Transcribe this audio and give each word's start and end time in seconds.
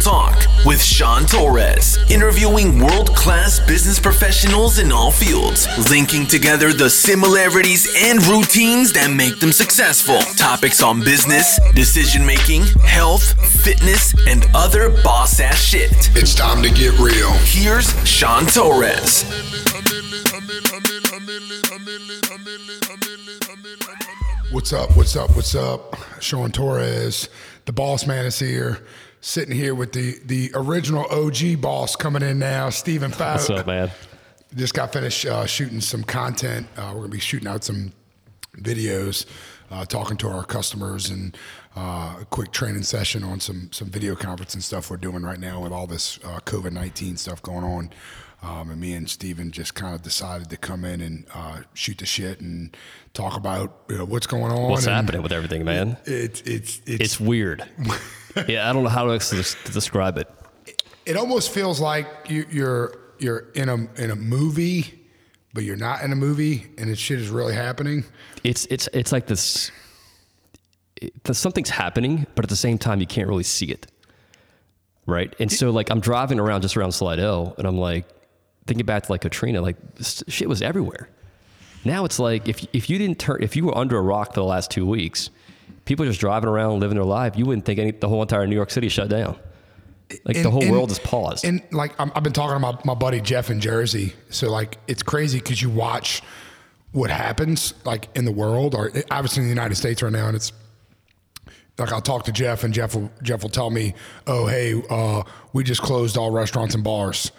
Talk 0.00 0.46
with 0.64 0.82
Sean 0.82 1.26
Torres, 1.26 1.98
interviewing 2.10 2.78
world 2.80 3.14
class 3.14 3.60
business 3.60 4.00
professionals 4.00 4.78
in 4.78 4.90
all 4.90 5.10
fields, 5.10 5.68
linking 5.90 6.26
together 6.26 6.72
the 6.72 6.88
similarities 6.88 7.86
and 8.04 8.26
routines 8.26 8.92
that 8.94 9.10
make 9.10 9.40
them 9.40 9.52
successful. 9.52 10.20
Topics 10.36 10.82
on 10.82 11.00
business, 11.00 11.60
decision 11.74 12.24
making, 12.24 12.62
health, 12.82 13.34
fitness, 13.62 14.14
and 14.26 14.46
other 14.54 14.88
boss 15.02 15.38
ass 15.38 15.60
shit. 15.60 15.92
It's 16.16 16.34
time 16.34 16.62
to 16.62 16.70
get 16.70 16.98
real. 16.98 17.30
Here's 17.44 17.90
Sean 18.08 18.46
Torres. 18.46 19.24
What's 24.50 24.72
up? 24.72 24.96
What's 24.96 25.14
up? 25.14 25.36
What's 25.36 25.54
up? 25.54 25.94
Sean 26.20 26.50
Torres, 26.50 27.28
the 27.66 27.72
boss 27.72 28.06
man 28.06 28.24
is 28.24 28.38
here, 28.38 28.78
sitting 29.20 29.54
here 29.54 29.74
with 29.74 29.92
the 29.92 30.18
the 30.24 30.50
original 30.54 31.06
OG 31.10 31.60
boss 31.60 31.96
coming 31.96 32.22
in 32.22 32.38
now, 32.38 32.70
Stephen 32.70 33.10
Faught. 33.10 33.36
What's 33.36 33.50
up, 33.50 33.66
man? 33.66 33.90
Just 34.56 34.74
got 34.74 34.92
finished 34.92 35.26
uh, 35.26 35.46
shooting 35.46 35.80
some 35.80 36.02
content. 36.02 36.66
Uh, 36.76 36.90
we're 36.94 37.02
gonna 37.02 37.08
be 37.10 37.20
shooting 37.20 37.46
out 37.46 37.62
some 37.62 37.92
videos, 38.56 39.26
uh, 39.70 39.84
talking 39.84 40.16
to 40.18 40.28
our 40.28 40.44
customers, 40.44 41.10
and 41.10 41.36
uh, 41.76 42.16
a 42.20 42.26
quick 42.30 42.50
training 42.50 42.82
session 42.82 43.22
on 43.22 43.38
some 43.38 43.70
some 43.72 43.88
video 43.88 44.16
conference 44.16 44.54
and 44.54 44.64
stuff 44.64 44.90
we're 44.90 44.96
doing 44.96 45.22
right 45.22 45.38
now 45.38 45.60
with 45.60 45.72
all 45.72 45.86
this 45.86 46.18
uh, 46.24 46.40
COVID 46.40 46.72
nineteen 46.72 47.16
stuff 47.16 47.40
going 47.42 47.64
on. 47.64 47.90
Um, 48.42 48.70
and 48.70 48.80
me 48.80 48.94
and 48.94 49.08
Stephen 49.08 49.50
just 49.52 49.74
kind 49.74 49.94
of 49.94 50.00
decided 50.00 50.48
to 50.48 50.56
come 50.56 50.86
in 50.86 51.02
and 51.02 51.26
uh, 51.34 51.58
shoot 51.74 51.98
the 51.98 52.06
shit 52.06 52.40
and 52.40 52.74
talk 53.12 53.36
about 53.36 53.82
you 53.90 53.98
know, 53.98 54.06
what's 54.06 54.26
going 54.26 54.50
on. 54.50 54.70
What's 54.70 54.86
happening 54.86 55.22
with 55.22 55.30
everything, 55.30 55.62
man? 55.64 55.98
It's 56.06 56.40
it's 56.40 56.80
it's, 56.86 57.02
It's 57.02 57.20
weird. 57.20 57.68
yeah, 58.48 58.68
I 58.68 58.72
don't 58.72 58.82
know 58.82 58.88
how 58.88 59.06
to 59.06 59.18
to 59.18 59.72
describe 59.72 60.18
it. 60.18 60.28
it 61.06 61.16
almost 61.16 61.50
feels 61.50 61.80
like 61.80 62.06
you, 62.28 62.46
you're 62.50 62.98
you're 63.18 63.50
in 63.54 63.68
a 63.68 63.74
in 64.00 64.10
a 64.10 64.16
movie, 64.16 65.00
but 65.52 65.64
you're 65.64 65.76
not 65.76 66.02
in 66.02 66.12
a 66.12 66.16
movie, 66.16 66.66
and 66.78 66.90
this 66.90 66.98
shit 66.98 67.20
is 67.20 67.28
really 67.28 67.54
happening. 67.54 68.04
It's 68.44 68.66
it's 68.66 68.88
it's 68.92 69.12
like 69.12 69.26
this. 69.26 69.70
It, 70.96 71.12
something's 71.32 71.70
happening, 71.70 72.26
but 72.34 72.44
at 72.44 72.48
the 72.50 72.56
same 72.56 72.78
time, 72.78 73.00
you 73.00 73.06
can't 73.06 73.28
really 73.28 73.42
see 73.42 73.66
it. 73.66 73.86
Right, 75.06 75.34
and 75.40 75.50
so 75.50 75.70
like 75.70 75.90
I'm 75.90 76.00
driving 76.00 76.38
around 76.38 76.62
just 76.62 76.76
around 76.76 76.92
Slidell, 76.92 77.54
and 77.58 77.66
I'm 77.66 77.78
like 77.78 78.06
thinking 78.66 78.86
back 78.86 79.04
to 79.04 79.12
like 79.12 79.22
Katrina, 79.22 79.60
like 79.60 79.76
shit 80.00 80.48
was 80.48 80.62
everywhere. 80.62 81.08
Now 81.84 82.04
it's 82.04 82.18
like 82.18 82.48
if 82.48 82.66
if 82.72 82.90
you 82.90 82.98
didn't 82.98 83.18
turn 83.18 83.42
if 83.42 83.56
you 83.56 83.64
were 83.64 83.76
under 83.76 83.96
a 83.96 84.02
rock 84.02 84.34
for 84.34 84.40
the 84.40 84.46
last 84.46 84.70
two 84.70 84.86
weeks, 84.86 85.30
people 85.90 86.06
just 86.06 86.20
driving 86.20 86.48
around 86.48 86.78
living 86.78 86.94
their 86.94 87.04
life, 87.04 87.36
you 87.36 87.44
wouldn't 87.44 87.64
think 87.66 87.80
any, 87.80 87.90
the 87.90 88.08
whole 88.08 88.22
entire 88.22 88.46
New 88.46 88.54
York 88.54 88.70
City 88.70 88.88
shut 88.88 89.08
down. 89.10 89.36
Like 90.24 90.40
the 90.40 90.50
whole 90.50 90.62
and- 90.62 90.70
world 90.70 90.92
is 90.92 91.00
paused. 91.00 91.44
And 91.44 91.60
like 91.72 91.92
I'm, 92.00 92.12
I've 92.14 92.22
been 92.22 92.32
talking 92.32 92.54
to 92.54 92.60
my, 92.60 92.78
my 92.84 92.94
buddy 92.94 93.20
Jeff 93.20 93.50
in 93.50 93.60
Jersey, 93.60 94.14
so 94.30 94.48
like 94.50 94.78
it's 94.86 95.02
crazy 95.02 95.38
because 95.40 95.60
you 95.60 95.68
watch 95.68 96.22
what 96.92 97.10
happens 97.10 97.74
like 97.84 98.08
in 98.16 98.24
the 98.24 98.32
world, 98.32 98.74
or 98.76 98.92
obviously 99.10 99.42
in 99.42 99.48
the 99.48 99.54
United 99.54 99.74
States 99.74 100.00
right 100.00 100.12
now, 100.12 100.26
and 100.28 100.36
it's 100.36 100.52
like 101.78 101.92
I'll 101.92 102.00
talk 102.00 102.24
to 102.26 102.32
Jeff, 102.32 102.62
and 102.64 102.72
Jeff 102.74 102.94
will 102.94 103.10
Jeff 103.22 103.42
will 103.42 103.50
tell 103.50 103.70
me, 103.70 103.94
"Oh, 104.26 104.46
hey, 104.46 104.80
uh, 104.90 105.22
we 105.52 105.64
just 105.64 105.82
closed 105.82 106.16
all 106.16 106.30
restaurants 106.30 106.74
and 106.74 106.84
bars," 106.84 107.32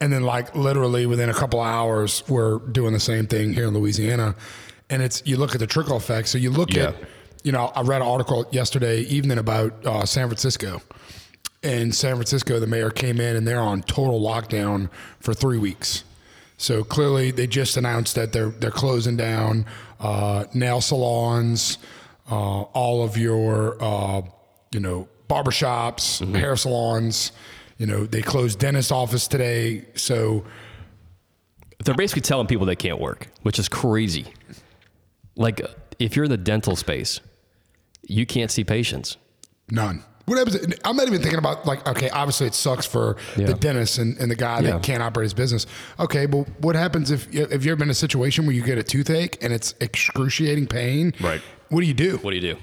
and 0.00 0.12
then 0.12 0.22
like 0.22 0.54
literally 0.54 1.04
within 1.06 1.28
a 1.30 1.34
couple 1.34 1.60
of 1.60 1.66
hours, 1.66 2.22
we're 2.28 2.58
doing 2.58 2.92
the 2.92 3.00
same 3.00 3.26
thing 3.26 3.52
here 3.54 3.68
in 3.68 3.74
Louisiana, 3.74 4.34
and 4.90 5.02
it's 5.02 5.22
you 5.26 5.36
look 5.36 5.54
at 5.54 5.60
the 5.60 5.66
trickle 5.66 5.96
effect. 5.96 6.28
So 6.28 6.38
you 6.38 6.50
look 6.50 6.72
Yeah. 6.74 6.88
at, 6.88 6.94
you 7.42 7.52
know, 7.52 7.72
I 7.74 7.82
read 7.82 8.02
an 8.02 8.08
article 8.08 8.46
yesterday 8.50 9.00
evening 9.02 9.38
about 9.38 9.84
uh, 9.86 10.04
San 10.04 10.28
Francisco. 10.28 10.82
In 11.62 11.90
San 11.92 12.14
Francisco, 12.14 12.60
the 12.60 12.66
mayor 12.66 12.90
came 12.90 13.20
in 13.20 13.34
and 13.36 13.46
they're 13.46 13.60
on 13.60 13.82
total 13.82 14.20
lockdown 14.20 14.90
for 15.20 15.34
three 15.34 15.58
weeks. 15.58 16.04
So 16.56 16.84
clearly, 16.84 17.30
they 17.30 17.46
just 17.46 17.76
announced 17.76 18.14
that 18.16 18.32
they're 18.32 18.50
they're 18.50 18.70
closing 18.70 19.16
down 19.16 19.66
uh, 20.00 20.44
nail 20.54 20.80
salons, 20.80 21.78
uh, 22.30 22.34
all 22.62 23.02
of 23.04 23.16
your 23.16 23.76
uh, 23.80 24.22
you 24.72 24.80
know 24.80 25.08
barbershops, 25.28 26.20
hair 26.36 26.56
salons. 26.56 27.32
You 27.76 27.86
know 27.86 28.06
they 28.06 28.22
closed 28.22 28.58
dentist 28.58 28.90
office 28.92 29.28
today. 29.28 29.84
So 29.94 30.44
They're 31.84 31.94
basically 31.94 32.22
telling 32.22 32.46
people 32.48 32.66
they 32.66 32.76
can't 32.76 33.00
work, 33.00 33.28
which 33.42 33.58
is 33.60 33.68
crazy. 33.68 34.26
Like 35.36 35.60
if 35.98 36.14
you're 36.16 36.24
in 36.26 36.30
the 36.30 36.36
dental 36.36 36.76
space, 36.76 37.20
you 38.06 38.26
can't 38.26 38.50
see 38.50 38.64
patients. 38.64 39.16
none. 39.70 40.02
What 40.24 40.36
happens? 40.36 40.74
I'm 40.84 40.94
not 40.94 41.06
even 41.08 41.22
thinking 41.22 41.38
about 41.38 41.64
like 41.64 41.88
okay, 41.88 42.10
obviously 42.10 42.46
it 42.48 42.54
sucks 42.54 42.84
for 42.84 43.16
Yeah. 43.38 43.46
the 43.46 43.54
dentist 43.54 43.96
and, 43.96 44.14
and 44.18 44.30
the 44.30 44.34
guy 44.36 44.60
Yeah. 44.60 44.72
that 44.72 44.82
can't 44.82 45.02
operate 45.02 45.24
his 45.24 45.32
business. 45.32 45.66
Okay, 45.98 46.26
but 46.26 46.46
what 46.60 46.76
happens 46.76 47.10
if 47.10 47.26
if 47.34 47.50
you've 47.64 47.68
ever 47.68 47.76
been 47.76 47.88
in 47.88 47.92
a 47.92 47.94
situation 47.94 48.44
where 48.44 48.54
you 48.54 48.62
get 48.62 48.76
a 48.76 48.82
toothache 48.82 49.42
and 49.42 49.54
it's 49.54 49.74
excruciating 49.80 50.66
pain? 50.66 51.14
Right. 51.18 51.40
What 51.70 51.80
do 51.80 51.86
you 51.86 51.94
do? 51.94 52.18
What 52.18 52.32
do 52.32 52.36
you 52.36 52.42
do? 52.54 52.58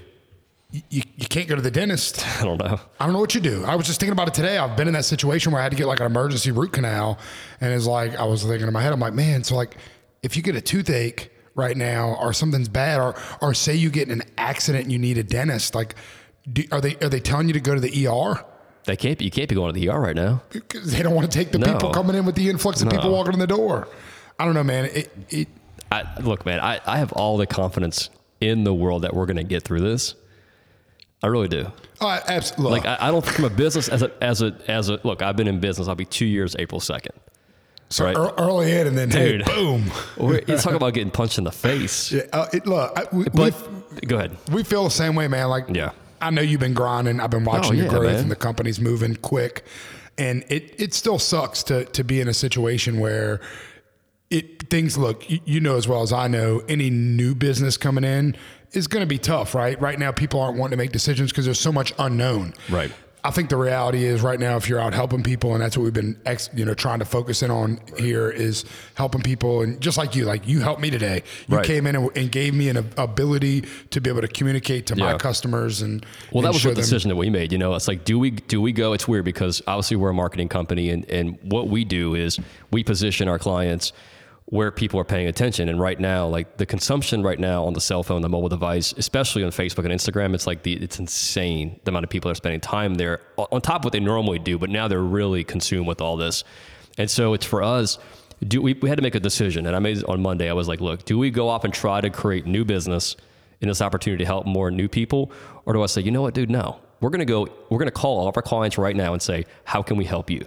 You, 0.92 1.02
you 1.16 1.28
can't 1.28 1.48
go 1.48 1.56
to 1.56 1.62
the 1.62 1.72
dentist. 1.72 2.24
I 2.40 2.44
don't 2.46 2.60
know. 2.60 2.80
I 3.00 3.06
don't 3.06 3.14
know 3.14 3.20
what 3.20 3.34
you 3.34 3.42
do. 3.42 3.66
I 3.66 3.74
was 3.76 3.88
just 3.88 4.00
thinking 4.00 4.14
about 4.14 4.28
it 4.28 4.36
today. 4.36 4.60
I've 4.60 4.78
been 4.78 4.88
in 4.88 4.94
that 4.94 5.06
situation 5.06 5.52
where 5.52 5.60
I 5.60 5.64
had 5.64 5.72
to 5.72 5.78
get 5.78 5.88
like 5.88 6.00
an 6.02 6.06
emergency 6.06 6.52
root 6.52 6.72
canal, 6.72 7.18
and 7.62 7.74
it's 7.74 7.88
like 7.88 8.16
I 8.16 8.26
was 8.26 8.44
thinking 8.44 8.68
in 8.68 8.74
my 8.74 8.82
head, 8.84 8.94
I'm 8.94 9.00
like, 9.00 9.14
man, 9.16 9.44
so 9.44 9.56
like 9.56 9.76
if 10.22 10.38
you 10.38 10.44
get 10.44 10.56
a 10.56 10.62
toothache 10.62 11.32
right 11.56 11.76
now, 11.76 12.16
or 12.20 12.34
something's 12.34 12.70
bad, 12.70 13.00
or 13.00 13.16
or 13.42 13.54
say 13.54 13.74
you 13.76 13.90
get 13.90 14.10
in 14.10 14.22
an 14.22 14.28
accident 14.38 14.84
and 14.84 14.92
you 14.92 15.00
need 15.00 15.18
a 15.18 15.24
dentist, 15.24 15.74
like, 15.76 15.96
do, 16.52 16.64
are 16.72 16.82
they 16.82 16.96
are 16.98 17.10
they 17.10 17.20
telling 17.20 17.48
you 17.48 17.54
to 17.54 17.60
go 17.60 17.74
to 17.74 17.82
the 17.82 18.08
ER? 18.08 18.44
They 18.86 18.96
can't. 18.96 19.18
Be, 19.18 19.26
you 19.26 19.32
can't 19.32 19.50
be 19.50 19.56
going 19.56 19.74
to 19.74 19.80
the 19.80 19.90
ER 19.90 20.00
right 20.00 20.16
now. 20.16 20.44
Because 20.52 20.92
they 20.92 21.02
don't 21.02 21.16
want 21.16 21.32
to 21.32 21.36
take 21.36 21.52
the 21.52 21.58
No. 21.58 21.74
people 21.74 21.92
coming 21.92 22.16
in 22.16 22.24
with 22.26 22.36
the 22.36 22.50
influx 22.50 22.82
of 22.84 22.90
people 22.90 23.12
walking 23.12 23.34
in 23.34 23.40
the 23.40 23.48
door. 23.48 23.88
I 24.38 24.46
don't 24.46 24.54
know, 24.54 24.64
man. 24.64 24.86
It 24.86 25.12
it 25.30 25.48
I, 25.92 26.04
look, 26.22 26.46
man, 26.46 26.60
I, 26.60 26.80
I 26.86 26.98
have 26.98 27.12
all 27.14 27.38
the 27.38 27.48
confidence 27.48 28.10
in 28.42 28.64
the 28.64 28.74
world 28.74 29.04
that 29.04 29.16
we're 29.16 29.26
going 29.28 29.38
to 29.38 29.44
get 29.44 29.64
through 29.64 29.80
this. 29.82 30.14
I 31.24 31.28
really 31.28 31.48
do. 31.48 31.72
uh, 32.02 32.20
absolutely. 32.28 32.80
Like 32.80 32.86
I, 32.86 33.08
I 33.08 33.12
don't 33.12 33.24
think 33.24 33.36
from 33.38 33.46
a 33.46 33.50
business 33.50 33.88
as 33.90 34.04
a 34.04 34.12
as 34.24 34.42
a 34.44 34.56
as 34.68 34.90
a 34.90 35.00
look. 35.04 35.22
I've 35.24 35.36
been 35.38 35.48
in 35.48 35.60
business. 35.60 35.88
I'll 35.88 35.96
be 35.96 36.06
two 36.06 36.26
years 36.26 36.56
April 36.60 36.80
second. 36.80 37.14
So 37.90 38.06
right. 38.06 38.16
ear- 38.18 38.34
early 38.38 38.72
in, 38.72 38.88
and 38.88 38.98
then 38.98 39.10
hey, 39.12 39.38
Dude. 39.38 39.46
boom. 39.46 39.92
We're 40.18 40.42
it's 40.48 40.64
talking 40.64 40.78
about 40.78 40.94
getting 40.94 41.12
punched 41.12 41.38
in 41.38 41.44
the 41.44 41.52
face. 41.52 42.12
Yeah, 42.12 42.22
uh, 42.34 42.48
it, 42.54 42.66
look, 42.66 42.92
I, 42.98 43.06
we, 43.16 43.26
But 43.26 43.54
we 43.94 44.08
go 44.08 44.18
ahead. 44.18 44.36
we 44.52 44.64
feel 44.64 44.84
the 44.84 44.90
same 44.90 45.16
way, 45.16 45.28
man. 45.28 45.48
Like, 45.50 45.66
Yeah. 45.70 45.92
I 46.22 46.30
know 46.32 46.42
you've 46.42 46.60
been 46.62 46.74
grinding. 46.74 47.20
I've 47.20 47.30
been 47.30 47.44
watching 47.44 47.74
Oh, 47.74 47.76
your 47.76 47.86
yeah, 47.86 47.92
growth, 47.92 48.06
man. 48.14 48.16
and 48.24 48.32
the 48.32 48.36
company's 48.36 48.80
moving 48.80 49.16
quick. 49.18 49.66
And 50.18 50.44
it 50.50 50.74
it 50.80 50.94
still 50.94 51.20
sucks 51.20 51.62
to 51.64 51.86
to 51.86 52.04
be 52.04 52.22
in 52.22 52.28
a 52.30 52.34
situation 52.34 53.00
where 53.00 53.42
it 54.30 54.70
things 54.70 54.98
look. 54.98 55.30
You, 55.30 55.40
you 55.46 55.60
know 55.60 55.76
as 55.76 55.88
well 55.88 56.02
as 56.02 56.12
I 56.14 56.28
know, 56.28 56.62
any 56.70 56.90
new 56.90 57.36
business 57.36 57.78
coming 57.78 58.04
in 58.06 58.36
is 58.72 58.88
going 58.88 59.02
to 59.02 59.08
be 59.08 59.18
tough, 59.18 59.54
right? 59.54 59.80
Right 59.80 60.00
now, 60.00 60.12
people 60.12 60.40
aren't 60.42 60.58
wanting 60.58 60.72
to 60.72 60.78
make 60.84 60.92
decisions 60.92 61.32
because 61.32 61.46
there's 61.46 61.60
so 61.60 61.72
much 61.72 61.94
unknown. 62.00 62.54
Right. 62.70 62.92
I 63.26 63.32
think 63.32 63.50
the 63.50 63.58
reality 63.58 64.04
is 64.04 64.22
right 64.22 64.40
now, 64.40 64.56
if 64.56 64.70
you're 64.70 64.80
out 64.80 64.94
helping 64.94 65.24
people, 65.24 65.54
and 65.54 65.62
that's 65.64 65.76
what 65.76 65.84
we've 65.84 65.94
been, 65.94 66.20
ex, 66.26 66.50
you 66.54 66.64
know, 66.64 66.76
trying 66.76 67.00
to 67.00 67.06
focus 67.06 67.42
in 67.42 67.50
on 67.50 67.80
here 67.98 68.30
is 68.30 68.66
helping 68.94 69.22
people, 69.22 69.62
and 69.62 69.82
just 69.82 69.98
like 69.98 70.16
you, 70.16 70.26
like 70.26 70.48
you 70.48 70.60
helped 70.62 70.80
me 70.82 70.92
today. 70.92 71.24
You 71.48 71.58
Right. 71.58 71.66
came 71.66 71.88
in 71.88 71.96
and, 71.96 72.10
and 72.16 72.32
gave 72.32 72.54
me 72.54 72.70
an 72.70 72.78
ability 72.98 73.64
to 73.90 74.00
be 74.00 74.10
able 74.12 74.22
to 74.22 74.28
communicate 74.28 74.86
to 74.88 74.96
my 74.96 75.18
customers, 75.18 75.82
and 75.82 76.06
Well, 76.32 76.44
that 76.44 76.54
was 76.54 76.62
the 76.62 76.70
them- 76.70 76.76
decision 76.78 77.10
that 77.10 77.16
we 77.16 77.30
made. 77.32 77.52
You 77.52 77.58
know, 77.58 77.74
it's 77.74 77.88
like, 77.88 78.06
do 78.06 78.20
we 78.20 78.30
do 78.32 78.62
we 78.62 78.72
go? 78.72 78.94
It's 78.94 79.08
weird 79.08 79.26
because 79.26 79.62
obviously 79.66 79.98
we're 79.98 80.12
a 80.12 80.14
marketing 80.14 80.48
company, 80.50 80.90
and 80.92 81.10
and 81.10 81.38
what 81.42 81.68
we 81.68 81.84
do 81.84 82.14
is 82.14 82.40
we 82.72 82.84
position 82.84 83.28
our 83.28 83.40
clients 83.40 83.92
where 84.48 84.72
people 84.72 85.00
are 85.00 85.06
paying 85.06 85.28
attention. 85.28 85.70
And 85.70 85.80
right 85.80 86.00
now, 86.00 86.28
like 86.28 86.58
the 86.58 86.66
consumption 86.66 87.24
right 87.24 87.40
now 87.40 87.66
on 87.66 87.74
the 87.74 87.82
cell 87.82 88.04
phone, 88.04 88.22
the 88.22 88.30
mobile 88.30 88.50
device, 88.50 88.94
especially 88.98 89.44
on 89.44 89.50
Facebook 89.50 89.86
and 89.86 89.94
Instagram, 89.94 90.36
it's 90.36 90.46
like 90.46 90.64
the 90.64 90.74
it's 90.74 91.00
insane 91.00 91.80
the 91.84 91.92
amount 91.92 92.04
of 92.04 92.10
people 92.10 92.30
that 92.30 92.34
are 92.34 92.36
spending 92.36 92.62
time 92.62 92.96
there 92.96 93.22
on 93.38 93.62
top 93.62 93.82
of 93.82 93.86
what 93.86 93.94
they 93.94 94.00
normally 94.00 94.40
do. 94.40 94.60
But 94.60 94.70
now 94.70 94.88
they're 94.88 95.02
really 95.02 95.44
consumed 95.44 95.88
with 95.88 96.02
all 96.02 96.16
this, 96.16 96.44
and 96.98 97.10
so 97.10 97.34
it's 97.34 97.46
for 97.46 97.64
us. 97.64 97.98
Do 98.46 98.62
we, 98.62 98.74
we 98.74 98.90
had 98.90 98.98
to 98.98 99.02
make 99.02 99.16
a 99.16 99.20
decision, 99.20 99.66
and 99.66 99.76
I 99.76 99.80
made 99.80 100.00
it 100.00 100.04
on 100.10 100.22
Monday. 100.22 100.50
I 100.50 100.54
was 100.54 100.68
like, 100.68 100.82
look, 100.82 101.06
do 101.06 101.18
we 101.18 101.32
go 101.32 101.48
off 101.48 101.64
and 101.64 101.74
try 101.74 102.02
to 102.02 102.10
create 102.10 102.46
new 102.46 102.66
business? 102.66 103.16
in 103.62 103.68
this 103.68 103.82
opportunity 103.82 104.24
to 104.24 104.28
help 104.28 104.46
more 104.46 104.72
new 104.72 104.88
people? 104.88 105.32
Or 105.66 105.74
do 105.74 105.84
I 105.84 105.88
say, 105.88 106.02
you 106.02 106.12
know 106.12 106.22
what, 106.22 106.34
dude, 106.34 106.50
no. 106.50 106.80
We're 107.02 107.10
gonna 107.10 107.26
go, 107.26 107.48
we're 107.70 107.80
gonna 107.80 107.92
call 107.92 108.20
all 108.20 108.28
of 108.28 108.38
our 108.38 108.44
clients 108.44 108.78
right 108.78 108.96
now 108.96 109.14
and 109.14 109.22
say, 109.22 109.46
how 109.64 109.82
can 109.82 109.98
we 109.98 110.06
help 110.06 110.30
you? 110.30 110.46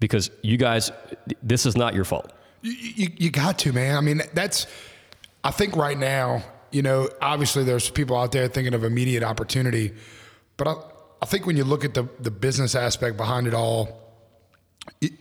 Because 0.00 0.30
you 0.42 0.56
guys, 0.56 0.90
this 1.42 1.66
is 1.66 1.76
not 1.76 1.94
your 1.94 2.04
fault. 2.04 2.32
You, 2.62 2.72
you, 2.72 3.08
you 3.16 3.30
got 3.30 3.58
to, 3.60 3.72
man. 3.72 3.96
I 3.96 4.00
mean, 4.00 4.22
that's, 4.34 4.66
I 5.44 5.50
think 5.50 5.76
right 5.76 5.98
now, 5.98 6.42
you 6.70 6.82
know, 6.82 7.08
obviously 7.22 7.64
there's 7.64 7.88
people 7.88 8.16
out 8.16 8.32
there 8.32 8.48
thinking 8.48 8.74
of 8.74 8.84
immediate 8.84 9.22
opportunity, 9.22 9.92
but 10.56 10.68
I, 10.68 10.74
I 11.22 11.26
think 11.26 11.46
when 11.46 11.56
you 11.56 11.64
look 11.64 11.84
at 11.84 11.94
the, 11.94 12.08
the 12.20 12.30
business 12.30 12.74
aspect 12.74 13.16
behind 13.16 13.46
it 13.46 13.54
all, 13.54 14.04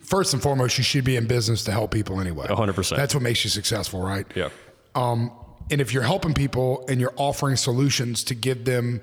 first 0.04 0.34
and 0.34 0.42
foremost, 0.42 0.78
you 0.78 0.84
should 0.84 1.04
be 1.04 1.16
in 1.16 1.28
business 1.28 1.64
to 1.66 1.72
help 1.72 1.92
people 1.92 2.20
anyway. 2.20 2.48
100%. 2.48 2.96
That's 2.96 3.14
what 3.14 3.24
makes 3.24 3.44
you 3.44 3.50
successful, 3.50 4.02
right? 4.02 4.26
Yeah. 4.36 4.50
Um, 4.96 5.32
and 5.70 5.82
if 5.82 5.94
you're 5.94 6.04
helping 6.04 6.34
people 6.34 6.86
and 6.88 7.00
you're 7.00 7.14
offering 7.18 7.56
solutions 7.56 8.24
to 8.26 8.36
give 8.36 8.66
them 8.66 9.02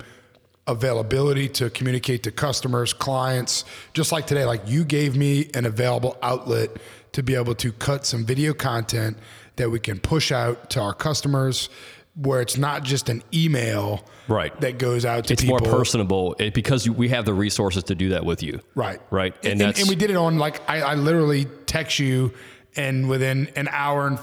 availability 0.67 1.47
to 1.47 1.69
communicate 1.69 2.23
to 2.23 2.31
customers, 2.31 2.93
clients, 2.93 3.65
just 3.93 4.11
like 4.11 4.27
today. 4.27 4.45
Like 4.45 4.61
you 4.65 4.83
gave 4.83 5.15
me 5.15 5.49
an 5.53 5.65
available 5.65 6.17
outlet 6.21 6.71
to 7.15 7.23
be 7.23 7.33
able 7.33 7.55
to 7.55 7.71
cut 7.71 8.05
some 8.05 8.25
video 8.25 8.53
content 8.53 9.17
that 9.55 9.71
we 9.71 9.79
can 9.79 9.97
push 9.99 10.33
out 10.33 10.69
to 10.69 10.81
our 10.81 10.93
customers 10.93 11.69
where 12.15 12.41
it's 12.41 12.57
not 12.57 12.83
just 12.83 13.07
an 13.09 13.23
email 13.33 14.03
Right. 14.27 14.59
that 14.59 14.77
goes 14.77 15.05
out 15.05 15.25
to 15.25 15.33
it's 15.33 15.41
people. 15.41 15.59
more 15.59 15.69
personable 15.77 16.35
it, 16.39 16.53
because 16.53 16.85
you, 16.85 16.91
we 16.91 17.09
have 17.09 17.23
the 17.25 17.33
resources 17.33 17.85
to 17.85 17.95
do 17.95 18.09
that 18.09 18.25
with 18.25 18.43
you. 18.43 18.59
Right. 18.73 18.99
Right. 19.11 19.33
And, 19.43 19.53
and, 19.53 19.61
that's 19.61 19.79
and 19.79 19.87
we 19.89 19.95
did 19.95 20.09
it 20.09 20.15
on 20.17 20.37
like 20.37 20.67
I, 20.69 20.81
I 20.81 20.95
literally 20.95 21.45
text 21.65 21.99
you 21.99 22.33
and 22.75 23.07
within 23.07 23.49
an 23.55 23.69
hour 23.69 24.07
and 24.07 24.19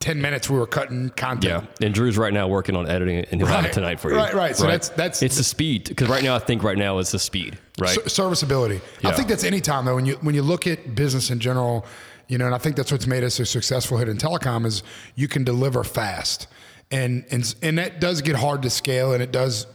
10 0.00 0.20
minutes 0.20 0.50
we 0.50 0.58
were 0.58 0.66
cutting 0.66 1.08
content. 1.10 1.64
Yeah, 1.80 1.86
and 1.86 1.94
Drew's 1.94 2.18
right 2.18 2.32
now 2.32 2.46
working 2.48 2.76
on 2.76 2.88
editing 2.88 3.16
it, 3.18 3.28
and 3.32 3.40
he'll 3.40 3.48
have 3.48 3.64
Right. 3.64 3.70
it 3.70 3.74
tonight 3.74 3.98
for 3.98 4.10
you. 4.10 4.16
Right, 4.16 4.34
right. 4.34 4.54
So 4.56 4.64
that's- 4.64 4.90
that's- 4.90 5.22
it's 5.22 5.36
the 5.36 5.42
speed 5.44 5.84
because 5.88 6.08
right 6.08 6.22
now 6.22 6.34
I 6.36 6.38
think 6.38 6.62
right 6.62 6.76
now 6.76 6.98
it's 6.98 7.12
the 7.12 7.18
speed, 7.18 7.58
right? 7.80 7.96
S- 8.04 8.12
serviceability. 8.12 8.80
I 9.04 9.12
think 9.12 9.28
that's 9.28 9.42
any 9.44 9.60
time 9.60 9.86
though. 9.86 9.94
When 9.94 10.06
you 10.06 10.18
when 10.20 10.34
you 10.34 10.42
look 10.42 10.66
at 10.66 10.94
business 10.94 11.30
in 11.30 11.40
general, 11.40 11.86
you 12.28 12.36
know, 12.38 12.44
and 12.46 12.54
I 12.54 12.58
think 12.58 12.76
that's 12.76 12.92
what's 12.92 13.06
made 13.06 13.24
us 13.24 13.40
a 13.40 13.46
successful 13.46 13.96
hit 13.98 14.08
in 14.08 14.18
telecom 14.18 14.66
is 14.66 14.82
you 15.14 15.28
can 15.28 15.44
deliver 15.44 15.82
fast, 15.82 16.46
and 16.90 17.24
and 17.30 17.54
and 17.62 17.78
that 17.78 17.98
does 18.00 18.20
get 18.20 18.36
hard 18.36 18.62
to 18.62 18.70
scale, 18.70 19.12
and 19.14 19.22
it 19.22 19.32
does 19.32 19.66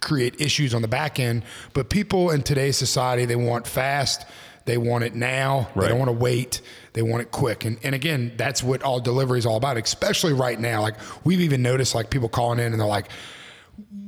create 0.00 0.34
issues 0.40 0.74
on 0.74 0.82
the 0.82 0.88
back 0.88 1.18
end. 1.18 1.44
But 1.72 1.88
people 1.88 2.30
in 2.30 2.42
today's 2.42 2.76
society, 2.76 3.24
they 3.24 3.36
want 3.36 3.66
fast. 3.66 4.26
They 4.64 4.78
want 4.78 5.04
it 5.04 5.14
now. 5.14 5.68
They 5.74 5.88
don't 5.88 5.98
want 5.98 6.08
to 6.08 6.16
wait. 6.16 6.60
They 6.92 7.02
want 7.02 7.22
it 7.22 7.30
quick. 7.30 7.64
And 7.64 7.78
and 7.82 7.94
again, 7.94 8.32
that's 8.36 8.62
what 8.62 8.82
all 8.82 9.00
delivery 9.00 9.38
is 9.38 9.46
all 9.46 9.56
about. 9.56 9.76
Especially 9.76 10.32
right 10.32 10.58
now, 10.58 10.82
like 10.82 10.94
we've 11.24 11.40
even 11.40 11.62
noticed, 11.62 11.94
like 11.94 12.10
people 12.10 12.28
calling 12.28 12.58
in 12.58 12.72
and 12.72 12.80
they're 12.80 12.86
like 12.86 13.08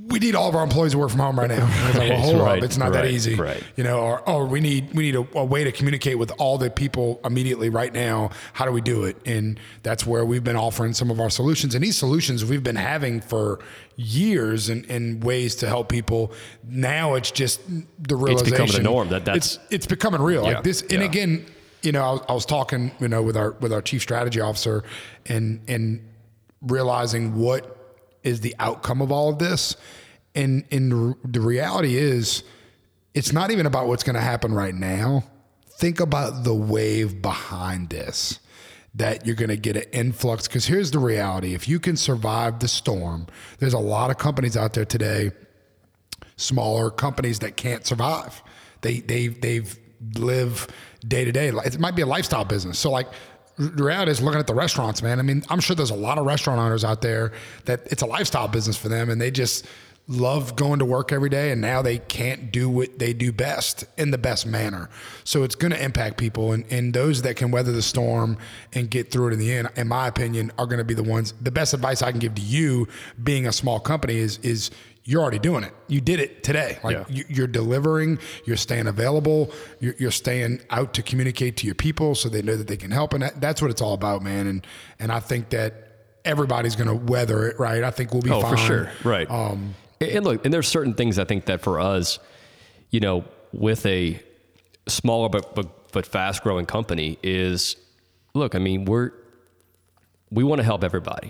we 0.07 0.19
need 0.19 0.35
all 0.35 0.49
of 0.49 0.55
our 0.55 0.63
employees 0.63 0.93
to 0.93 0.99
work 0.99 1.11
from 1.11 1.21
home 1.21 1.39
right 1.39 1.49
now. 1.49 1.67
It's 1.89 1.99
like, 1.99 2.11
well, 2.11 2.21
hold 2.21 2.41
Right, 2.41 2.59
up, 2.59 2.65
it's 2.65 2.77
not 2.77 2.93
that 2.93 3.07
easy. 3.07 3.35
right. 3.35 3.63
You 3.77 3.85
know, 3.85 3.99
or 4.01 4.23
oh, 4.29 4.45
we 4.45 4.61
need 4.61 4.93
we 4.95 5.05
need 5.05 5.17
a, 5.17 5.27
a 5.39 5.45
way 5.45 5.65
to 5.65 5.73
communicate 5.73 6.19
with 6.19 6.31
all 6.39 6.59
the 6.59 6.71
people 6.71 7.21
immediately 7.25 7.69
right 7.71 7.93
now. 7.93 8.31
How 8.53 8.65
do 8.67 8.71
we 8.73 8.81
do 8.81 9.05
it? 9.05 9.17
And 9.27 9.59
that's 9.83 10.07
where 10.07 10.25
we've 10.25 10.45
been 10.45 10.57
offering 10.57 10.93
some 10.93 11.11
of 11.11 11.21
our 11.21 11.31
solutions. 11.31 11.75
And 11.75 11.83
these 11.83 11.97
solutions 11.97 12.45
we've 12.45 12.63
been 12.63 12.77
having 12.77 13.21
for 13.21 13.61
years 13.97 14.69
and, 14.69 14.85
and 14.91 15.25
ways 15.25 15.57
to 15.57 15.69
help 15.69 15.89
people. 15.89 16.33
Now 16.69 17.15
it's 17.15 17.31
just 17.31 17.61
the 17.67 18.15
realization. 18.17 18.41
It's 18.41 18.51
becoming 18.51 18.73
the 18.73 18.83
norm. 18.83 19.09
That- 19.09 19.25
that's- 19.25 19.55
it's 19.57 19.59
it's 19.71 19.87
becoming 19.87 20.21
real. 20.21 20.43
Yeah, 20.45 20.55
Like 20.57 20.65
this, 20.65 20.83
and 20.83 20.93
yeah. 20.93 21.05
again, 21.05 21.47
you 21.83 21.93
know, 21.93 22.03
I 22.03 22.11
was, 22.13 22.21
I 22.29 22.33
was 22.35 22.47
talking, 22.47 22.93
you 23.01 23.09
know, 23.09 23.23
with 23.23 23.37
our 23.37 23.53
with 23.53 23.73
our 23.73 23.83
chief 23.83 24.03
strategy 24.03 24.41
officer, 24.41 24.85
and 25.27 25.61
and 25.67 26.01
realizing 26.63 27.35
what 27.37 27.74
is 28.25 28.41
the 28.41 28.55
outcome 28.59 29.01
of 29.01 29.13
all 29.13 29.31
of 29.31 29.39
this. 29.39 29.77
And 30.35 30.65
and 30.73 31.15
the 31.25 31.41
reality 31.41 31.97
is, 31.97 32.43
it's 33.15 33.33
not 33.33 33.53
even 33.53 33.67
about 33.67 33.87
what's 33.87 34.03
going 34.03 34.17
to 34.17 34.23
happen 34.23 34.53
right 34.53 34.75
now. 34.75 35.25
Think 35.77 36.01
about 36.01 36.43
the 36.45 36.55
wave 36.55 37.23
behind 37.23 37.91
this 37.91 38.41
that 38.97 39.27
you're 39.27 39.37
going 39.37 39.51
to 39.51 39.57
get 39.57 39.77
an 39.77 39.85
influx. 39.93 40.49
Because 40.49 40.67
here's 40.67 40.91
the 40.91 40.99
reality: 40.99 41.55
if 41.55 41.69
you 41.69 41.79
can 41.79 41.97
survive 41.97 42.59
the 42.59 42.69
storm, 42.69 43.29
there's 43.61 43.75
a 43.75 43.79
lot 43.79 44.11
of 44.11 44.19
companies 44.19 44.57
out 44.57 44.73
there 44.73 44.85
today 44.85 45.31
smaller 46.37 46.91
companies 46.91 47.41
that 47.41 47.57
can't 47.57 47.87
survive. 47.87 48.43
They 48.81 49.01
they 49.01 49.29
they've 49.29 49.79
live 50.17 50.69
day 51.07 51.25
to 51.25 51.33
day. 51.33 51.49
It 51.49 51.79
might 51.79 51.97
be 51.97 52.03
a 52.03 52.07
lifestyle 52.07 52.45
business. 52.45 52.79
So 52.79 52.91
like 52.91 53.09
the 53.57 53.85
reality 53.85 54.11
is 54.11 54.21
looking 54.21 54.41
at 54.41 54.47
the 54.47 54.55
restaurants, 54.55 55.03
man. 55.03 55.19
I 55.19 55.23
mean, 55.23 55.45
I'm 55.49 55.61
sure 55.61 55.77
there's 55.77 55.91
a 55.91 55.97
lot 55.97 56.19
of 56.19 56.27
restaurant 56.27 56.61
owners 56.61 56.85
out 56.85 57.03
there 57.03 57.33
that 57.67 57.87
it's 57.87 58.03
a 58.03 58.07
lifestyle 58.07 58.49
business 58.49 58.77
for 58.77 58.89
them 58.89 59.11
and 59.11 59.21
they 59.21 59.31
just 59.31 59.67
love 60.07 60.55
going 60.55 60.79
to 60.79 60.85
work 60.85 61.13
every 61.13 61.31
day 61.31 61.51
and 61.51 61.61
now 61.61 61.81
they 61.81 61.99
can't 61.99 62.53
do 62.53 62.69
what 62.69 62.99
they 62.99 63.15
do 63.15 63.33
best 63.33 63.85
in 63.97 64.11
the 64.11 64.19
best 64.19 64.45
manner. 64.47 64.91
So 65.25 65.45
it's 65.45 65.55
going 65.55 65.73
to 65.73 65.83
impact 65.83 66.19
people 66.19 66.53
and, 66.53 66.65
and 66.71 66.93
those 66.93 67.23
that 67.23 67.37
can 67.37 67.51
weather 67.51 67.73
the 67.73 67.81
storm 67.81 68.37
and 68.75 68.91
get 68.91 69.11
through 69.11 69.29
it 69.29 69.33
in 69.33 69.39
the 69.39 69.53
end, 69.53 69.69
in 69.77 69.89
my 69.89 70.09
opinion, 70.09 70.53
are 70.59 70.67
going 70.67 70.79
to 70.79 70.85
be 70.85 70.95
the 70.95 71.03
ones, 71.03 71.33
the 71.41 71.51
best 71.51 71.73
advice 71.73 72.03
I 72.03 72.11
can 72.11 72.21
give 72.21 72.35
to 72.35 72.43
you 72.43 72.87
being 73.23 73.47
a 73.47 73.53
small 73.53 73.81
company 73.81 74.17
is, 74.17 74.39
is 74.39 74.71
you're 75.07 75.21
already 75.21 75.39
doing 75.39 75.65
it. 75.65 75.73
You 75.87 76.01
did 76.01 76.19
it 76.19 76.43
today. 76.43 76.79
Like 76.83 76.97
Yeah. 76.97 77.05
you, 77.09 77.25
you're 77.29 77.47
delivering, 77.47 78.19
you're 78.47 78.57
staying 78.57 78.87
available, 78.87 79.53
you're, 79.81 79.95
you're 79.99 80.11
staying 80.11 80.61
out 80.71 80.95
to 80.95 81.03
communicate 81.03 81.59
to 81.59 81.67
your 81.67 81.75
people 81.75 82.15
so 82.15 82.29
they 82.31 82.41
know 82.41 82.57
that 82.57 82.69
they 82.69 82.77
can 82.79 82.91
help. 82.91 83.13
And 83.13 83.23
that, 83.23 83.41
that's 83.41 83.61
what 83.61 83.71
it's 83.71 83.83
all 83.83 83.93
about, 83.95 84.23
man. 84.23 84.47
And 84.47 84.67
and 84.99 85.13
I 85.13 85.21
think 85.21 85.51
that 85.51 85.75
everybody's 86.25 86.75
going 86.75 86.89
to 86.89 86.95
weather 86.95 87.47
it, 87.49 87.59
right? 87.59 87.85
I 87.85 87.91
think 87.91 88.13
we'll 88.13 88.23
be 88.23 88.31
Oh, 88.31 88.41
fine. 88.41 88.51
for 88.53 88.57
sure. 88.57 88.91
Right. 89.05 89.31
Um, 89.31 89.75
and, 90.01 90.11
and 90.11 90.25
look, 90.25 90.45
and 90.45 90.55
there's 90.55 90.69
certain 90.69 90.95
things 90.95 91.19
I 91.19 91.25
think 91.25 91.45
that 91.47 91.61
for 91.61 91.79
us, 91.81 92.19
you 92.91 93.01
know, 93.01 93.25
with 93.53 93.85
a 93.85 94.19
smaller 94.89 95.29
but 95.29 95.55
but, 95.55 95.93
but 95.93 96.07
fast 96.07 96.43
growing 96.43 96.65
company 96.65 97.19
is 97.23 97.77
look, 98.33 98.55
I 98.55 98.59
mean, 98.59 98.87
we're 98.87 99.11
we 100.31 100.45
want 100.45 100.61
to 100.61 100.65
help 100.65 100.83
everybody. 100.83 101.29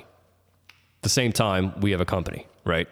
At 0.98 1.02
the 1.02 1.08
same 1.08 1.32
time, 1.32 1.78
we 1.80 1.90
have 1.90 2.00
a 2.00 2.06
company, 2.06 2.46
right? 2.64 2.86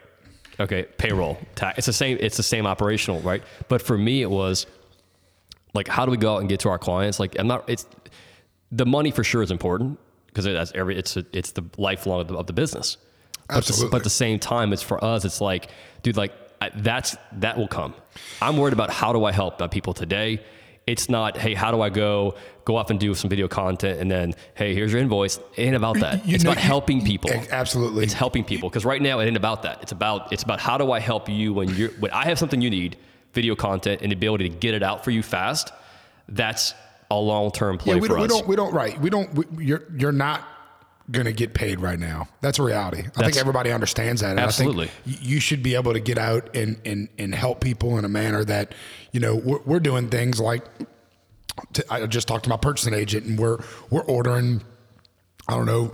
Okay, 0.61 0.85
payroll, 0.99 1.39
tax. 1.55 1.79
It's 1.79 1.87
the 1.87 1.93
same. 1.93 2.19
It's 2.21 2.37
the 2.37 2.43
same 2.43 2.67
operational, 2.67 3.21
right? 3.21 3.43
But 3.69 3.83
for 3.83 3.97
me, 3.97 4.23
it 4.23 4.31
was 4.31 4.67
like, 5.75 5.89
how 5.89 6.05
do 6.05 6.11
we 6.11 6.17
go 6.17 6.35
out 6.35 6.41
and 6.41 6.49
get 6.49 6.61
to 6.61 6.69
our 6.69 6.79
clients? 6.79 7.19
Like, 7.19 7.39
I'm 7.39 7.47
not. 7.47 7.69
It's 7.69 7.87
the 8.71 8.87
money 8.87 9.11
for 9.11 9.25
sure 9.25 9.43
is 9.43 9.51
important 9.51 9.99
because 10.27 10.45
that's 10.45 10.73
every. 10.75 10.97
It's 10.99 11.17
a, 11.17 11.25
it's 11.33 11.53
the 11.53 11.65
lifelong 11.79 12.21
of 12.21 12.29
the, 12.29 12.37
of 12.37 12.47
the 12.47 12.53
business. 12.53 12.99
But, 13.49 13.49
the, 13.49 13.57
Absolutely. 13.59 13.91
but 13.91 13.97
at 13.99 14.05
the 14.05 14.11
same 14.11 14.39
time, 14.39 14.73
it's 14.73 14.83
for 14.83 15.03
us. 15.03 15.25
It's 15.25 15.41
like, 15.41 15.71
dude, 16.03 16.17
like 16.17 16.33
I, 16.61 16.71
that's 16.77 17.17
that 17.33 17.59
will 17.59 17.69
come. 17.69 17.95
I'm 18.41 18.57
worried 18.57 18.73
about 18.73 18.91
how 18.91 19.13
do 19.13 19.25
I 19.25 19.33
help 19.33 19.71
people 19.71 19.95
today. 19.95 20.41
It's 20.87 21.09
not, 21.09 21.37
hey, 21.37 21.55
how 21.55 21.71
do 21.71 21.81
I 21.81 21.91
go 21.91 22.35
go 22.65 22.77
off 22.77 22.91
and 22.91 22.99
do 22.99 23.15
some 23.15 23.31
video 23.31 23.49
content 23.49 24.01
and 24.01 24.11
then, 24.11 24.35
hey, 24.55 24.75
here's 24.75 24.93
your 24.93 25.01
invoice. 25.01 25.39
It 25.57 25.63
ain't 25.63 25.77
about 25.77 25.99
that. 26.01 26.27
you 26.27 26.35
it's 26.35 26.45
know- 26.45 26.53
about 26.53 26.63
helping 26.63 27.05
people. 27.05 27.31
Absolutely. 27.51 28.05
It's 28.05 28.13
helping 28.13 28.45
people 28.45 28.69
because 28.69 28.85
right 28.85 29.01
now 29.01 29.21
it 29.21 29.27
ain't 29.27 29.37
about 29.37 29.63
that. 29.63 29.83
It's 29.83 29.93
about 29.93 30.33
it's 30.33 30.43
about 30.43 30.61
how 30.61 30.79
do 30.79 30.91
I 30.91 30.99
help 31.01 31.29
you 31.29 31.53
when 31.53 31.69
you're 31.77 31.91
when 32.01 32.11
I 32.11 32.25
have 32.25 32.39
something 32.39 32.61
you 32.61 32.71
need, 32.71 32.97
video 33.33 33.55
content 33.55 34.03
and 34.03 34.11
the 34.11 34.17
ability 34.17 34.49
to 34.49 34.57
get 34.57 34.75
it 34.75 34.83
out 34.83 35.05
for 35.05 35.11
you 35.11 35.23
fast. 35.23 35.73
That's 36.29 36.75
a 37.11 37.17
long 37.17 37.51
term 37.51 37.79
play 37.79 37.95
yeah, 37.95 38.01
we 38.01 38.09
for 38.09 38.15
don't, 38.15 38.23
we 38.23 38.29
don't, 38.29 38.49
we 38.49 38.57
don't, 38.57 38.73
right. 38.73 39.01
We 39.01 39.11
don't, 39.11 39.35
we, 39.35 39.65
you're, 39.65 39.85
you're 39.97 40.13
not 40.13 40.47
going 41.13 41.27
to 41.27 41.33
get 41.33 41.55
paid 41.55 41.81
right 41.81 41.99
now. 41.99 42.27
That's 42.41 42.59
a 42.59 42.63
reality. 42.63 43.05
I 43.17 43.25
think 43.25 43.37
everybody 43.37 43.71
understands 43.71 44.23
that. 44.23 44.31
And 44.31 44.41
Absolutely. 44.41 44.87
I 44.87 44.89
think 45.11 45.19
you 45.23 45.41
should 45.41 45.63
be 45.63 45.75
able 45.75 45.93
to 45.93 46.01
get 46.01 46.19
out 46.19 46.57
and, 46.57 46.81
and, 46.85 47.09
and 47.19 47.35
help 47.35 47.61
people 47.61 47.99
in 47.99 48.05
a 48.05 48.09
manner 48.09 48.45
that, 48.45 48.75
you 49.13 49.21
know, 49.21 49.37
we're, 49.37 49.61
we're 49.65 49.81
doing 49.81 50.09
things 50.09 50.41
like, 50.41 50.65
I 51.91 52.07
just 52.07 52.27
talked 52.27 52.45
to 52.45 52.51
my 52.51 52.57
purchasing 52.57 52.95
agent 52.95 53.27
and 53.27 53.39
we're, 53.39 53.59
we're 53.91 54.05
ordering, 54.05 54.63
I 55.47 55.55
don't 55.55 55.67
know, 55.67 55.93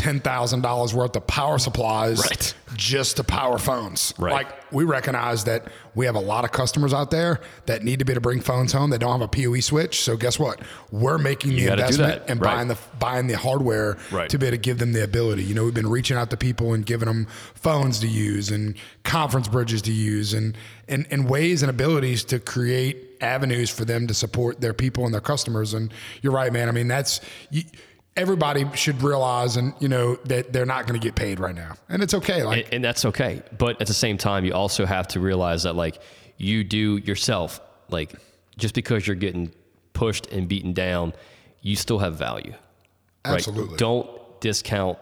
ten 0.00 0.18
thousand 0.18 0.62
dollars 0.62 0.94
worth 0.94 1.14
of 1.14 1.26
power 1.26 1.58
supplies 1.58 2.18
Right. 2.20 2.54
just 2.74 3.18
to 3.18 3.24
power 3.24 3.58
phones. 3.58 4.14
Right. 4.18 4.32
Like 4.32 4.72
we 4.72 4.84
recognize 4.84 5.44
that 5.44 5.66
we 5.94 6.06
have 6.06 6.14
a 6.14 6.20
lot 6.20 6.44
of 6.44 6.52
customers 6.52 6.94
out 6.94 7.10
there 7.10 7.40
that 7.66 7.84
need 7.84 7.98
to 7.98 8.04
be 8.06 8.12
able 8.12 8.16
to 8.18 8.20
bring 8.22 8.40
phones 8.40 8.72
home. 8.72 8.88
They 8.90 8.96
don't 8.98 9.20
have 9.20 9.20
a 9.20 9.28
PoE 9.28 9.60
switch. 9.60 10.00
So 10.02 10.16
guess 10.16 10.38
what? 10.38 10.60
We're 10.90 11.18
making 11.18 11.50
the 11.50 11.66
investment 11.66 12.22
and 12.28 12.40
Right. 12.40 12.54
buying 12.54 12.68
the 12.68 12.78
buying 12.98 13.26
the 13.26 13.36
hardware 13.36 13.98
to 14.28 14.38
be 14.38 14.46
able 14.46 14.56
to 14.56 14.60
give 14.60 14.78
them 14.78 14.92
the 14.94 15.04
ability. 15.04 15.44
You 15.44 15.54
know, 15.54 15.64
we've 15.64 15.74
been 15.74 15.90
reaching 15.90 16.16
out 16.16 16.30
to 16.30 16.36
people 16.38 16.72
and 16.72 16.86
giving 16.86 17.06
them 17.06 17.26
phones 17.54 17.98
to 18.00 18.08
use 18.08 18.48
and 18.50 18.74
conference 19.04 19.48
bridges 19.48 19.82
to 19.82 19.92
use 19.92 20.32
and 20.32 20.56
and, 20.88 21.06
and 21.10 21.28
ways 21.28 21.62
and 21.62 21.68
abilities 21.70 22.24
to 22.24 22.38
create 22.40 23.06
avenues 23.20 23.68
for 23.68 23.84
them 23.84 24.06
to 24.06 24.14
support 24.14 24.60
their 24.62 24.72
people 24.72 25.04
and 25.04 25.12
their 25.12 25.20
customers. 25.20 25.74
And 25.74 25.92
you're 26.22 26.32
right, 26.32 26.50
man. 26.52 26.68
I 26.68 26.72
mean, 26.72 26.88
that's 26.88 27.20
you, 27.50 27.62
everybody 28.16 28.66
should 28.74 29.02
realize 29.02 29.56
and 29.56 29.72
you 29.80 29.88
know 29.88 30.16
that 30.24 30.52
they're 30.52 30.66
not 30.66 30.86
going 30.86 30.98
to 31.00 31.04
get 31.04 31.14
paid 31.14 31.40
right 31.40 31.54
now, 31.54 31.74
and 31.88 32.02
it's 32.02 32.14
okay. 32.14 32.42
Like 32.42 32.64
and, 32.66 32.74
and 32.74 32.84
that's 32.84 33.04
okay. 33.06 33.42
But 33.56 33.80
at 33.80 33.86
the 33.86 33.94
same 33.94 34.18
time, 34.18 34.44
you 34.44 34.52
also 34.52 34.86
have 34.86 35.08
to 35.08 35.20
realize 35.20 35.62
that 35.62 35.74
like 35.74 36.00
you 36.36 36.64
do 36.64 36.98
yourself, 36.98 37.60
like 37.88 38.14
just 38.56 38.74
because 38.74 39.06
you're 39.06 39.16
getting 39.16 39.52
pushed 39.92 40.26
and 40.28 40.48
beaten 40.48 40.72
down, 40.72 41.12
you 41.62 41.76
still 41.76 41.98
have 41.98 42.16
value. 42.16 42.52
right? 43.24 43.34
Absolutely. 43.34 43.76
Don't 43.76 44.40
discount. 44.40 44.98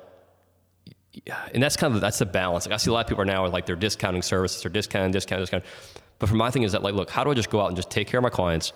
And 1.52 1.62
that's 1.62 1.76
kind 1.76 1.94
of 1.94 2.00
that's 2.00 2.18
the 2.18 2.26
balance. 2.26 2.66
Like 2.66 2.74
I 2.74 2.76
see 2.76 2.90
a 2.90 2.94
lot 2.94 3.04
of 3.04 3.08
people 3.08 3.24
now 3.24 3.44
are 3.44 3.48
like 3.48 3.66
they're 3.66 3.76
discounting 3.76 4.22
services, 4.22 4.62
they're 4.62 4.70
discounting, 4.70 5.10
discounting, 5.10 5.42
discounting. 5.42 5.68
But 6.18 6.28
for 6.28 6.34
my 6.34 6.50
thing 6.50 6.62
is 6.62 6.72
that 6.72 6.82
like, 6.82 6.94
look, 6.94 7.10
how 7.10 7.24
do 7.24 7.30
I 7.30 7.34
just 7.34 7.50
go 7.50 7.60
out 7.60 7.68
and 7.68 7.76
just 7.76 7.90
take 7.90 8.08
care 8.08 8.18
of 8.18 8.22
my 8.22 8.30
clients 8.30 8.72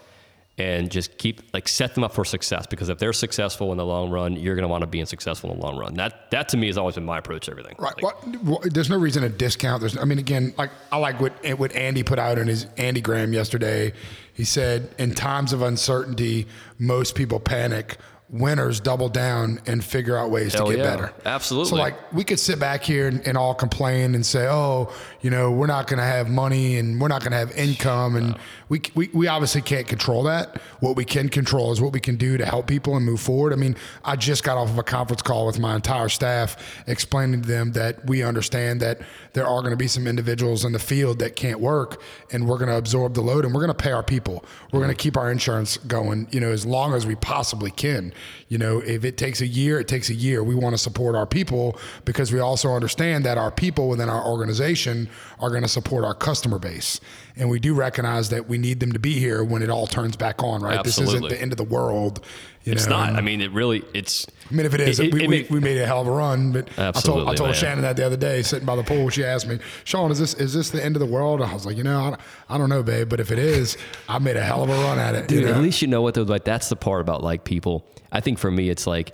and 0.59 0.91
just 0.91 1.17
keep 1.19 1.43
like 1.55 1.67
set 1.67 1.95
them 1.95 2.05
up 2.05 2.13
for 2.13 2.25
success? 2.25 2.67
Because 2.67 2.89
if 2.89 2.99
they're 2.99 3.13
successful 3.13 3.73
in 3.73 3.79
the 3.79 3.87
long 3.87 4.11
run, 4.11 4.37
you're 4.37 4.55
going 4.55 4.63
to 4.63 4.69
want 4.69 4.83
to 4.83 4.87
be 4.87 5.05
successful 5.05 5.51
in 5.53 5.59
the 5.59 5.65
long 5.65 5.79
run. 5.79 5.95
That 5.95 6.31
that 6.31 6.49
to 6.51 6.57
me 6.57 6.67
has 6.67 6.77
always 6.77 6.95
been 6.95 7.05
my 7.05 7.19
approach 7.19 7.47
to 7.47 7.53
everything. 7.53 7.75
Right. 7.79 8.01
Like, 8.03 8.25
Well, 8.25 8.41
well, 8.45 8.61
there's 8.65 8.91
no 8.91 8.99
reason 8.99 9.23
to 9.23 9.29
discount. 9.29 9.81
There's, 9.81 9.97
I 9.97 10.05
mean, 10.05 10.19
again, 10.19 10.55
like 10.59 10.71
I 10.91 10.99
like 10.99 11.21
what 11.21 11.33
what 11.59 11.73
Andy 11.73 12.03
put 12.03 12.19
out 12.19 12.39
in 12.39 12.49
his 12.49 12.67
Andy 12.77 13.01
Graham 13.01 13.33
yesterday. 13.33 13.93
He 14.35 14.45
said, 14.45 14.95
in 14.99 15.13
times 15.13 15.53
of 15.53 15.61
uncertainty, 15.61 16.47
most 16.79 17.15
people 17.15 17.39
panic 17.39 17.99
winners 18.33 18.81
double 18.81 19.11
down 19.11 19.61
and 19.67 19.85
figure 19.85 20.17
out 20.17 20.31
ways 20.31 20.55
Hell 20.55 20.67
to 20.67 20.73
get 20.73 20.79
yeah. 20.83 20.91
better. 20.91 21.12
Absolutely. 21.27 21.69
So 21.69 21.77
like 21.77 22.12
we 22.15 22.25
could 22.25 22.41
sit 22.41 22.59
back 22.59 22.83
here 22.83 23.07
and, 23.07 23.25
and 23.27 23.37
all 23.37 23.55
complain 23.55 24.15
and 24.15 24.25
say, 24.25 24.49
oh, 24.49 24.91
you 25.21 25.31
know, 25.31 25.51
we're 25.53 25.67
not 25.67 25.87
going 25.87 25.99
to 25.99 26.05
have 26.05 26.31
money 26.31 26.79
and 26.79 26.99
we're 26.99 27.09
not 27.09 27.21
going 27.21 27.33
to 27.33 27.39
have 27.39 27.53
income, 27.53 28.17
and 28.17 28.37
we, 28.69 28.81
we 28.95 29.11
we 29.12 29.29
obviously 29.29 29.61
can't 29.61 29.87
control 29.87 30.23
that. 30.25 30.61
What 30.81 30.97
we 30.97 31.05
can 31.05 31.29
control 31.29 31.73
is 31.73 31.81
what 31.81 31.93
we 31.93 32.01
can 32.01 32.17
do 32.17 32.39
to 32.39 32.47
help 32.47 32.67
people 32.67 32.97
and 32.97 33.05
move 33.05 33.21
forward. 33.21 33.53
I 33.53 33.57
mean, 33.57 33.77
I 34.05 34.17
just 34.17 34.43
got 34.43 34.57
off 34.57 34.71
of 34.71 34.79
a 34.79 34.83
conference 34.83 35.23
call 35.23 35.47
with 35.47 35.59
my 35.59 35.77
entire 35.77 36.09
staff, 36.09 36.57
explaining 36.87 37.43
to 37.43 37.49
them 37.49 37.73
that 37.73 38.07
we 38.07 38.23
understand 38.23 38.81
that 38.81 39.01
there 39.35 39.47
are 39.47 39.61
going 39.61 39.73
to 39.73 39.77
be 39.77 39.89
some 39.89 40.07
individuals 40.07 40.65
in 40.65 40.73
the 40.73 40.79
field 40.79 41.19
that 41.19 41.37
can't 41.37 41.61
work, 41.61 42.01
and 42.33 42.49
we're 42.49 42.59
going 42.59 42.71
to 42.71 42.77
absorb 42.77 43.15
the 43.15 43.21
load, 43.21 43.45
and 43.45 43.55
we're 43.55 43.65
going 43.65 43.77
to 43.77 43.83
pay 43.83 43.93
our 43.93 44.03
people. 44.03 44.45
We're 44.73 44.81
going 44.81 44.91
to 44.91 44.97
keep 44.97 45.17
our 45.19 45.31
insurance 45.31 45.77
going, 45.77 46.29
you 46.31 46.41
know, 46.41 46.51
as 46.51 46.65
long 46.65 46.95
as 46.95 47.07
we 47.07 47.15
possibly 47.15 47.71
can. 47.71 48.12
You 48.49 48.59
know, 48.59 48.81
if 48.81 49.05
it 49.05 49.17
takes 49.17 49.41
a 49.41 49.47
year, 49.47 49.81
it 49.81 49.88
takes 49.88 50.11
a 50.11 50.14
year. 50.14 50.43
We 50.45 50.55
want 50.55 50.75
to 50.75 50.79
support 50.79 51.14
our 51.14 51.26
people 51.26 51.79
because 52.05 52.33
we 52.33 52.41
also 52.41 52.73
understand 52.73 53.25
that 53.25 53.38
our 53.38 53.50
people 53.50 53.88
within 53.88 54.09
our 54.09 54.25
organization 54.25 55.09
are 55.41 55.50
going 55.50 55.62
to 55.62 55.69
support 55.69 56.05
our 56.05 56.14
customer 56.14 56.59
base. 56.59 57.00
And 57.37 57.49
we 57.49 57.59
do 57.59 57.75
recognize 57.75 58.29
that 58.29 58.49
we 58.49 58.59
need 58.59 58.81
them 58.81 58.93
to 58.93 58.99
be 58.99 59.19
here 59.19 59.43
when 59.43 59.62
it 59.62 59.71
all 59.71 59.87
turns 59.87 60.17
back 60.17 60.43
on, 60.43 60.61
right? 60.61 60.76
This 60.85 60.99
isn't 60.99 61.23
the 61.31 61.41
end 61.41 61.52
of 61.52 61.57
the 61.57 61.64
world. 61.64 62.25
You 62.64 62.73
It's 62.73 62.87
know? 62.87 62.97
not. 63.04 63.14
I 63.16 63.21
mean, 63.23 63.40
it 63.40 63.50
really. 63.50 63.83
It's. 63.92 64.25
I 64.50 64.54
mean, 64.54 64.66
if 64.66 64.75
it 64.75 64.81
is, 64.81 65.00
It- 65.00 65.07
it- 65.07 65.14
we, 65.14 65.25
it 65.25 65.28
we, 65.28 65.37
make- 65.38 65.50
we 65.50 65.59
made 65.61 65.78
a 65.78 65.87
hell 65.87 66.00
of 66.00 66.07
a 66.07 66.11
run. 66.12 66.52
But 66.52 66.69
I 66.78 66.92
told 66.92 67.28
I 67.28 67.35
told 67.35 67.49
man. 67.50 67.54
Shannon 67.54 67.83
that 67.83 67.97
the 67.97 68.07
other 68.07 68.16
day, 68.16 68.42
sitting 68.42 68.64
by 68.66 68.76
the 68.76 68.85
pool. 68.85 69.09
She 69.11 69.25
asked 69.25 69.49
me, 69.49 69.59
"Sean, 69.85 70.12
is 70.12 70.19
this 70.21 70.35
is 70.35 70.54
this 70.54 70.71
the 70.71 70.85
end 70.85 70.95
of 70.95 71.00
the 71.00 71.07
world?" 71.07 71.42
I 71.42 71.52
was 71.52 71.66
like, 71.66 71.76
"You 71.76 71.83
know, 71.83 72.00
I 72.00 72.11
don't, 72.11 72.21
I 72.50 72.59
don't 72.59 72.69
know, 72.69 72.83
babe, 72.85 73.09
but 73.09 73.19
if 73.19 73.33
it 73.33 73.38
is, 73.40 73.76
I 74.09 74.19
made 74.21 74.37
a 74.37 74.42
hell 74.45 74.62
of 74.62 74.71
a 74.71 74.75
run 74.75 74.99
at 74.99 75.14
it." 75.16 75.31
you 75.31 75.40
Dude, 75.40 75.49
know? 75.49 75.54
at 75.57 75.61
least 75.61 75.83
you 75.83 75.88
know 75.88 76.02
what 76.02 76.14
though. 76.14 76.23
Like 76.23 76.45
that's 76.45 76.69
the 76.69 76.76
part 76.76 77.00
about 77.00 77.23
like 77.25 77.42
people. 77.45 77.85
I 78.12 78.21
think 78.21 78.38
for 78.38 78.50
me, 78.50 78.69
it's 78.71 78.87
like 78.87 79.12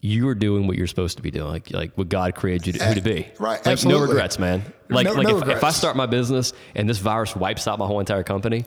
you 0.00 0.26
are 0.28 0.34
doing 0.34 0.66
what 0.66 0.78
you're 0.78 0.86
supposed 0.86 1.16
to 1.18 1.22
be 1.22 1.30
doing, 1.30 1.48
like 1.48 1.70
like 1.72 1.92
what 1.98 2.08
God 2.08 2.34
created 2.36 2.68
you 2.68 2.72
to, 2.74 2.84
who 2.86 2.94
to 2.94 3.00
be. 3.02 3.24
Eh, 3.24 3.28
right, 3.38 3.66
Like 3.66 3.84
no 3.84 4.00
regrets, 4.00 4.38
man. 4.38 4.62
Like 4.88 5.04
No- 5.06 5.12
like 5.12 5.26
no 5.28 5.38
if, 5.40 5.48
if 5.48 5.64
I 5.64 5.70
start 5.72 5.94
my 5.96 6.06
business 6.06 6.54
and 6.74 6.88
this 6.88 6.98
virus 6.98 7.36
wipes 7.36 7.66
out 7.68 7.78
my 7.78 7.86
whole 7.86 8.00
entire 8.00 8.22
company. 8.22 8.64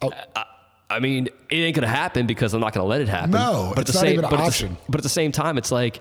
Oh. 0.00 0.10
I, 0.34 0.44
I 0.90 0.98
mean, 0.98 1.28
it 1.48 1.56
ain't 1.56 1.74
gonna 1.76 1.86
happen 1.86 2.26
because 2.26 2.52
I'm 2.52 2.60
not 2.60 2.74
gonna 2.74 2.86
let 2.86 3.00
it 3.00 3.08
happen. 3.08 3.30
No, 3.30 3.72
but 3.74 3.88
it's 3.88 3.90
at 3.90 3.92
the 3.94 3.98
not 3.98 4.00
same, 4.00 4.12
even 4.12 4.24
an 4.24 4.30
but 4.30 4.40
At 4.40 4.46
option. 4.46 4.74
the, 4.74 4.80
but 4.88 4.98
at 4.98 5.02
the 5.04 5.08
same 5.08 5.32
time, 5.32 5.56
it's 5.56 5.70
like 5.70 6.00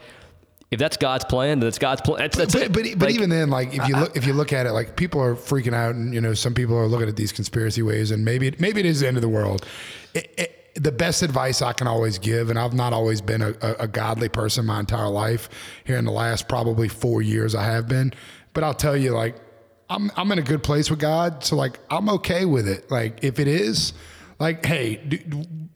if 0.72 0.78
that's 0.78 0.98
God's 0.98 1.26
plan, 1.26 1.60
then 1.60 1.68
it's 1.68 1.80
God's 1.80 2.02
plan. 2.02 2.20
That's, 2.20 2.38
that's 2.38 2.54
but, 2.54 2.64
it. 2.64 2.74
but, 2.74 2.84
but 2.98 3.08
Like, 3.08 3.16
even 3.16 3.30
then, 3.30 3.50
like 3.50 3.74
if 3.74 3.88
you 3.88 3.96
look 3.96 4.16
if 4.18 4.26
you 4.26 4.34
look 4.34 4.54
at 4.54 4.66
it, 4.66 4.72
like 4.72 4.96
people 4.96 5.22
are 5.22 5.36
freaking 5.36 5.74
out, 5.74 5.96
and 5.96 6.14
you 6.14 6.22
know 6.22 6.34
some 6.34 6.54
people 6.54 6.76
are 6.78 6.88
looking 6.88 7.08
at 7.08 7.16
these 7.16 7.32
conspiracy 7.32 7.82
ways, 7.82 8.12
and 8.12 8.24
maybe 8.26 8.48
it, 8.48 8.60
maybe 8.60 8.80
it 8.80 8.86
is 8.86 9.00
the 9.00 9.08
end 9.08 9.18
of 9.18 9.22
the 9.22 9.30
world. 9.30 9.66
It, 10.14 10.34
it, 10.38 10.56
the 10.76 10.92
best 10.92 11.24
advice 11.24 11.62
I 11.62 11.74
can 11.74 11.88
always 11.88 12.20
give, 12.20 12.50
and 12.50 12.58
I've 12.58 12.74
not 12.74 12.94
always 12.94 13.20
been 13.22 13.42
a, 13.42 13.50
a, 13.62 13.74
a 13.80 13.88
godly 13.88 14.30
person 14.30 14.66
my 14.66 14.80
entire 14.80 15.10
life. 15.10 15.50
Here 15.86 15.98
in 15.98 16.06
the 16.06 16.12
last 16.12 16.48
probably 16.48 16.88
four 16.88 17.22
years, 17.22 17.56
I 17.56 17.64
have 17.64 17.88
been, 17.88 18.14
but 18.54 18.64
I'll 18.64 18.76
tell 18.76 18.96
you, 18.96 19.12
like 19.12 19.36
I'm 19.90 20.12
I'm 20.16 20.32
in 20.32 20.40
a 20.40 20.44
good 20.44 20.62
place 20.62 20.90
with 20.90 21.00
God, 21.00 21.44
so 21.44 21.56
like 21.56 21.80
I'm 21.90 22.10
okay 22.10 22.46
with 22.46 22.68
it. 22.68 22.90
Like 22.92 23.24
if 23.24 23.40
it 23.40 23.48
is. 23.48 23.94
Like, 24.40 24.66
hey, 24.66 24.96
do, 24.96 25.18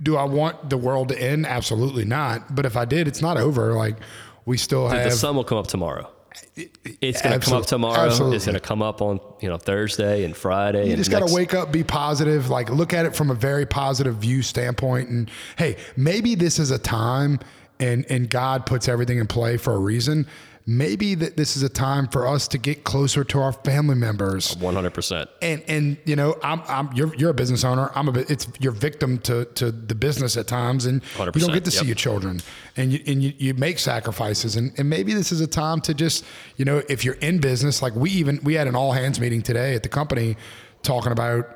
do 0.02 0.16
I 0.16 0.24
want 0.24 0.70
the 0.70 0.78
world 0.78 1.10
to 1.10 1.22
end? 1.22 1.46
Absolutely 1.46 2.06
not. 2.06 2.56
But 2.56 2.66
if 2.66 2.78
I 2.78 2.86
did, 2.86 3.08
it's 3.08 3.22
not 3.22 3.38
over. 3.38 3.74
Like, 3.74 3.98
we 4.46 4.58
still 4.58 4.88
the 4.88 4.96
have 4.96 5.12
The 5.12 5.18
sun 5.18 5.36
will 5.36 5.44
come 5.44 5.58
up 5.58 5.68
tomorrow. 5.68 6.10
It's 6.56 7.22
going 7.22 7.40
to 7.40 7.46
come 7.46 7.58
up 7.58 7.66
tomorrow. 7.68 8.06
absolutely. 8.06 8.38
It's 8.38 8.46
going 8.46 8.56
to 8.56 8.60
come 8.60 8.82
up 8.82 9.02
on 9.02 9.20
you 9.40 9.50
know 9.50 9.58
Thursday 9.58 10.24
and 10.24 10.36
Friday. 10.36 10.86
You 10.86 10.94
and 10.94 10.98
just 10.98 11.12
got 11.12 11.28
to 11.28 11.34
wake 11.34 11.54
up, 11.54 11.72
be 11.72 11.84
positive, 11.84 12.50
like 12.50 12.72
look 12.72 12.94
at 12.94 13.06
it 13.06 13.16
from 13.16 13.30
a 13.30 13.36
very 13.36 13.66
positive 13.68 14.16
view 14.16 14.42
standpoint. 14.42 15.10
And 15.10 15.30
hey, 15.58 15.78
maybe 15.96 16.34
this 16.34 16.58
is 16.58 16.72
a 16.72 16.80
time 16.80 17.40
and, 17.80 18.06
and 18.10 18.30
God 18.30 18.66
puts 18.66 18.88
everything 18.88 19.20
in 19.20 19.28
play 19.28 19.58
for 19.58 19.74
a 19.74 19.78
reason. 19.80 20.28
Maybe 20.66 21.14
that 21.16 21.36
this 21.36 21.58
is 21.58 21.64
a 21.64 21.68
time 21.68 22.08
for 22.08 22.26
us 22.26 22.48
to 22.50 22.58
get 22.58 22.86
closer 22.86 23.26
to 23.26 23.40
our 23.40 23.52
family 23.52 23.96
members. 23.96 24.56
100%. 24.56 25.28
And, 25.42 25.62
and 25.68 25.98
you 26.06 26.16
know, 26.16 26.38
I'm, 26.42 26.62
I'm, 26.68 26.90
you're, 26.94 27.14
you're 27.16 27.32
a 27.32 27.34
business 27.34 27.66
owner. 27.66 27.92
I'm 27.96 28.08
a, 28.08 28.20
it's, 28.30 28.48
you're 28.60 28.72
victim 28.72 29.18
to, 29.20 29.44
to 29.44 29.72
the 29.72 29.94
business 29.94 30.38
at 30.38 30.48
times 30.48 30.86
and 30.86 31.04
you 31.20 31.32
don't 31.32 31.54
get 31.54 31.66
to 31.66 31.72
see 31.72 31.86
your 31.86 31.96
children 31.96 32.40
and 32.78 32.94
you, 32.94 33.04
and 33.06 33.22
you, 33.22 33.34
you 33.38 33.54
make 33.56 33.78
sacrifices. 33.78 34.56
And, 34.56 34.72
and 34.78 34.90
maybe 34.90 35.14
this 35.14 35.34
is 35.34 35.42
a 35.42 35.48
time 35.48 35.82
to 35.82 35.94
just, 35.94 36.24
you 36.56 36.64
know, 36.64 36.82
if 36.88 37.04
you're 37.04 37.16
in 37.16 37.40
business, 37.40 37.82
like 37.82 37.94
we 37.96 38.12
even, 38.12 38.40
we 38.44 38.54
had 38.54 38.68
an 38.68 38.76
all 38.76 38.94
hands 38.94 39.20
meeting 39.20 39.42
today 39.42 39.76
at 39.76 39.84
the 39.84 39.90
company 39.90 40.38
talking 40.82 41.12
about 41.12 41.50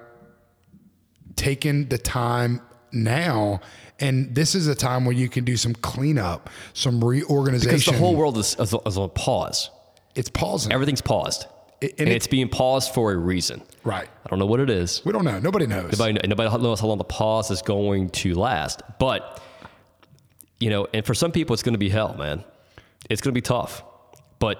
taking 1.37 1.87
the 1.87 1.97
time 1.97 2.61
now. 2.91 3.61
And 3.99 4.33
this 4.35 4.53
is 4.55 4.67
a 4.67 4.75
time 4.75 5.05
where 5.05 5.15
you 5.15 5.27
can 5.27 5.43
do 5.43 5.57
some 5.57 5.73
cleanup, 5.73 6.49
some 6.73 7.03
reorganization. 7.03 7.69
Because 7.79 7.85
the 7.85 7.93
whole 7.93 8.15
world 8.15 8.37
is, 8.37 8.55
is, 8.59 8.73
is 8.85 8.97
on 8.97 9.09
pause. 9.11 9.69
it's 10.15 10.29
pausing. 10.29 10.71
Everything's 10.71 11.01
paused. 11.01 11.45
It- 11.81 11.91
and 11.91 12.01
and 12.01 12.09
it- 12.09 12.15
it's 12.17 12.27
being 12.27 12.49
paused 12.49 12.93
for 12.93 13.11
a 13.11 13.17
reason. 13.17 13.61
right. 13.83 14.07
I 14.25 14.29
don't 14.29 14.39
know 14.39 14.45
what 14.45 14.59
it 14.59 14.69
is. 14.69 15.01
We 15.05 15.13
don't 15.13 15.23
know. 15.25 15.39
Nobody 15.39 15.65
knows. 15.67 15.91
Nobody, 15.97 16.27
nobody 16.27 16.57
knows 16.63 16.79
how 16.79 16.87
long 16.87 16.97
the 16.97 17.03
pause 17.05 17.49
is 17.51 17.61
going 17.61 18.09
to 18.11 18.33
last. 18.35 18.81
But, 18.99 19.41
you 20.59 20.69
know, 20.69 20.87
and 20.93 21.05
for 21.05 21.13
some 21.13 21.31
people, 21.31 21.53
it's 21.53 21.63
going 21.63 21.73
to 21.75 21.79
be 21.79 21.89
hell, 21.89 22.15
man. 22.17 22.43
It's 23.09 23.21
going 23.21 23.31
to 23.33 23.37
be 23.37 23.41
tough. 23.41 23.83
But 24.39 24.57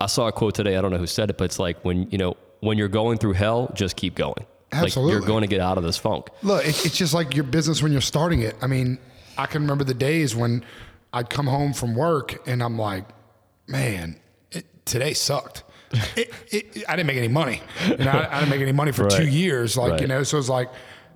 I 0.00 0.06
saw 0.06 0.26
a 0.28 0.32
quote 0.32 0.54
today. 0.54 0.76
I 0.76 0.80
don't 0.80 0.90
know 0.90 0.98
who 0.98 1.06
said 1.06 1.28
it, 1.30 1.36
but 1.38 1.44
it's 1.44 1.58
like 1.58 1.84
when, 1.84 2.08
you 2.10 2.18
know, 2.18 2.36
when 2.60 2.78
you're 2.78 2.88
going 2.88 3.18
through 3.18 3.34
hell, 3.34 3.70
just 3.74 3.96
keep 3.96 4.14
going. 4.14 4.46
Like 4.72 4.84
Absolutely. 4.84 5.14
you're 5.14 5.22
going 5.22 5.42
to 5.42 5.48
get 5.48 5.60
out 5.60 5.78
of 5.78 5.84
this 5.84 5.96
funk. 5.96 6.28
Look, 6.42 6.64
it, 6.64 6.84
it's 6.86 6.96
just 6.96 7.12
like 7.12 7.34
your 7.34 7.44
business 7.44 7.82
when 7.82 7.90
you're 7.92 8.00
starting 8.00 8.42
it. 8.42 8.56
I 8.62 8.68
mean, 8.68 8.98
I 9.36 9.46
can 9.46 9.62
remember 9.62 9.84
the 9.84 9.94
days 9.94 10.36
when 10.36 10.64
I'd 11.12 11.28
come 11.28 11.46
home 11.46 11.72
from 11.72 11.96
work 11.96 12.46
and 12.46 12.62
I'm 12.62 12.78
like, 12.78 13.04
man, 13.66 14.20
it, 14.52 14.86
today 14.86 15.12
sucked. 15.12 15.64
it, 16.16 16.32
it, 16.52 16.84
I 16.88 16.94
didn't 16.94 17.08
make 17.08 17.16
any 17.16 17.28
money. 17.28 17.62
You 17.88 17.96
know, 17.96 18.10
I, 18.10 18.36
I 18.36 18.40
didn't 18.40 18.50
make 18.50 18.60
any 18.60 18.72
money 18.72 18.92
for 18.92 19.10
two 19.10 19.26
years. 19.26 19.76
Like, 19.76 20.00
you 20.00 20.06
know, 20.06 20.22
so 20.22 20.38
it's 20.38 20.48
like 20.48 20.70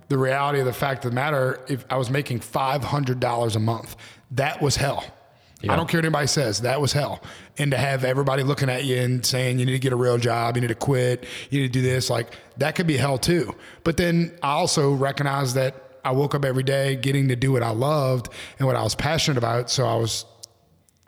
the 0.09 0.17
reality 0.17 0.59
of 0.59 0.65
the 0.65 0.73
fact 0.73 1.05
of 1.05 1.11
the 1.11 1.15
matter, 1.15 1.63
if 1.69 1.85
I 1.89 1.95
was 1.95 2.09
making 2.09 2.41
$500 2.41 3.55
a 3.55 3.59
month, 3.59 3.95
that 4.31 4.61
was 4.61 4.75
hell. 4.75 5.05
I 5.69 5.75
don't 5.75 5.87
care 5.87 5.99
what 5.99 6.05
anybody 6.05 6.27
says. 6.27 6.61
That 6.61 6.79
was 6.81 6.93
hell. 6.93 7.21
And 7.57 7.71
to 7.71 7.77
have 7.77 8.03
everybody 8.03 8.43
looking 8.43 8.69
at 8.69 8.85
you 8.85 8.97
and 8.97 9.25
saying 9.25 9.59
you 9.59 9.65
need 9.65 9.73
to 9.73 9.79
get 9.79 9.93
a 9.93 9.95
real 9.95 10.17
job, 10.17 10.55
you 10.55 10.61
need 10.61 10.67
to 10.67 10.75
quit, 10.75 11.25
you 11.49 11.61
need 11.61 11.73
to 11.73 11.79
do 11.79 11.81
this, 11.81 12.09
like 12.09 12.35
that 12.57 12.75
could 12.75 12.87
be 12.87 12.97
hell 12.97 13.17
too. 13.17 13.55
But 13.83 13.97
then 13.97 14.37
I 14.43 14.51
also 14.51 14.93
recognize 14.93 15.53
that 15.55 15.99
I 16.03 16.11
woke 16.11 16.35
up 16.35 16.45
every 16.45 16.63
day 16.63 16.95
getting 16.95 17.27
to 17.29 17.35
do 17.35 17.51
what 17.51 17.63
I 17.63 17.71
loved 17.71 18.29
and 18.59 18.67
what 18.67 18.75
I 18.75 18.83
was 18.83 18.95
passionate 18.95 19.37
about. 19.37 19.69
So 19.69 19.85
I 19.85 19.95
was 19.95 20.25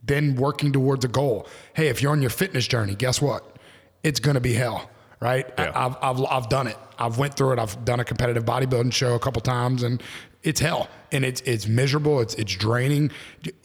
then 0.04 0.36
working 0.36 0.72
towards 0.72 1.06
a 1.06 1.08
goal. 1.08 1.48
Hey, 1.74 1.88
if 1.88 2.02
you're 2.02 2.12
on 2.12 2.22
your 2.22 2.32
fitness 2.32 2.68
journey, 2.68 2.96
guess 2.96 3.22
what? 3.22 3.58
It's 4.04 4.20
going 4.20 4.36
to 4.36 4.42
be 4.42 4.54
hell, 4.54 4.90
right? 5.20 5.46
Yeah. 5.58 5.72
I, 5.76 5.86
I've, 5.86 5.98
I've, 6.02 6.26
I've 6.26 6.50
done 6.50 6.68
it. 6.68 6.78
I've 6.98 7.18
went 7.20 7.36
through 7.36 7.54
it. 7.54 7.60
I've 7.60 7.86
done 7.86 8.00
a 8.00 8.06
competitive 8.06 8.44
bodybuilding 8.46 8.94
show 8.94 9.14
a 9.14 9.20
couple 9.20 9.42
times 9.42 9.84
and 9.84 10.02
it's 10.48 10.62
hell 10.62 10.88
and 11.12 11.26
it's, 11.26 11.42
it's 11.42 11.68
miserable. 11.68 12.22
It's, 12.22 12.34
it's 12.36 12.56
draining 12.56 13.12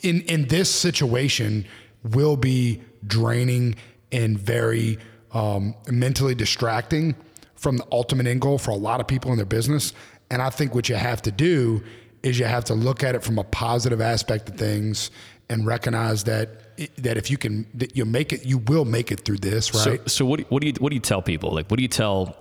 in, 0.01 0.23
in 0.23 0.49
this 0.49 0.69
situation 0.69 1.65
will 2.03 2.37
be 2.37 2.83
draining 3.07 3.77
and 4.11 4.39
very 4.39 4.99
um, 5.33 5.75
mentally 5.89 6.35
distracting 6.35 7.15
from 7.55 7.77
the 7.77 7.87
ultimate 7.93 8.27
end 8.27 8.41
goal 8.41 8.59
for 8.59 8.73
a 8.73 8.77
lot 8.77 9.01
of 9.01 9.07
people 9.07 9.31
in 9.31 9.37
their 9.37 9.47
business. 9.47 9.93
And 10.31 10.43
I 10.43 10.51
think 10.51 10.75
what 10.75 10.89
you 10.89 10.97
have 10.97 11.23
to 11.23 11.31
do 11.31 11.83
is 12.25 12.39
you 12.39 12.47
have 12.47 12.65
to 12.65 12.75
look 12.75 13.05
at 13.05 13.15
it 13.15 13.23
from 13.23 13.39
a 13.39 13.45
positive 13.45 14.01
aspect 14.01 14.49
of 14.49 14.57
things 14.57 15.11
and 15.49 15.65
recognize 15.65 16.25
that 16.25 16.59
that 16.97 17.17
if 17.17 17.31
you 17.31 17.37
can 17.37 17.67
that 17.75 17.97
you 17.97 18.05
make 18.05 18.33
it 18.33 18.47
you 18.47 18.59
will 18.59 18.87
make 18.87 19.12
it 19.12 19.21
through 19.21 19.37
this 19.37 19.75
right 19.75 20.01
So, 20.03 20.07
so 20.07 20.25
what 20.25 20.39
do 20.39 20.43
you, 20.43 20.47
what 20.49 20.62
do 20.62 20.67
you 20.69 20.75
what 20.81 20.89
do 20.89 20.95
you 20.97 21.01
tell 21.01 21.23
people? 21.23 21.53
Like, 21.53 21.71
what 21.71 21.77
do 21.77 21.83
you 21.83 21.89
tell 21.89 22.37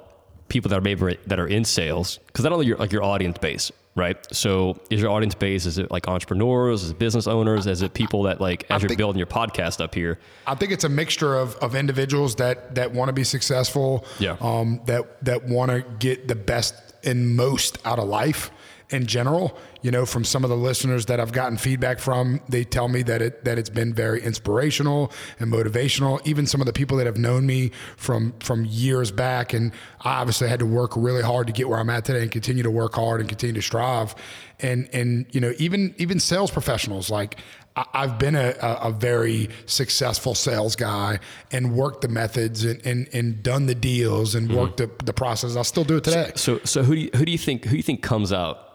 people 0.47 0.69
that 0.69 0.77
are 0.77 0.81
maybe 0.81 1.17
that 1.27 1.39
are 1.39 1.47
in 1.47 1.65
sales? 1.65 2.19
Because 2.27 2.43
not 2.43 2.53
only 2.53 2.65
your 2.65 2.77
like 2.77 2.91
your 2.91 3.03
audience 3.03 3.37
base, 3.39 3.71
right? 3.95 4.17
So, 4.33 4.79
is 4.89 5.01
your 5.01 5.09
audience 5.11 5.35
base 5.35 5.65
is 5.65 5.77
it 5.77 5.91
like 5.91 6.07
entrepreneurs, 6.07 6.83
is 6.83 6.91
it 6.91 6.99
business 6.99 7.27
owners, 7.27 7.67
is 7.67 7.81
it 7.81 7.93
people 7.93 8.23
that 8.23 8.39
like 8.41 8.65
as 8.69 8.81
you're 8.81 8.89
think- 8.89 8.97
building 8.97 9.17
your 9.19 9.27
podcast 9.27 9.81
up 9.83 9.93
here? 9.95 10.17
I 10.47 10.55
think 10.55 10.71
it's 10.71 10.83
a 10.83 10.89
mixture 10.89 11.35
of, 11.35 11.55
of 11.57 11.75
individuals 11.75 12.35
that 12.35 12.75
that 12.75 12.91
want 12.93 13.09
to 13.09 13.13
be 13.13 13.23
successful, 13.23 14.05
Yeah. 14.19 14.37
um, 14.41 14.81
that 14.85 15.23
that 15.25 15.43
want 15.45 15.71
to 15.71 15.81
get 15.99 16.27
the 16.27 16.35
best 16.35 16.73
and 17.03 17.35
most 17.35 17.79
out 17.85 17.97
of 17.99 18.07
life 18.07 18.51
in 18.91 19.07
general. 19.07 19.57
You 19.81 19.89
know, 19.89 20.05
from 20.05 20.23
some 20.23 20.43
of 20.43 20.49
the 20.49 20.57
listeners 20.57 21.07
that 21.07 21.19
I've 21.19 21.31
gotten 21.31 21.57
feedback 21.57 21.97
from, 21.97 22.39
they 22.47 22.63
tell 22.63 22.87
me 22.87 23.01
that 23.03 23.21
it 23.21 23.45
that 23.45 23.57
it's 23.57 23.69
been 23.69 23.93
very 23.93 24.21
inspirational 24.21 25.11
and 25.39 25.51
motivational. 25.51 26.25
Even 26.27 26.45
some 26.45 26.61
of 26.61 26.67
the 26.67 26.73
people 26.73 26.97
that 26.97 27.07
have 27.07 27.17
known 27.17 27.45
me 27.45 27.71
from 27.97 28.33
from 28.39 28.65
years 28.65 29.11
back, 29.11 29.53
and 29.53 29.71
I 30.01 30.19
obviously 30.19 30.49
had 30.49 30.59
to 30.59 30.67
work 30.67 30.91
really 30.95 31.23
hard 31.23 31.47
to 31.47 31.53
get 31.53 31.67
where 31.67 31.79
I'm 31.79 31.89
at 31.89 32.05
today, 32.05 32.21
and 32.21 32.31
continue 32.31 32.63
to 32.63 32.71
work 32.71 32.93
hard 32.93 33.21
and 33.21 33.29
continue 33.29 33.55
to 33.55 33.61
strive. 33.61 34.13
And 34.59 34.87
and 34.93 35.25
you 35.31 35.41
know, 35.41 35.53
even 35.57 35.95
even 35.97 36.19
sales 36.19 36.51
professionals 36.51 37.09
like. 37.09 37.39
I've 37.73 38.19
been 38.19 38.35
a, 38.35 38.53
a, 38.61 38.91
very 38.91 39.47
successful 39.65 40.35
sales 40.35 40.75
guy 40.75 41.19
and 41.53 41.73
worked 41.73 42.01
the 42.01 42.09
methods 42.09 42.65
and, 42.65 42.85
and, 42.85 43.07
and 43.13 43.41
done 43.41 43.65
the 43.65 43.75
deals 43.75 44.35
and 44.35 44.49
mm-hmm. 44.49 44.57
worked 44.57 44.75
the, 44.75 44.91
the 45.05 45.13
process. 45.13 45.55
I 45.55 45.61
still 45.61 45.85
do 45.85 45.95
it 45.95 46.03
today. 46.03 46.33
So, 46.35 46.59
so 46.65 46.83
who 46.83 46.95
do 46.95 47.01
you, 47.01 47.09
who 47.15 47.23
do 47.23 47.31
you 47.31 47.37
think 47.37 47.63
who 47.63 47.71
do 47.71 47.77
you 47.77 47.83
think 47.83 48.03
comes 48.03 48.33
out 48.33 48.70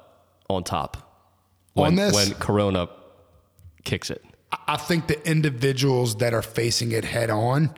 on 0.48 0.64
top 0.64 0.96
when, 1.74 1.88
On 1.88 1.94
this? 1.96 2.14
when 2.14 2.34
Corona 2.34 2.88
kicks 3.84 4.10
it. 4.10 4.24
I 4.68 4.76
think 4.76 5.06
the 5.08 5.28
individuals 5.28 6.16
that 6.16 6.32
are 6.34 6.42
facing 6.42 6.92
it 6.92 7.04
head 7.04 7.30
on 7.30 7.74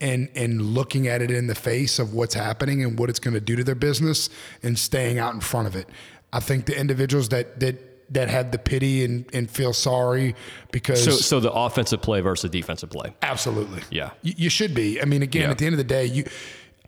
and 0.00 0.28
and 0.34 0.60
looking 0.62 1.06
at 1.08 1.22
it 1.22 1.30
in 1.30 1.46
the 1.46 1.54
face 1.54 1.98
of 1.98 2.14
what's 2.14 2.34
happening 2.34 2.82
and 2.82 2.98
what 2.98 3.10
it's 3.10 3.18
going 3.20 3.34
to 3.34 3.40
do 3.40 3.56
to 3.56 3.64
their 3.64 3.74
business 3.74 4.30
and 4.62 4.78
staying 4.78 5.18
out 5.18 5.34
in 5.34 5.40
front 5.40 5.66
of 5.66 5.76
it. 5.76 5.88
I 6.32 6.40
think 6.40 6.66
the 6.66 6.78
individuals 6.78 7.28
that 7.30 7.60
that 7.60 7.76
that 8.12 8.28
have 8.28 8.50
the 8.52 8.58
pity 8.58 9.04
and, 9.04 9.24
and 9.32 9.50
feel 9.50 9.72
sorry 9.72 10.34
because 10.72 11.02
So, 11.02 11.10
so 11.12 11.40
the 11.40 11.50
offensive 11.52 12.02
play 12.02 12.20
versus 12.20 12.50
defensive 12.50 12.90
play. 12.90 13.14
absolutely 13.22 13.82
Yeah. 13.90 14.10
you, 14.22 14.34
you 14.36 14.50
should 14.50 14.74
be. 14.74 15.00
I 15.00 15.06
mean, 15.06 15.22
again, 15.22 15.42
Yeah. 15.44 15.50
at 15.50 15.58
the 15.58 15.64
end 15.66 15.72
of 15.74 15.78
the 15.78 15.84
day, 15.84 16.04
you. 16.06 16.24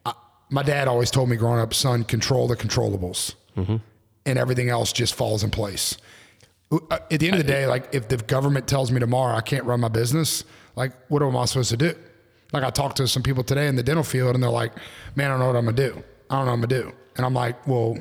I, 0.04 0.12
my 0.50 0.62
dad 0.62 0.88
always 0.88 1.10
told 1.10 1.30
me 1.30 1.36
growing 1.36 1.58
up, 1.60 1.72
son, 1.72 2.04
control 2.04 2.46
the 2.48 2.56
controllables, 2.56 3.34
Mm-hmm. 3.56 3.76
And 4.26 4.38
everything 4.38 4.68
else 4.68 4.92
just 4.92 5.14
falls 5.14 5.42
in 5.44 5.50
place. 5.50 5.96
Uh, 6.70 6.78
At 7.10 7.20
the 7.20 7.26
end 7.28 7.36
of 7.36 7.46
the 7.46 7.50
day, 7.52 7.66
like 7.66 7.88
if 7.94 8.08
the 8.08 8.16
government 8.16 8.66
tells 8.66 8.90
me 8.90 8.98
tomorrow 9.00 9.36
I 9.36 9.40
can't 9.40 9.64
run 9.64 9.80
my 9.80 9.88
business, 9.88 10.44
like 10.74 10.92
what 11.08 11.22
am 11.22 11.36
I 11.36 11.44
supposed 11.44 11.70
to 11.70 11.76
do? 11.76 11.94
Like 12.52 12.64
I 12.64 12.70
talked 12.70 12.96
to 12.98 13.08
some 13.08 13.22
people 13.22 13.44
today 13.44 13.66
in 13.68 13.76
the 13.76 13.82
dental 13.82 14.04
field, 14.04 14.34
and 14.34 14.42
they're 14.42 14.50
like, 14.50 14.72
"Man, 15.14 15.26
I 15.30 15.34
don't 15.34 15.40
know 15.40 15.46
what 15.46 15.56
I'm 15.56 15.64
gonna 15.64 15.76
do. 15.76 16.02
I 16.30 16.36
don't 16.36 16.46
know 16.46 16.52
what 16.52 16.54
I'm 16.54 16.60
gonna 16.68 16.82
do." 16.82 16.92
And 17.16 17.24
I'm 17.26 17.34
like, 17.34 17.66
"Well, 17.66 17.96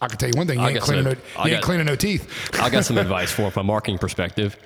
I 0.00 0.08
can 0.08 0.18
tell 0.18 0.28
you 0.28 0.34
one 0.36 0.46
thing: 0.46 0.58
you 0.58 0.64
I 0.66 0.70
ain't 0.70 0.80
cleaning 0.80 1.04
no, 1.04 1.12
some- 1.14 1.22
I 1.36 1.48
you 1.48 1.54
ain't 1.54 1.62
cleaning 1.62 1.86
no 1.86 1.96
teeth." 1.96 2.50
I 2.60 2.68
got 2.70 2.84
some 2.84 2.98
advice 3.06 3.30
for 3.30 3.50
from 3.50 3.62
a 3.62 3.64
marketing 3.72 3.98
perspective. 3.98 4.56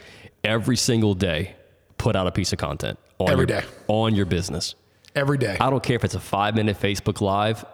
Every 0.44 0.76
single 0.76 1.14
day, 1.14 1.54
put 1.98 2.16
out 2.16 2.26
a 2.26 2.32
piece 2.32 2.52
of 2.52 2.58
content 2.58 2.98
on 3.18 3.30
Every 3.30 3.46
your, 3.46 3.60
day. 3.60 3.66
on 3.88 4.14
your 4.14 4.26
business. 4.26 4.74
Every 5.14 5.38
day. 5.38 5.56
I 5.60 5.70
don't 5.70 5.82
care 5.82 5.96
if 5.96 6.04
it's 6.04 6.14
a 6.14 6.20
five 6.20 6.54
minute 6.56 6.78
Facebook 6.80 7.20
Live. 7.20 7.64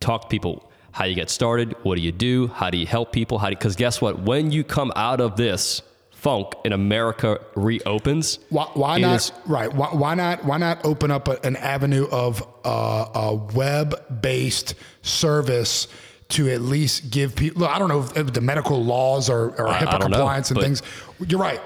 Talk 0.00 0.22
to 0.22 0.28
people 0.28 0.70
how 0.94 1.02
do 1.04 1.10
you 1.10 1.16
get 1.16 1.28
started, 1.28 1.74
what 1.82 1.96
do 1.96 2.02
you 2.02 2.12
do, 2.12 2.46
how 2.46 2.70
do 2.70 2.78
you 2.78 2.86
help 2.86 3.10
people, 3.10 3.36
how 3.38 3.48
do 3.48 3.56
because 3.56 3.74
guess 3.74 4.00
what? 4.00 4.20
When 4.20 4.52
you 4.52 4.62
come 4.62 4.92
out 4.94 5.20
of 5.20 5.34
this 5.36 5.82
funk 6.12 6.52
and 6.64 6.72
America 6.72 7.40
reopens, 7.56 8.38
Why, 8.48 8.66
why 8.74 8.98
not? 8.98 9.16
is- 9.16 9.32
right? 9.44 9.74
Why, 9.74 9.88
why 9.88 10.14
not? 10.14 10.44
Why 10.44 10.56
not 10.56 10.84
open 10.84 11.10
up 11.10 11.26
a, 11.26 11.44
an 11.44 11.56
avenue 11.56 12.06
of 12.12 12.46
uh, 12.64 13.06
a 13.12 13.34
web-based 13.34 14.76
service 15.02 15.88
to 16.28 16.48
at 16.50 16.60
least 16.60 17.10
give 17.10 17.34
people? 17.34 17.66
I 17.66 17.80
don't 17.80 17.88
know 17.88 18.06
if, 18.14 18.32
the 18.32 18.40
medical 18.40 18.84
laws 18.84 19.28
or, 19.28 19.50
or 19.60 19.66
HIPAA 19.74 19.98
don't 19.98 20.10
know, 20.12 20.18
compliance 20.18 20.52
and 20.52 20.60
things. 20.60 20.82
You're 21.26 21.40
right. 21.40 21.60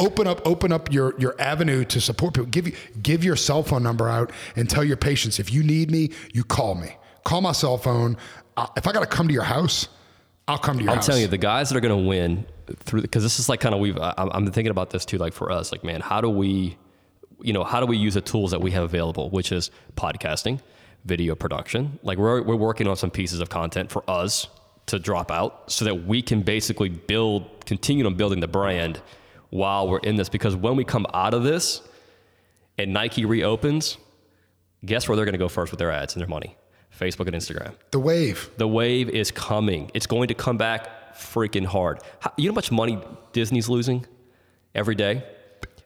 Open 0.00 0.26
up, 0.26 0.44
open 0.44 0.72
up 0.72 0.92
your 0.92 1.18
your 1.20 1.40
avenue 1.40 1.84
to 1.84 2.00
support 2.00 2.34
people. 2.34 2.50
Give 2.50 2.66
you, 2.66 2.74
give 3.00 3.22
your 3.22 3.36
cell 3.36 3.62
phone 3.62 3.84
number 3.84 4.08
out 4.08 4.32
and 4.56 4.68
tell 4.68 4.82
your 4.82 4.96
patients 4.96 5.38
if 5.38 5.52
you 5.52 5.62
need 5.62 5.92
me, 5.92 6.10
you 6.32 6.42
call 6.42 6.74
me. 6.74 6.96
Call 7.24 7.40
my 7.40 7.52
cell 7.52 7.78
phone. 7.78 8.16
Uh, 8.56 8.66
if 8.76 8.86
I 8.86 8.92
got 8.92 9.00
to 9.00 9.06
come 9.06 9.28
to 9.28 9.34
your 9.34 9.42
house, 9.42 9.88
I'll 10.46 10.58
come 10.58 10.78
to 10.78 10.84
your 10.84 10.90
house. 10.90 10.94
I'm 10.94 10.98
house. 10.98 11.06
telling 11.06 11.22
you, 11.22 11.28
the 11.28 11.38
guys 11.38 11.68
that 11.70 11.76
are 11.76 11.80
going 11.80 12.02
to 12.02 12.08
win 12.08 12.46
through 12.80 13.02
because 13.02 13.22
this 13.22 13.38
is 13.38 13.48
like 13.48 13.60
kind 13.60 13.74
of 13.74 13.80
we've. 13.80 13.98
I- 13.98 14.14
I'm 14.16 14.30
I'm 14.32 14.46
thinking 14.52 14.70
about 14.70 14.90
this 14.90 15.04
too. 15.04 15.18
Like 15.18 15.32
for 15.32 15.50
us, 15.50 15.72
like 15.72 15.84
man, 15.84 16.00
how 16.00 16.20
do 16.20 16.28
we, 16.28 16.76
you 17.40 17.52
know, 17.52 17.64
how 17.64 17.80
do 17.80 17.86
we 17.86 17.96
use 17.96 18.14
the 18.14 18.20
tools 18.20 18.50
that 18.52 18.60
we 18.60 18.70
have 18.72 18.84
available, 18.84 19.30
which 19.30 19.52
is 19.52 19.70
podcasting, 19.96 20.60
video 21.04 21.34
production. 21.34 21.98
Like 22.02 22.18
we're 22.18 22.42
we're 22.42 22.56
working 22.56 22.86
on 22.86 22.96
some 22.96 23.10
pieces 23.10 23.40
of 23.40 23.48
content 23.48 23.90
for 23.90 24.08
us 24.08 24.48
to 24.86 24.98
drop 24.98 25.30
out 25.30 25.70
so 25.70 25.84
that 25.86 26.06
we 26.06 26.20
can 26.20 26.42
basically 26.42 26.90
build, 26.90 27.64
continue 27.64 28.04
on 28.04 28.14
building 28.16 28.40
the 28.40 28.48
brand 28.48 29.00
while 29.48 29.88
we're 29.88 29.98
in 30.00 30.16
this. 30.16 30.28
Because 30.28 30.54
when 30.54 30.76
we 30.76 30.84
come 30.84 31.06
out 31.14 31.32
of 31.32 31.42
this, 31.42 31.80
and 32.76 32.92
Nike 32.92 33.24
reopens, 33.24 33.96
guess 34.84 35.08
where 35.08 35.16
they're 35.16 35.24
going 35.24 35.32
to 35.32 35.38
go 35.38 35.48
first 35.48 35.72
with 35.72 35.78
their 35.78 35.90
ads 35.90 36.14
and 36.14 36.20
their 36.20 36.28
money? 36.28 36.56
Facebook 36.98 37.26
and 37.26 37.34
Instagram. 37.36 37.74
the 37.90 37.98
wave. 37.98 38.50
The 38.56 38.68
wave 38.68 39.08
is 39.08 39.30
coming. 39.30 39.90
It's 39.94 40.06
going 40.06 40.28
to 40.28 40.34
come 40.34 40.56
back 40.56 41.14
freaking 41.16 41.66
hard. 41.66 42.00
How, 42.20 42.32
you 42.36 42.46
know 42.46 42.52
how 42.52 42.56
much 42.56 42.70
money 42.72 42.98
Disney's 43.32 43.68
losing 43.68 44.06
every 44.74 44.94
day? 44.94 45.24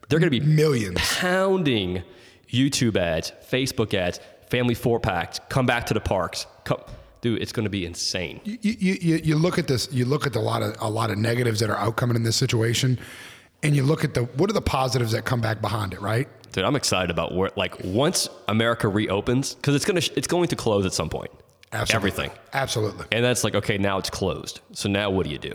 They're 0.09 0.19
going 0.19 0.33
to 0.33 0.41
be 0.41 0.45
Millions. 0.45 0.99
pounding 1.19 2.03
YouTube 2.51 2.97
ads, 2.97 3.33
Facebook 3.51 3.93
ads, 3.93 4.21
family 4.49 4.75
four 4.75 4.99
packs, 5.01 5.39
come 5.51 5.67
back 5.67 5.87
to 5.87 5.95
the 5.95 6.01
parks. 6.01 6.47
Come, 6.65 6.81
dude, 7.21 7.43
it's 7.43 7.53
going 7.53 7.65
to 7.65 7.71
be 7.71 7.85
insane. 7.85 8.41
you, 8.45 8.59
you, 8.63 8.97
you, 9.01 9.17
you 9.23 9.37
look 9.37 9.59
at 9.59 9.67
this 9.67 9.89
you 9.93 10.05
look 10.07 10.27
at 10.27 10.33
the 10.33 10.41
lot 10.41 10.63
of 10.63 10.77
a 10.81 10.89
lot 10.89 11.11
of 11.11 11.19
negatives 11.19 11.61
that 11.61 11.69
are 11.69 11.77
outcoming 11.77 12.17
in 12.17 12.23
this 12.23 12.37
situation 12.37 12.99
and 13.63 13.75
you 13.77 13.83
look 13.83 14.05
at 14.05 14.15
the 14.15 14.23
what 14.25 14.49
are 14.49 14.55
the 14.55 14.63
positives 14.63 15.13
that 15.13 15.25
come 15.25 15.41
back 15.41 15.61
behind 15.61 15.93
it 15.93 16.01
right 16.01 16.29
Dude, 16.53 16.65
I'm 16.65 16.77
excited 16.77 17.11
about 17.11 17.35
where 17.35 17.51
like 17.57 17.75
once 17.85 18.29
America 18.49 18.89
reopens 18.89 19.55
because 19.55 19.75
it's 19.75 19.85
going 19.85 20.01
to 20.01 20.13
it's 20.17 20.27
going 20.29 20.49
to 20.49 20.57
close 20.57 20.87
at 20.87 20.93
some 20.93 21.09
point. 21.11 21.31
Absolutely. 21.73 21.97
Everything. 21.97 22.39
absolutely 22.55 23.07
And 23.13 23.23
that's 23.25 23.45
like, 23.45 23.55
okay, 23.55 23.77
now 23.77 23.99
it's 23.99 24.09
closed. 24.11 24.61
So 24.73 24.89
now 24.89 25.11
what 25.11 25.27
do 25.27 25.31
you 25.33 25.39
do? 25.39 25.55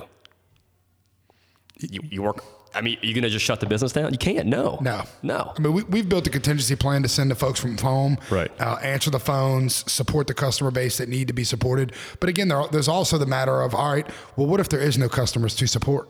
You, 1.80 2.00
you 2.10 2.22
work. 2.22 2.44
I 2.76 2.82
mean, 2.82 2.98
are 3.02 3.06
you 3.06 3.14
going 3.14 3.24
to 3.24 3.30
just 3.30 3.46
shut 3.46 3.60
the 3.60 3.66
business 3.68 3.92
down? 3.92 4.12
You 4.14 4.18
can't. 4.18 4.48
No. 4.48 4.80
no 4.82 5.04
No. 5.22 5.54
i 5.56 5.60
mean 5.62 5.74
we, 5.74 5.84
we've 5.84 6.10
built 6.10 6.26
a 6.26 6.30
contingency 6.32 6.76
plan 6.76 7.04
to 7.04 7.10
send 7.10 7.30
the 7.30 7.36
folks 7.36 7.60
from 7.60 7.78
home 7.78 8.18
Right. 8.32 8.52
uh, 8.60 8.78
answer 8.82 9.10
the 9.12 9.20
phones 9.20 9.92
support 9.92 10.26
the 10.28 10.34
customer 10.34 10.72
base 10.72 10.98
that 10.98 11.08
need 11.10 11.28
to 11.28 11.34
be 11.34 11.44
supported 11.44 11.94
but 12.20 12.30
again 12.30 12.48
there, 12.48 12.64
there's 12.72 12.88
also 12.88 13.18
the 13.20 13.26
matter 13.28 13.62
of 13.62 13.76
all 13.76 13.92
right 13.94 14.08
well 14.36 14.48
what 14.48 14.60
if 14.60 14.70
there 14.70 14.80
is 14.80 14.98
no 14.98 15.08
customers 15.08 15.56
to 15.56 15.68
support 15.68 16.10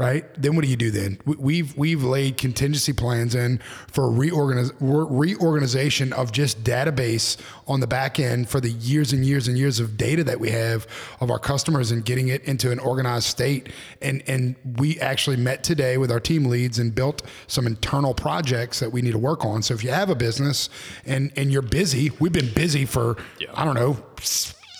right? 0.00 0.24
Then 0.40 0.56
what 0.56 0.64
do 0.64 0.70
you 0.70 0.76
do 0.76 0.90
then? 0.90 1.18
We- 1.26 1.36
We've 1.50 1.76
we've 1.76 2.02
laid 2.02 2.38
contingency 2.38 2.92
plans 2.94 3.34
in 3.34 3.60
for 3.92 4.04
reorganiz- 4.04 4.72
reorganization 4.80 6.12
of 6.14 6.32
just 6.32 6.64
database 6.64 7.36
on 7.66 7.80
the 7.80 7.86
back 7.86 8.18
end 8.18 8.48
for 8.48 8.60
the 8.60 8.70
years 8.70 9.12
and 9.12 9.24
years 9.26 9.46
and 9.48 9.58
years 9.58 9.78
of 9.78 9.96
data 9.96 10.24
that 10.24 10.40
we 10.40 10.50
have 10.50 10.86
of 11.20 11.30
our 11.30 11.38
customers 11.38 11.90
and 11.90 12.04
getting 12.04 12.28
it 12.28 12.42
into 12.44 12.70
an 12.72 12.78
organized 12.78 13.26
state. 13.26 13.68
And 14.00 14.22
and 14.26 14.56
we 14.78 14.98
actually 15.00 15.36
met 15.36 15.62
today 15.62 15.98
with 15.98 16.10
our 16.10 16.20
team 16.20 16.46
leads 16.46 16.78
and 16.78 16.94
built 16.94 17.22
some 17.46 17.66
internal 17.66 18.14
projects 18.14 18.80
that 18.80 18.92
we 18.92 19.02
need 19.02 19.12
to 19.12 19.18
work 19.18 19.44
on. 19.44 19.62
So 19.62 19.74
if 19.74 19.84
you 19.84 19.90
have 19.90 20.08
a 20.08 20.14
business 20.14 20.70
and 21.04 21.30
and 21.36 21.52
you're 21.52 21.62
busy, 21.62 22.10
we've 22.20 22.32
been 22.32 22.52
busy 22.54 22.86
for 22.86 23.16
I 23.54 23.64
don't 23.66 23.74
know. 23.74 23.98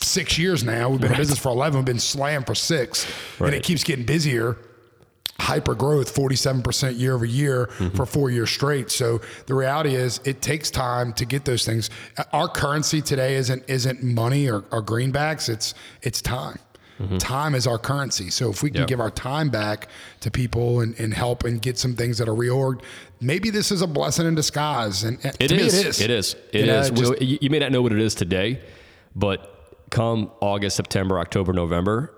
Six 0.03 0.39
years 0.39 0.65
now. 0.65 0.89
We've 0.89 1.01
been 1.01 1.13
in 1.13 1.19
business 1.19 1.39
for 1.39 1.51
11. 1.51 1.79
We've 1.81 1.85
been 1.85 1.99
slammed 1.99 2.47
for 2.47 2.55
six. 2.55 3.07
And 3.39 3.55
it 3.55 3.63
keeps 3.63 3.85
getting 3.85 4.07
busier 4.07 4.57
hyper 5.41 5.75
growth 5.75 6.15
47% 6.15 6.99
year 6.99 7.15
over 7.15 7.25
year 7.25 7.67
Mm-hmm. 7.79 7.97
for 7.97 8.07
four 8.07 8.31
years 8.31 8.51
straight 8.51 8.91
so 8.91 9.21
the 9.47 9.55
reality 9.55 9.95
is 9.95 10.21
it 10.25 10.41
takes 10.43 10.71
time 10.71 11.13
to 11.15 11.25
get 11.25 11.45
those 11.45 11.65
things 11.65 11.91
our 12.33 12.49
currency 12.49 13.01
today 13.03 13.35
isn't 13.35 13.63
isn't 13.69 14.03
money 14.03 14.49
or, 14.51 14.65
or 14.71 14.83
greenbacks 14.83 15.49
it's 15.49 15.75
it's 16.03 16.21
time 16.23 16.59
time 17.19 17.55
is 17.55 17.67
our 17.67 17.79
currency 17.79 18.29
so 18.29 18.51
if 18.51 18.63
we 18.63 18.71
can 18.71 18.81
Mm-hmm. 18.83 18.87
Give 18.89 19.01
our 19.01 19.11
time 19.11 19.49
back 19.49 19.89
to 20.21 20.31
people 20.31 20.81
and, 20.81 20.99
and 21.01 21.15
help 21.15 21.45
and 21.45 21.61
get 21.63 21.79
some 21.79 21.97
things 21.97 22.19
that 22.19 22.29
are 22.29 22.35
reorged 22.35 22.83
maybe 23.23 23.49
this 23.51 23.73
is 23.73 23.81
a 23.83 23.87
blessing 23.87 24.27
in 24.27 24.35
disguise 24.35 25.03
and 25.05 25.19
and 25.25 25.35
It 25.41 25.51
is. 25.53 25.79
it 25.79 25.87
is 25.87 26.01
It 26.01 26.11
is. 26.11 26.37
It 26.53 26.67
You 26.67 26.73
is. 26.73 26.89
it 26.89 26.95
just- 26.97 27.23
you 27.23 27.49
may 27.51 27.59
not 27.59 27.73
know 27.73 27.81
what 27.81 27.93
it 27.93 28.01
is 28.01 28.15
today, 28.15 28.61
but 29.17 29.39
come 29.91 30.31
August, 30.41 30.77
September, 30.77 31.19
October, 31.19 31.53
November, 31.55 32.13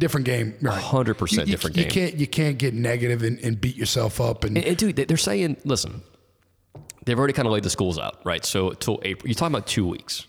different 0.00 0.26
game 0.26 0.54
right. 0.60 0.82
100% 0.82 1.32
You- 1.32 1.38
you- 1.40 1.46
different 1.46 1.76
you 1.76 1.82
game. 1.84 1.92
can't 1.92 2.14
you 2.16 2.26
can't 2.26 2.58
get 2.58 2.74
negative 2.74 3.22
and, 3.22 3.38
and 3.40 3.60
beat 3.60 3.76
yourself 3.76 4.20
up 4.20 4.44
and 4.44 4.56
And, 4.56 4.66
and 4.66 4.76
dude, 4.76 4.96
they- 4.96 5.04
they're 5.04 5.16
saying, 5.16 5.56
listen, 5.64 6.02
they've 7.04 7.18
already 7.18 7.32
kind 7.32 7.46
of 7.46 7.52
laid 7.52 7.62
the 7.62 7.70
schools 7.70 7.98
out, 7.98 8.20
right? 8.24 8.44
So 8.44 8.70
till 8.70 8.98
April, 9.04 9.28
you're 9.28 9.34
talking 9.34 9.54
about 9.54 9.66
two 9.66 9.86
weeks, 9.86 10.26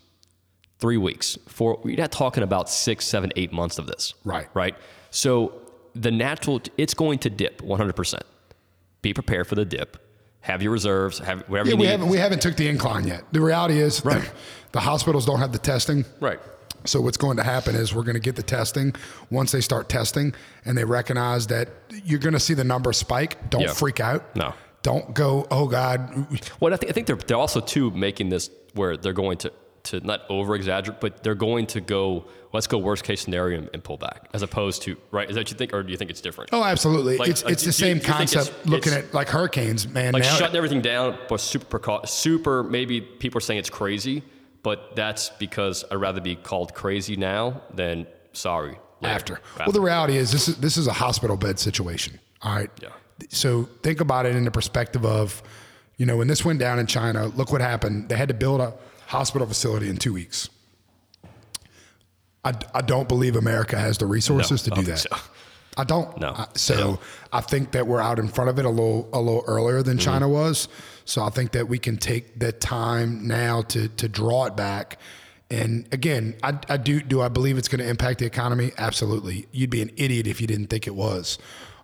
three 0.80 0.98
weeks, 0.98 1.38
four. 1.48 1.80
You're 1.86 1.98
not 1.98 2.12
talking 2.12 2.44
about 2.44 2.70
six, 2.70 3.06
seven, 3.06 3.32
eight 3.36 3.52
months 3.54 3.78
of 3.80 3.88
this, 3.88 4.14
Right. 4.24 4.48
Right. 4.54 4.76
So 5.10 5.54
the 5.96 6.12
natural, 6.12 6.62
it's 6.78 6.94
going 6.94 7.20
to 7.20 7.30
dip 7.30 7.62
100. 7.62 7.94
percent 7.96 8.24
Be 9.02 9.14
prepared 9.14 9.48
for 9.48 9.56
the 9.56 9.66
dip. 9.66 9.98
Have 10.42 10.62
your 10.64 10.72
reserves. 10.72 11.20
Have 11.20 11.42
whatever 11.48 11.70
Yeah, 11.70 11.74
you 11.76 11.80
we 11.80 11.86
need. 11.86 11.92
haven't 11.92 12.10
we 12.10 12.18
haven't 12.18 12.42
took 12.42 12.56
the 12.56 12.68
incline 12.68 13.06
yet. 13.08 13.24
The 13.32 13.42
reality 13.42 13.80
is, 13.80 14.04
right. 14.06 14.28
the 14.72 14.80
hospitals 14.80 15.26
don't 15.26 15.40
have 15.40 15.52
the 15.52 15.60
testing. 15.60 16.04
right. 16.20 16.40
So 16.86 17.00
what's 17.02 17.17
going 17.17 17.38
to 17.38 17.44
happen 17.44 17.76
is 17.76 17.94
we're 17.94 18.04
going 18.04 18.15
to 18.15 18.20
get 18.20 18.36
the 18.36 18.44
testing. 18.44 18.94
Once 19.30 19.52
they 19.52 19.62
start 19.62 19.88
testing 19.89 20.34
and 20.65 20.78
they 20.78 20.84
recognize 20.86 21.48
that 21.48 21.70
you're 22.06 22.20
going 22.20 22.34
to 22.34 22.39
see 22.39 22.54
the 22.54 22.63
number 22.63 22.91
spike, 22.94 23.50
don't 23.50 23.62
Yeah. 23.62 23.74
freak 23.74 24.00
out. 24.00 24.36
No. 24.36 24.54
Don't 24.82 25.13
go, 25.13 25.46
oh 25.52 25.67
God. 25.67 26.28
Well, 26.60 26.74
I 26.74 26.78
think, 26.78 26.89
I 26.89 26.94
think 26.94 27.06
they're, 27.08 27.15
they're 27.15 27.38
also 27.38 27.60
too 27.60 27.91
making 27.91 28.30
this 28.30 28.50
where 28.74 28.98
they're 28.98 29.13
going 29.13 29.38
to, 29.39 29.54
to 29.84 30.00
not 30.00 30.22
over 30.30 30.56
exaggerate, 30.56 31.00
but 31.00 31.22
they're 31.24 31.36
going 31.36 31.67
to 31.67 31.82
go, 31.82 32.26
let's 32.52 32.65
go 32.65 32.80
worst 32.80 33.04
case 33.04 33.22
scenario 33.22 33.60
and, 33.60 33.70
and 33.74 33.84
pull 33.84 33.98
back 33.98 34.28
as 34.34 34.41
opposed 34.41 34.82
to, 34.84 34.98
right? 35.12 35.30
Is 35.30 35.36
that 35.36 35.41
what 35.41 35.52
you 35.52 35.58
think, 35.58 35.74
or 35.74 35.84
do 35.84 35.91
you 35.91 35.98
think 35.98 36.10
it's 36.10 36.22
different? 36.22 36.50
Oh, 36.54 36.63
absolutely. 36.63 37.17
Like- 37.17 37.30
it's 37.30 37.44
it's 37.44 37.63
the 37.63 37.72
same 37.72 37.98
you 37.98 38.02
think 38.04 38.22
it's- 38.22 38.34
concept 38.34 38.65
looking 38.65 38.94
it's- 38.94 39.08
at 39.10 39.13
like 39.13 39.28
hurricanes, 39.30 39.88
man. 39.88 40.13
like 40.13 40.24
now, 40.24 40.36
shutting 40.36 40.56
everything 40.56 40.82
down, 40.82 41.15
but 41.30 41.39
super, 41.41 41.80
precau- 41.80 42.08
super, 42.08 42.63
maybe 42.63 43.02
people 43.02 43.38
are 43.38 43.41
saying 43.41 43.60
it's 43.60 43.70
crazy, 43.70 44.24
but 44.63 44.95
that's 44.95 45.30
because 45.39 45.84
I'd 45.91 45.95
rather 45.95 46.21
be 46.21 46.36
called 46.36 46.74
crazy 46.74 47.15
now 47.15 47.62
than 47.74 48.08
sorry. 48.34 48.78
later. 49.02 49.15
after. 49.15 49.39
Well, 49.60 49.71
the 49.71 49.82
reality 49.82 50.17
is 50.17 50.32
this 50.32 50.47
is 50.47 50.58
this 50.58 50.78
is 50.78 50.88
a 50.88 50.93
hospital 50.93 51.38
bed 51.38 51.60
situation. 51.60 52.19
All 52.41 52.56
right. 52.56 52.69
Yeah. 52.82 52.89
So 53.30 53.69
think 53.84 54.02
about 54.02 54.26
it 54.26 54.36
in 54.36 54.45
the 54.45 54.52
perspective 54.52 55.06
of, 55.06 55.43
you 55.97 56.06
know, 56.08 56.17
when 56.17 56.28
this 56.28 56.43
went 56.43 56.60
down 56.60 56.80
in 56.80 56.88
China, 56.88 57.28
look 57.28 57.52
what 57.52 57.62
happened. 57.62 58.10
They 58.10 58.15
had 58.17 58.28
to 58.30 58.34
build 58.34 58.62
a 58.62 58.74
hospital 59.08 59.47
facility 59.47 59.89
in 59.89 59.97
two 59.97 60.13
weeks. 60.13 60.50
I, 62.43 62.54
I 62.74 62.82
don't 62.82 63.08
believe 63.08 63.36
America 63.36 63.78
has 63.78 64.00
the 64.00 64.08
resources 64.08 64.67
No, 64.67 64.76
to 64.76 64.82
do 64.82 64.88
that. 64.91 64.97
so. 65.00 65.10
I 65.78 65.84
don't. 65.84 66.18
No. 66.20 66.34
I- 66.36 66.48
so 66.56 67.00
I 67.32 67.42
think 67.42 67.72
that 67.72 67.88
we're 67.88 68.02
out 68.02 68.20
in 68.20 68.28
front 68.28 68.50
of 68.50 68.60
it 68.60 68.66
a 68.66 68.70
little 68.70 69.10
a 69.14 69.20
little 69.22 69.44
earlier 69.48 69.82
than 69.84 69.98
China 69.98 70.28
was. 70.28 70.68
So 71.06 71.24
I 71.24 71.30
think 71.30 71.52
that 71.54 71.68
we 71.68 71.80
can 71.80 71.98
take 71.98 72.40
the 72.40 72.52
time 72.52 73.28
now 73.28 73.62
to 73.64 73.88
to 73.88 74.10
draw 74.10 74.46
it 74.46 74.56
back. 74.56 75.00
And 75.50 75.88
again, 75.92 76.36
I, 76.44 76.58
I 76.70 76.78
do 76.78 77.02
do 77.02 77.22
I 77.22 77.28
believe 77.28 77.58
it's 77.58 77.68
going 77.68 77.80
to 77.84 77.88
impact 77.90 78.20
the 78.20 78.26
economy? 78.26 78.72
Absolutely. 78.78 79.48
You'd 79.52 79.70
be 79.70 79.82
an 79.82 79.92
idiot 79.98 80.28
if 80.28 80.40
you 80.40 80.48
didn't 80.48 80.68
think 80.68 80.88
it 80.88 80.96
was. 80.96 81.38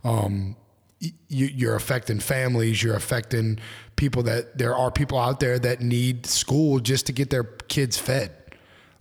Um, 0.03 0.55
you, 0.99 1.11
you're 1.45 1.75
affecting 1.75 2.19
families. 2.19 2.81
You're 2.81 2.95
affecting 2.95 3.59
people 3.97 4.23
that 4.23 4.57
there 4.57 4.75
are 4.75 4.89
people 4.89 5.17
out 5.19 5.39
there 5.39 5.59
that 5.59 5.81
need 5.81 6.25
school 6.25 6.79
just 6.79 7.05
to 7.07 7.11
get 7.11 7.29
their 7.29 7.43
kids 7.43 7.97
fed. 7.97 8.31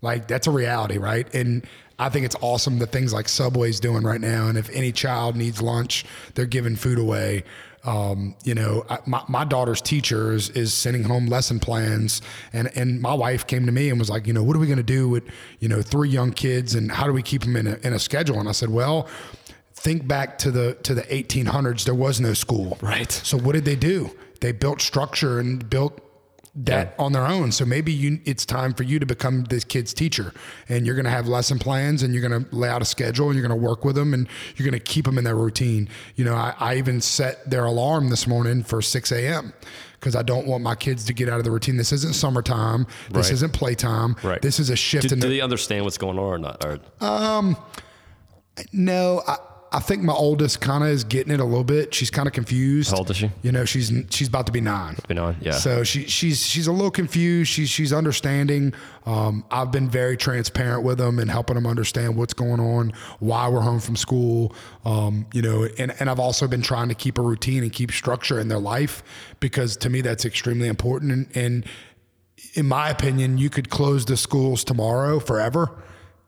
Like 0.02 0.28
that's 0.28 0.46
a 0.46 0.50
reality, 0.50 0.98
right? 0.98 1.32
And 1.34 1.64
I 1.98 2.08
think 2.08 2.26
it's 2.26 2.36
awesome 2.40 2.78
the 2.78 2.86
things 2.86 3.12
like 3.12 3.28
Subway's 3.28 3.80
doing 3.80 4.02
right 4.02 4.20
now. 4.20 4.48
And 4.48 4.58
if 4.58 4.68
any 4.70 4.92
child 4.92 5.36
needs 5.36 5.62
lunch, 5.62 6.04
they're 6.34 6.46
giving 6.46 6.76
food 6.76 6.98
away. 6.98 7.44
Um, 7.84 8.34
you 8.42 8.54
know, 8.54 8.84
I, 8.90 8.98
my, 9.06 9.22
my 9.28 9.44
daughter's 9.44 9.80
teacher 9.80 10.32
is, 10.32 10.50
is 10.50 10.74
sending 10.74 11.04
home 11.04 11.26
lesson 11.26 11.60
plans, 11.60 12.20
and 12.52 12.68
and 12.76 13.00
my 13.00 13.14
wife 13.14 13.46
came 13.46 13.64
to 13.66 13.72
me 13.72 13.90
and 13.90 13.98
was 13.98 14.10
like, 14.10 14.26
you 14.26 14.32
know, 14.32 14.42
what 14.42 14.56
are 14.56 14.58
we 14.58 14.66
going 14.66 14.76
to 14.78 14.82
do 14.82 15.08
with 15.08 15.22
you 15.60 15.68
know 15.68 15.82
three 15.82 16.08
young 16.08 16.32
kids, 16.32 16.74
and 16.74 16.90
how 16.90 17.06
do 17.06 17.12
we 17.12 17.22
keep 17.22 17.42
them 17.42 17.54
in 17.54 17.68
a, 17.68 17.78
in 17.84 17.92
a 17.92 17.98
schedule? 18.00 18.40
And 18.40 18.48
I 18.48 18.52
said, 18.52 18.70
well, 18.70 19.08
think 19.74 20.08
back 20.08 20.36
to 20.38 20.50
the 20.50 20.74
to 20.82 20.94
the 20.94 21.02
1800s. 21.02 21.84
There 21.84 21.94
was 21.94 22.20
no 22.20 22.34
school, 22.34 22.76
Right. 22.82 23.12
So 23.12 23.38
what 23.38 23.52
did 23.52 23.64
they 23.64 23.76
do? 23.76 24.10
They 24.40 24.50
built 24.50 24.80
structure 24.80 25.38
and 25.38 25.68
built 25.70 26.00
that 26.58 26.94
on 26.98 27.12
their 27.12 27.26
own. 27.26 27.52
So 27.52 27.64
maybe 27.66 27.92
you 27.92 28.18
it's 28.24 28.46
time 28.46 28.72
for 28.72 28.82
you 28.82 28.98
to 28.98 29.04
become 29.06 29.44
this 29.44 29.62
kid's 29.62 29.92
teacher 29.92 30.32
and 30.68 30.86
you're 30.86 30.94
going 30.94 31.04
to 31.04 31.10
have 31.10 31.28
lesson 31.28 31.58
plans 31.58 32.02
and 32.02 32.14
you're 32.14 32.26
going 32.26 32.44
to 32.44 32.54
lay 32.56 32.68
out 32.68 32.80
a 32.80 32.86
schedule 32.86 33.26
and 33.26 33.34
you're 33.38 33.46
going 33.46 33.58
to 33.60 33.66
work 33.66 33.84
with 33.84 33.94
them 33.94 34.14
and 34.14 34.26
you're 34.56 34.64
going 34.68 34.78
to 34.78 34.84
keep 34.92 35.04
them 35.04 35.18
in 35.18 35.24
their 35.24 35.36
routine. 35.36 35.88
You 36.14 36.24
know, 36.24 36.34
I, 36.34 36.54
I 36.58 36.76
even 36.76 37.00
set 37.02 37.48
their 37.50 37.66
alarm 37.66 38.08
this 38.08 38.26
morning 38.26 38.62
for 38.62 38.80
6 38.80 39.12
a.m. 39.12 39.52
because 40.00 40.16
I 40.16 40.22
don't 40.22 40.46
want 40.46 40.62
my 40.62 40.74
kids 40.74 41.04
to 41.04 41.12
get 41.12 41.28
out 41.28 41.38
of 41.38 41.44
the 41.44 41.50
routine. 41.50 41.76
This 41.76 41.92
isn't 41.92 42.14
summertime. 42.14 42.86
This 43.10 43.26
Right. 43.26 43.32
isn't 43.34 43.52
playtime. 43.52 44.16
Right. 44.22 44.40
This 44.40 44.58
is 44.58 44.70
a 44.70 44.76
shift 44.76 45.08
Do, 45.10 45.14
in 45.14 45.20
do 45.20 45.28
the, 45.28 45.34
they 45.34 45.40
understand 45.42 45.84
what's 45.84 45.98
going 45.98 46.18
on 46.18 46.24
or 46.24 46.38
not? 46.38 46.64
Or, 46.64 46.78
um, 47.04 47.56
No, 48.72 49.22
I, 49.28 49.36
I 49.76 49.80
think 49.80 50.02
my 50.02 50.14
oldest 50.14 50.62
kind 50.62 50.82
of 50.82 50.88
is 50.88 51.04
getting 51.04 51.34
it 51.34 51.38
a 51.38 51.44
little 51.44 51.62
bit. 51.62 51.92
She's 51.92 52.08
kind 52.08 52.26
of 52.26 52.32
confused. 52.32 52.92
How 52.92 52.96
old 52.96 53.10
is 53.10 53.18
she? 53.18 53.30
You 53.42 53.52
know, 53.52 53.66
she's 53.66 53.92
she's 54.08 54.26
about 54.26 54.46
to 54.46 54.52
be 54.52 54.62
nine. 54.62 54.96
Be 55.06 55.12
nine, 55.12 55.36
yeah. 55.42 55.52
So 55.52 55.84
she 55.84 56.06
she's 56.06 56.46
she's 56.46 56.66
a 56.66 56.72
little 56.72 56.90
confused. 56.90 57.50
She's 57.50 57.68
she's 57.68 57.92
understanding. 57.92 58.72
Um, 59.04 59.44
I've 59.50 59.70
been 59.70 59.90
very 59.90 60.16
transparent 60.16 60.82
with 60.82 60.96
them 60.96 61.18
and 61.18 61.30
helping 61.30 61.56
them 61.56 61.66
understand 61.66 62.16
what's 62.16 62.32
going 62.32 62.58
on, 62.58 62.94
why 63.18 63.50
we're 63.50 63.60
home 63.60 63.80
from 63.80 63.96
school. 63.96 64.54
Um, 64.86 65.26
you 65.34 65.42
know, 65.42 65.68
and 65.78 65.94
and 66.00 66.08
I've 66.08 66.20
also 66.20 66.48
been 66.48 66.62
trying 66.62 66.88
to 66.88 66.94
keep 66.94 67.18
a 67.18 67.22
routine 67.22 67.62
and 67.62 67.70
keep 67.70 67.92
structure 67.92 68.40
in 68.40 68.48
their 68.48 68.58
life 68.58 69.02
because 69.40 69.76
to 69.78 69.90
me 69.90 70.00
that's 70.00 70.24
extremely 70.24 70.68
important. 70.68 71.12
And, 71.12 71.36
and 71.36 71.66
in 72.54 72.64
my 72.64 72.88
opinion, 72.88 73.36
you 73.36 73.50
could 73.50 73.68
close 73.68 74.06
the 74.06 74.16
schools 74.16 74.64
tomorrow 74.64 75.20
forever, 75.20 75.70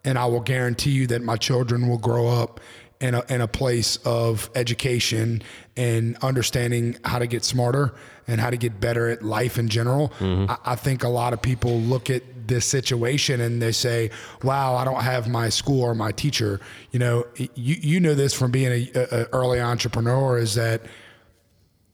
and 0.04 0.18
I 0.18 0.26
will 0.26 0.40
guarantee 0.40 0.90
you 0.90 1.06
that 1.06 1.22
my 1.22 1.36
children 1.36 1.88
will 1.88 1.96
grow 1.96 2.28
up 2.28 2.60
in 3.00 3.14
a, 3.14 3.24
in 3.28 3.40
a 3.40 3.48
place 3.48 3.96
of 4.04 4.50
education 4.54 5.42
and 5.76 6.16
understanding 6.22 6.96
how 7.04 7.18
to 7.18 7.26
get 7.26 7.44
smarter 7.44 7.94
and 8.26 8.40
how 8.40 8.50
to 8.50 8.56
get 8.56 8.80
better 8.80 9.08
at 9.08 9.22
life 9.22 9.58
in 9.58 9.68
general. 9.68 10.08
Mm-hmm. 10.18 10.50
I, 10.50 10.72
I 10.72 10.76
think 10.76 11.04
a 11.04 11.08
lot 11.08 11.32
of 11.32 11.40
people 11.40 11.78
look 11.80 12.10
at 12.10 12.22
this 12.48 12.66
situation 12.66 13.40
and 13.40 13.62
they 13.62 13.72
say, 13.72 14.10
"Wow, 14.42 14.74
I 14.74 14.84
don't 14.84 15.02
have 15.02 15.28
my 15.28 15.48
school 15.48 15.82
or 15.82 15.94
my 15.94 16.12
teacher." 16.12 16.60
You 16.90 16.98
know, 16.98 17.26
you 17.36 17.48
you 17.54 18.00
know 18.00 18.14
this 18.14 18.34
from 18.34 18.50
being 18.50 18.72
a, 18.72 18.90
a 18.94 19.24
early 19.32 19.60
entrepreneur 19.60 20.38
is 20.38 20.54
that 20.54 20.82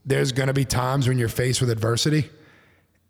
there's 0.07 0.33
going 0.33 0.47
to 0.47 0.55
be 0.55 0.65
times 0.65 1.09
when 1.09 1.19
you're 1.19 1.29
faced 1.29 1.61
with 1.61 1.71
adversity 1.71 2.31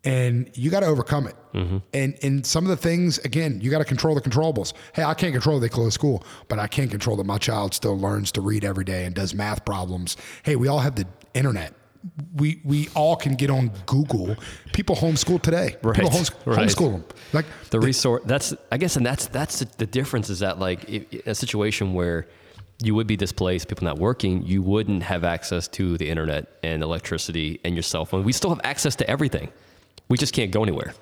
and 0.05 0.51
you 0.55 0.71
got 0.71 0.81
to 0.81 0.87
overcome 0.87 1.27
it. 1.27 1.37
Mm-hmm. 1.55 1.79
And 1.93 2.19
and 2.23 2.47
some 2.47 2.64
of 2.64 2.71
the 2.71 2.77
things, 2.77 3.19
again, 3.19 3.61
you 3.62 3.71
got 3.71 3.79
to 3.79 3.85
control 3.85 4.14
the 4.14 4.21
controllables. 4.21 4.73
Hey, 4.95 5.05
I 5.05 5.14
can't 5.14 5.33
control 5.33 5.61
they 5.61 5.69
close 5.69 5.95
school, 5.95 6.25
but 6.49 6.59
I 6.59 6.67
can 6.67 6.88
control 6.88 7.17
that 7.17 7.25
my 7.25 7.38
child 7.38 7.75
still 7.75 7.99
learns 7.99 8.33
to 8.33 8.40
read 8.40 8.64
every 8.64 8.85
day 8.85 9.05
and 9.05 9.14
does 9.14 9.35
math 9.35 9.64
problems. 9.64 10.17
Hey, 10.43 10.57
we 10.57 10.69
all 10.69 10.81
have 10.81 10.97
the 10.97 11.07
internet. 11.33 11.75
We 12.37 12.61
we 12.64 12.88
all 12.95 13.17
can 13.17 13.35
get 13.35 13.49
on 13.51 13.71
Google. 13.87 14.37
People 14.73 14.95
homeschool 14.97 15.40
today. 15.40 15.71
People 15.71 15.93
Right, 15.93 16.12
homes, 16.12 16.31
right. 16.45 16.59
homeschool 16.69 16.93
them. 16.93 17.05
Like 17.33 17.47
the 17.71 17.81
resource 17.81 18.23
that's 18.27 18.55
i 18.71 18.77
guess 18.77 18.97
and 18.97 19.05
that's 19.05 19.27
that's 19.27 19.59
the, 19.59 19.69
the 19.79 19.87
difference 19.87 20.31
is 20.31 20.38
that 20.40 20.59
like 20.61 20.85
in 20.85 21.07
a 21.27 21.35
situation 21.35 21.93
where 21.93 22.29
you 22.83 22.95
would 22.95 23.07
be 23.07 23.17
displaced 23.17 23.69
people 23.69 23.85
not 23.85 23.99
working 23.99 24.43
you 24.45 24.62
wouldn't 24.62 25.03
have 25.03 25.25
access 25.25 25.67
to 25.69 25.97
the 25.97 26.09
internet 26.09 26.47
and 26.62 26.83
electricity 26.85 27.61
and 27.64 27.75
your 27.75 27.83
cell 27.83 28.05
phone 28.05 28.23
we 28.23 28.33
still 28.33 28.51
have 28.51 28.61
access 28.64 28.95
to 28.95 29.09
everything 29.11 29.51
we 30.09 30.17
just 30.19 30.33
can't 30.35 30.51
go 30.51 30.62
anywhere 30.62 30.95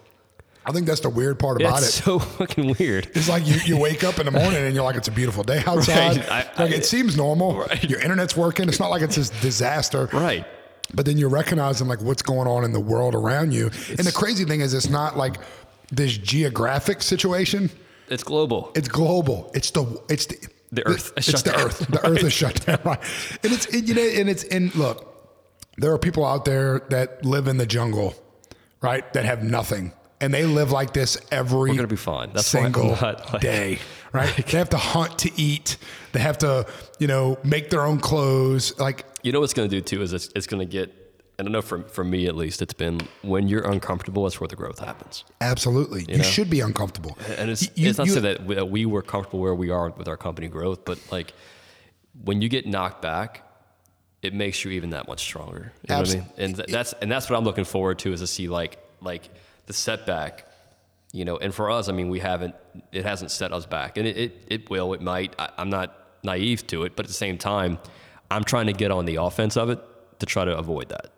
I 0.65 0.71
think 0.71 0.87
that's 0.87 1.01
the 1.01 1.09
weird 1.11 1.41
part 1.41 1.61
about 1.61 1.81
it. 1.83 1.87
it's 1.87 1.99
it. 1.99 2.03
so 2.05 2.19
fucking 2.39 2.77
weird 2.79 3.11
It's 3.15 3.29
like 3.29 3.45
you, 3.47 3.57
you 3.65 3.77
wake 3.77 4.05
up 4.05 4.19
in 4.21 4.27
the 4.27 4.31
morning 4.31 4.63
and 4.65 4.75
you're 4.75 4.85
like, 4.85 4.95
it's 4.97 5.09
a 5.09 5.13
beautiful 5.13 5.43
day 5.43 5.61
outside. 5.67 6.19
Right. 6.19 6.31
I- 6.31 6.63
like 6.63 6.73
I- 6.73 6.75
it 6.77 6.85
seems 6.87 7.17
normal. 7.17 7.57
Right. 7.59 7.83
Your 7.91 8.01
internet's 8.01 8.37
working. 8.37 8.69
It's 8.69 8.79
not 8.79 8.91
like 8.91 9.03
it's 9.03 9.17
this 9.17 9.31
disaster. 9.31 10.07
right 10.13 10.47
but 10.95 11.07
then 11.07 11.17
you're 11.17 11.31
recognizing 11.31 11.89
like 11.89 12.03
what's 12.03 12.21
going 12.23 12.47
on 12.47 12.65
in 12.65 12.73
the 12.73 12.81
world 12.81 13.15
around 13.15 13.53
you. 13.53 13.67
and 13.89 13.99
the 14.07 14.13
crazy 14.15 14.45
thing 14.45 14.61
is, 14.61 14.75
it's 14.75 14.91
not 14.91 15.17
like 15.17 15.37
this 15.91 16.17
geographic 16.19 17.01
situation. 17.03 17.71
it's 18.09 18.23
global 18.23 18.71
It's 18.75 18.89
global. 18.89 19.51
It's 19.55 19.71
the 19.71 19.85
it's 20.11 20.27
the, 20.27 20.37
The 20.71 20.87
earth 20.87 21.13
is 21.17 21.29
It's 21.29 21.43
the 21.43 21.51
down. 21.53 21.61
earth. 21.63 21.79
The 21.89 22.07
earth 22.07 22.23
is 22.25 22.33
shut 22.43 22.65
down. 22.67 22.79
Right. 22.85 23.01
And 23.43 23.53
it's 23.53 23.67
and, 23.67 23.89
you 23.89 23.95
know 23.95 24.03
and 24.21 24.29
it's 24.29 24.45
and 24.45 24.73
look, 24.75 25.33
there 25.79 25.93
are 25.93 25.99
people 25.99 26.25
out 26.27 26.45
there 26.45 26.83
that 26.91 27.25
live 27.25 27.49
in 27.49 27.57
the 27.57 27.67
jungle, 27.67 28.15
right? 28.83 29.11
That 29.15 29.25
have 29.25 29.43
nothing. 29.43 29.93
And 30.21 30.33
they 30.33 30.45
live 30.45 30.71
like 30.71 30.93
this 30.93 31.17
every 31.33 31.71
We're 31.71 31.77
gonna 31.77 31.89
be 31.89 31.97
fine. 31.97 32.31
That's 32.33 32.47
single 32.47 32.91
like- 33.03 33.41
day, 33.41 33.79
right? 34.13 34.35
they 34.47 34.59
have 34.59 34.69
to 34.71 34.77
hunt 34.77 35.19
to 35.21 35.31
eat. 35.41 35.79
They 36.13 36.21
have 36.21 36.39
to, 36.39 36.67
you 37.01 37.07
know, 37.09 37.39
make 37.43 37.71
their 37.71 37.85
own 37.85 37.99
clothes. 37.99 38.79
Like 38.79 39.05
You 39.23 39.33
know 39.33 39.41
what's 39.41 39.55
going 39.55 39.69
to 39.69 39.75
do 39.77 39.81
too 39.81 40.03
is 40.03 40.13
it's, 40.13 40.29
it's 40.37 40.47
going 40.47 40.61
to 40.61 40.71
get. 40.71 40.93
And 41.39 41.49
I 41.49 41.51
know 41.51 41.63
for 41.63 41.83
for 41.85 42.05
me 42.05 42.27
at 42.29 42.37
least. 42.37 42.63
It's 42.63 42.75
been 42.75 43.01
when 43.23 43.49
you're 43.49 43.69
uncomfortable. 43.69 44.25
That's 44.25 44.39
where 44.39 44.47
the 44.47 44.55
growth 44.55 44.79
happens. 44.79 45.25
Absolutely. 45.41 46.05
You, 46.09 46.19
know? 46.19 46.23
should 46.25 46.51
be 46.51 46.61
uncomfortable. 46.61 47.19
And 47.39 47.51
it's 47.51 47.63
You- 47.75 47.89
it's 47.89 47.99
not 47.99 48.07
you- 48.07 48.13
so 48.13 48.21
that 48.21 48.45
we, 48.45 48.55
that 48.55 48.67
we 48.71 48.87
were 48.87 49.03
comfortable 49.03 49.41
where 49.41 49.55
we 49.55 49.71
are 49.71 49.91
with 49.91 50.07
our 50.07 50.17
company 50.19 50.47
growth, 50.49 50.85
but 50.85 50.99
like 51.11 51.33
when 52.23 52.43
you 52.43 52.49
get 52.49 52.67
knocked 52.67 53.01
back, 53.03 53.43
it 54.23 54.33
makes 54.33 54.65
you 54.65 54.71
even 54.71 54.91
that 54.91 55.09
much 55.09 55.21
stronger. 55.21 55.73
You 55.89 55.95
know 55.95 56.01
what 56.01 56.11
I 56.11 56.15
mean? 56.15 56.27
And 56.39 56.57
th- 56.57 56.69
that's 56.69 56.93
and 56.95 57.11
that's 57.11 57.29
what 57.29 57.37
I'm 57.37 57.45
looking 57.45 57.65
forward 57.65 57.99
to 58.01 58.13
is 58.13 58.21
to 58.21 58.27
see 58.27 58.49
like 58.49 58.79
like 59.01 59.29
the 59.67 59.73
setback. 59.73 60.49
You 61.15 61.27
know, 61.27 61.37
and 61.37 61.55
for 61.55 61.71
us, 61.71 61.91
I 61.91 61.93
mean, 61.93 62.09
we 62.09 62.21
haven't. 62.21 62.55
It 62.91 63.05
hasn't 63.05 63.31
set 63.31 63.53
us 63.53 63.67
back, 63.67 63.99
and 63.99 64.07
it 64.07 64.17
it, 64.17 64.45
it 64.49 64.71
will. 64.71 64.95
It 64.95 65.03
might. 65.03 65.35
I, 65.39 65.51
I'm 65.59 65.69
not 65.69 65.95
naive 66.23 66.67
to 66.69 66.85
it, 66.85 66.97
but 66.97 67.05
at 67.05 67.09
the 67.09 67.15
same 67.15 67.37
time, 67.37 67.79
I'm 68.31 68.45
trying 68.45 68.67
to 68.67 68.73
get 68.73 68.91
on 68.91 69.05
the 69.05 69.17
offense 69.17 69.57
of 69.57 69.69
it 69.69 69.81
to 70.21 70.27
try 70.27 70.45
to 70.45 70.57
avoid 70.57 70.89
that. 70.89 71.11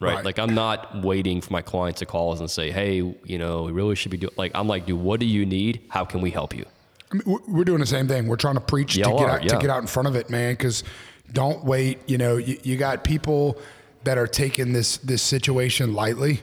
Right? 0.00 0.16
Right. 0.16 0.24
Like 0.24 0.38
I'm 0.38 0.54
not 0.54 1.02
waiting 1.02 1.40
for 1.40 1.52
my 1.52 1.62
clients 1.62 1.98
to 2.00 2.06
call 2.06 2.32
us 2.32 2.40
and 2.40 2.50
say, 2.50 2.70
"Hey, 2.70 2.96
you 3.24 3.38
know, 3.38 3.64
we 3.64 3.72
really 3.72 3.94
should 3.94 4.10
be 4.10 4.16
doing." 4.16 4.32
Like 4.36 4.52
I'm 4.54 4.66
like, 4.66 4.86
"Dude, 4.86 4.98
what 4.98 5.20
do 5.20 5.26
you 5.26 5.44
need? 5.44 5.82
How 5.88 6.04
can 6.04 6.20
we 6.20 6.30
help 6.30 6.56
you?" 6.56 6.64
I 7.12 7.16
mean, 7.16 7.40
we're- 7.46 7.64
doing 7.64 7.80
the 7.80 7.86
same 7.86 8.08
thing. 8.08 8.26
We're 8.26 8.36
trying 8.36 8.54
to 8.54 8.60
preach 8.60 8.94
to 8.94 9.00
get 9.00 9.06
are, 9.06 9.30
out 9.30 9.42
to 9.42 9.58
get 9.58 9.70
out 9.70 9.82
in 9.82 9.86
front 9.86 10.08
of 10.08 10.16
it, 10.16 10.30
man. 10.30 10.54
Because 10.54 10.82
don't 11.32 11.64
wait. 11.64 11.98
You 12.06 12.18
know, 12.18 12.36
you, 12.36 12.58
you 12.62 12.76
got 12.76 13.04
people 13.04 13.58
that 14.04 14.18
are 14.18 14.26
taking 14.26 14.72
this 14.72 14.98
this 14.98 15.22
situation 15.22 15.94
lightly, 15.94 16.42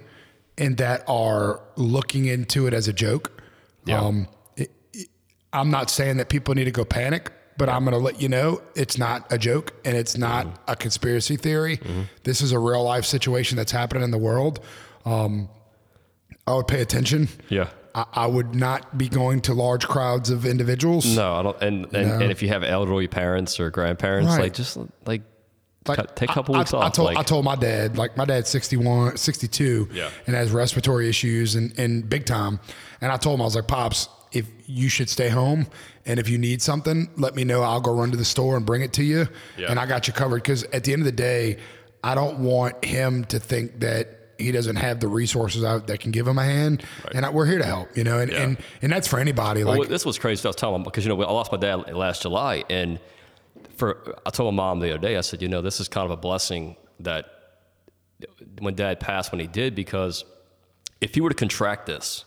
and 0.58 0.78
that 0.78 1.04
are 1.08 1.62
looking 1.76 2.26
into 2.26 2.68
it 2.68 2.74
as 2.74 2.88
a 2.88 2.94
joke. 2.94 3.42
Yeah. 3.86 4.00
Um, 4.02 4.28
it- 4.58 4.72
it- 4.94 5.10
I'm 5.54 5.70
not 5.72 5.90
saying 5.90 6.18
that 6.18 6.30
people 6.30 6.54
need 6.56 6.66
to 6.66 6.72
go 6.72 6.86
panic, 6.86 7.32
but 7.58 7.68
I'm 7.70 7.84
going 7.84 7.94
to 7.98 8.04
let 8.04 8.22
you 8.22 8.30
know 8.30 8.62
it's 8.76 8.98
not 8.98 9.32
a 9.32 9.38
joke 9.38 9.74
and 9.86 9.96
it's 9.98 10.18
not 10.18 10.46
Mm-hmm. 10.48 10.72
a 10.72 10.76
conspiracy 10.76 11.36
theory. 11.36 11.80
This 12.24 12.42
is 12.42 12.52
a 12.52 12.60
real 12.60 12.84
life 12.84 13.06
situation 13.06 13.58
that's 13.58 13.72
happening 13.72 14.04
in 14.04 14.12
the 14.12 14.18
world. 14.18 14.60
Um, 15.06 15.50
I 16.48 16.54
would 16.56 16.68
pay 16.68 16.82
attention. 16.82 17.28
Yeah. 17.50 17.70
I, 17.94 18.06
I 18.14 18.26
would 18.28 18.56
not 18.56 18.98
be 18.98 19.10
going 19.10 19.42
to 19.42 19.54
large 19.54 19.88
crowds 19.88 20.30
of 20.30 20.46
individuals. 20.46 21.06
No, 21.16 21.34
I 21.36 21.44
don't. 21.44 21.62
And 21.62 21.86
and, 21.94 22.08
No. 22.08 22.20
and 22.20 22.32
if 22.32 22.42
you 22.42 22.48
have 22.50 22.64
elderly 22.64 23.08
parents 23.08 23.60
or 23.60 23.70
grandparents, 23.70 24.32
Right. 24.32 24.42
like 24.44 24.54
just 24.54 24.78
like, 25.06 25.22
Like, 25.88 25.98
cut- 25.98 26.16
take 26.16 26.30
a 26.30 26.34
couple 26.34 26.56
I, 26.56 26.60
weeks 26.60 26.74
I, 26.74 26.78
off. 26.78 26.84
I 26.86 26.90
told, 26.90 27.06
like, 27.08 27.18
I 27.18 27.24
told 27.24 27.44
my 27.44 27.56
dad, 27.56 27.98
like 27.98 28.16
my 28.16 28.26
dad's 28.26 28.50
61, 28.50 29.18
62 29.18 29.90
Yeah. 29.92 30.10
and 30.28 30.36
has 30.36 30.52
respiratory 30.52 31.10
issues 31.10 31.56
and, 31.56 31.78
and 31.80 32.08
big 32.08 32.26
time. 32.26 32.60
And 33.02 33.12
I 33.12 33.18
told 33.18 33.36
him, 33.40 33.42
I 33.42 33.46
was 33.46 33.56
like, 33.56 33.68
Pops, 33.68 34.08
if 34.32 34.46
you 34.68 34.88
should 34.90 35.10
stay 35.10 35.28
home 35.30 35.68
and 36.06 36.20
if 36.20 36.30
you 36.30 36.38
need 36.38 36.62
something, 36.62 37.10
let 37.18 37.36
me 37.36 37.44
know. 37.44 37.64
I'll 37.64 37.82
go 37.82 37.94
run 37.94 38.12
to 38.12 38.18
the 38.18 38.24
store 38.26 38.56
and 38.58 38.66
bring 38.66 38.82
it 38.84 38.94
to 38.94 39.04
you. 39.04 39.28
Yeah. 39.58 39.70
And 39.72 39.80
I 39.80 39.86
got 39.86 40.08
you 40.08 40.14
covered. 40.14 40.44
Cause 40.44 40.64
at 40.72 40.84
the 40.86 40.94
end 40.94 41.02
of 41.02 41.06
the 41.08 41.12
day, 41.12 41.58
I 42.04 42.16
don't 42.16 42.40
want 42.40 42.86
him 42.86 43.26
to 43.26 43.40
think 43.40 43.80
that 43.82 44.21
he 44.42 44.52
doesn't 44.52 44.76
have 44.78 45.00
the 45.00 45.08
resources 45.08 45.64
out 45.64 45.88
that 45.88 46.00
can 46.00 46.12
give 46.12 46.28
him 46.28 46.38
a 46.38 46.44
hand. 46.44 46.84
And 47.14 47.26
I, 47.26 47.30
we're 47.30 47.46
here 47.46 47.58
to 47.60 47.66
help, 47.66 47.96
you 47.96 48.04
know, 48.04 48.20
and, 48.20 48.32
Yeah. 48.32 48.42
and, 48.44 48.58
and 48.82 48.92
that's 48.92 49.08
for 49.08 49.20
anybody. 49.20 49.64
Well, 49.64 49.80
Like, 49.80 49.90
this 49.90 50.06
was 50.06 50.18
crazy. 50.20 50.46
I 50.46 50.50
was 50.50 50.56
telling 50.56 50.76
him 50.76 50.84
because 50.84 51.06
you 51.06 51.10
know 51.16 51.22
I 51.24 51.32
lost 51.32 51.52
my 51.52 51.58
dad 51.58 51.94
last 51.94 52.22
July, 52.24 52.64
and 52.70 53.00
for 53.76 54.16
I 54.26 54.30
told 54.30 54.54
my 54.54 54.64
mom 54.64 54.80
the 54.80 54.90
other 54.92 54.98
day, 55.02 55.18
I 55.18 55.22
said, 55.22 55.42
you 55.42 55.48
know, 55.48 55.62
this 55.62 55.80
is 55.80 55.88
kind 55.88 56.06
of 56.06 56.12
a 56.12 56.18
blessing 56.18 56.76
that 57.00 57.26
when 58.60 58.76
dad 58.76 59.00
passed 59.00 59.32
when 59.32 59.40
he 59.40 59.48
did, 59.48 59.74
because 59.76 60.24
if 61.00 61.16
he 61.16 61.22
were 61.22 61.30
to 61.30 61.36
contract 61.36 61.86
this, 61.88 62.26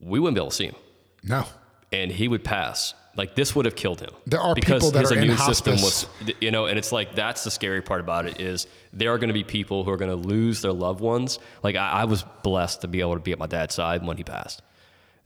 we 0.00 0.18
wouldn't 0.18 0.34
be 0.34 0.40
able 0.40 0.50
to 0.50 0.56
see 0.56 0.66
him. 0.66 0.74
No. 1.22 1.44
And 1.92 2.10
he 2.10 2.26
would 2.28 2.42
pass. 2.44 2.94
Like 3.16 3.34
this 3.36 3.54
would 3.54 3.64
have 3.64 3.76
killed 3.76 4.00
him. 4.00 4.10
There 4.26 4.40
are 4.40 4.54
because 4.54 4.82
people 4.82 4.90
that 4.92 5.00
his 5.02 5.12
are 5.12 5.16
in 5.16 5.22
immune 5.24 5.38
system 5.38 5.74
hospice. 5.74 6.06
was 6.20 6.34
you 6.40 6.50
know, 6.50 6.66
and 6.66 6.76
it's 6.78 6.90
like 6.92 7.14
that's 7.14 7.44
the 7.44 7.50
scary 7.50 7.80
part 7.82 8.00
about 8.00 8.26
it 8.26 8.40
is 8.40 8.66
there 8.92 9.12
are 9.12 9.18
gonna 9.18 9.32
be 9.32 9.44
people 9.44 9.84
who 9.84 9.90
are 9.90 9.96
gonna 9.96 10.16
lose 10.16 10.62
their 10.62 10.72
loved 10.72 11.00
ones. 11.00 11.38
Like 11.62 11.76
I, 11.76 11.90
I 11.90 12.04
was 12.06 12.24
blessed 12.42 12.80
to 12.80 12.88
be 12.88 13.00
able 13.00 13.14
to 13.14 13.20
be 13.20 13.32
at 13.32 13.38
my 13.38 13.46
dad's 13.46 13.74
side 13.74 14.04
when 14.04 14.16
he 14.16 14.24
passed. 14.24 14.62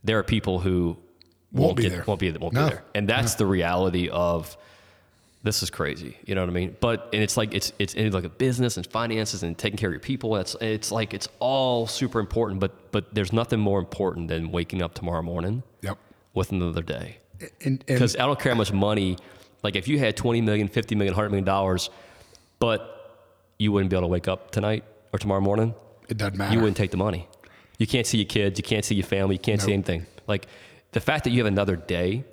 There 0.03 0.19
are 0.19 0.23
people 0.23 0.59
who 0.59 0.97
Won't 1.51 1.77
be 1.77 1.83
get- 1.83 1.91
there. 1.91 2.03
Won't 2.05 2.19
be 2.19 2.31
won't 2.31 2.53
No. 2.53 2.65
be 2.65 2.69
there. 2.75 2.83
And 2.93 3.07
that's 3.09 3.35
the 3.35 3.45
reality 3.47 4.07
of 4.09 4.55
this 5.41 5.63
is 5.63 5.69
crazy. 5.69 6.17
You 6.25 6.35
know 6.35 6.41
what 6.41 6.49
I 6.49 6.53
mean? 6.53 6.75
But 6.81 7.09
and 7.13 7.23
it's 7.23 7.37
like 7.37 7.53
it's 7.55 7.71
it's 7.79 7.93
in 7.95 8.11
like 8.11 8.25
a 8.25 8.29
business 8.29 8.75
and 8.77 8.85
finances 8.85 9.41
and 9.41 9.57
taking 9.57 9.77
care 9.77 9.89
of 9.89 9.93
your 9.93 9.99
people. 10.01 10.35
It's 10.35 10.55
it's 10.61 10.91
like 10.91 11.13
it's 11.13 11.27
all 11.39 11.87
super 11.87 12.19
important. 12.19 12.59
But 12.59 12.91
but 12.91 13.15
there's 13.15 13.31
nothing 13.33 13.59
more 13.61 13.79
important 13.79 14.27
than 14.27 14.51
waking 14.51 14.81
up 14.81 14.93
tomorrow 14.93 15.21
morning 15.23 15.63
Yep. 15.81 15.97
with 16.33 16.51
another 16.51 16.81
day. 16.83 17.18
Because 17.59 18.15
I 18.15 18.25
don't 18.25 18.39
care 18.39 18.51
how 18.53 18.57
much 18.57 18.71
money. 18.73 19.17
Like 19.63 19.75
if 19.75 19.87
you 19.87 19.99
had 19.99 20.15
20 20.17 20.41
million, 20.41 20.67
50 20.67 20.95
million, 20.95 21.13
100 21.13 21.29
million 21.29 21.45
dollars, 21.45 21.89
but 22.59 22.95
you 23.57 23.71
wouldn't 23.71 23.89
be 23.89 23.95
able 23.95 24.07
to 24.07 24.11
wake 24.11 24.27
up 24.27 24.51
tonight 24.51 24.83
or 25.11 25.19
tomorrow 25.19 25.41
morning, 25.41 25.73
it 26.07 26.17
doesn't 26.17 26.37
matter. 26.37 26.53
you 26.53 26.59
wouldn't 26.59 26.77
take 26.77 26.91
the 26.91 26.97
money. 26.97 27.27
You 27.77 27.87
can't 27.87 28.05
see 28.07 28.17
your 28.17 28.25
kids. 28.25 28.59
You 28.59 28.63
can't 28.63 28.83
see 28.85 28.95
your 28.95 29.05
family. 29.05 29.35
You 29.35 29.39
can't 29.39 29.61
see 29.61 29.73
anything. 29.73 30.05
Like 30.27 30.47
the 30.91 30.99
fact 30.99 31.23
that 31.25 31.31
you 31.31 31.39
have 31.39 31.47
another 31.47 31.75
day. 31.75 32.23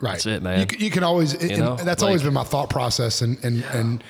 Right. 0.00 0.12
That's 0.12 0.26
it, 0.26 0.42
man. 0.42 0.60
You, 0.70 0.86
you 0.86 0.90
can 0.90 1.02
always, 1.02 1.34
and 1.34 1.58
know, 1.58 1.76
that's 1.76 2.02
always 2.02 2.22
been 2.22 2.32
my 2.34 2.44
thought 2.44 2.70
process. 2.70 3.20
And, 3.20 3.42
and, 3.44 3.64
and 3.72 4.04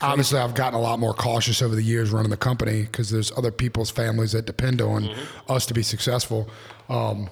obviously, 0.00 0.38
I've 0.38 0.54
gotten 0.54 0.78
a 0.78 0.82
lot 0.82 1.00
more 1.00 1.14
cautious 1.14 1.62
over 1.62 1.74
the 1.74 1.82
years 1.82 2.10
running 2.10 2.30
the 2.30 2.36
company 2.36 2.82
because 2.82 3.10
there's 3.10 3.32
other 3.36 3.50
people's 3.50 3.90
families 3.90 4.32
that 4.32 4.46
depend 4.46 4.80
on 4.80 5.02
Mm-hmm. 5.04 5.52
us 5.52 5.66
to 5.66 5.74
be 5.74 5.82
successful. 5.82 6.48
Um, 6.88 7.28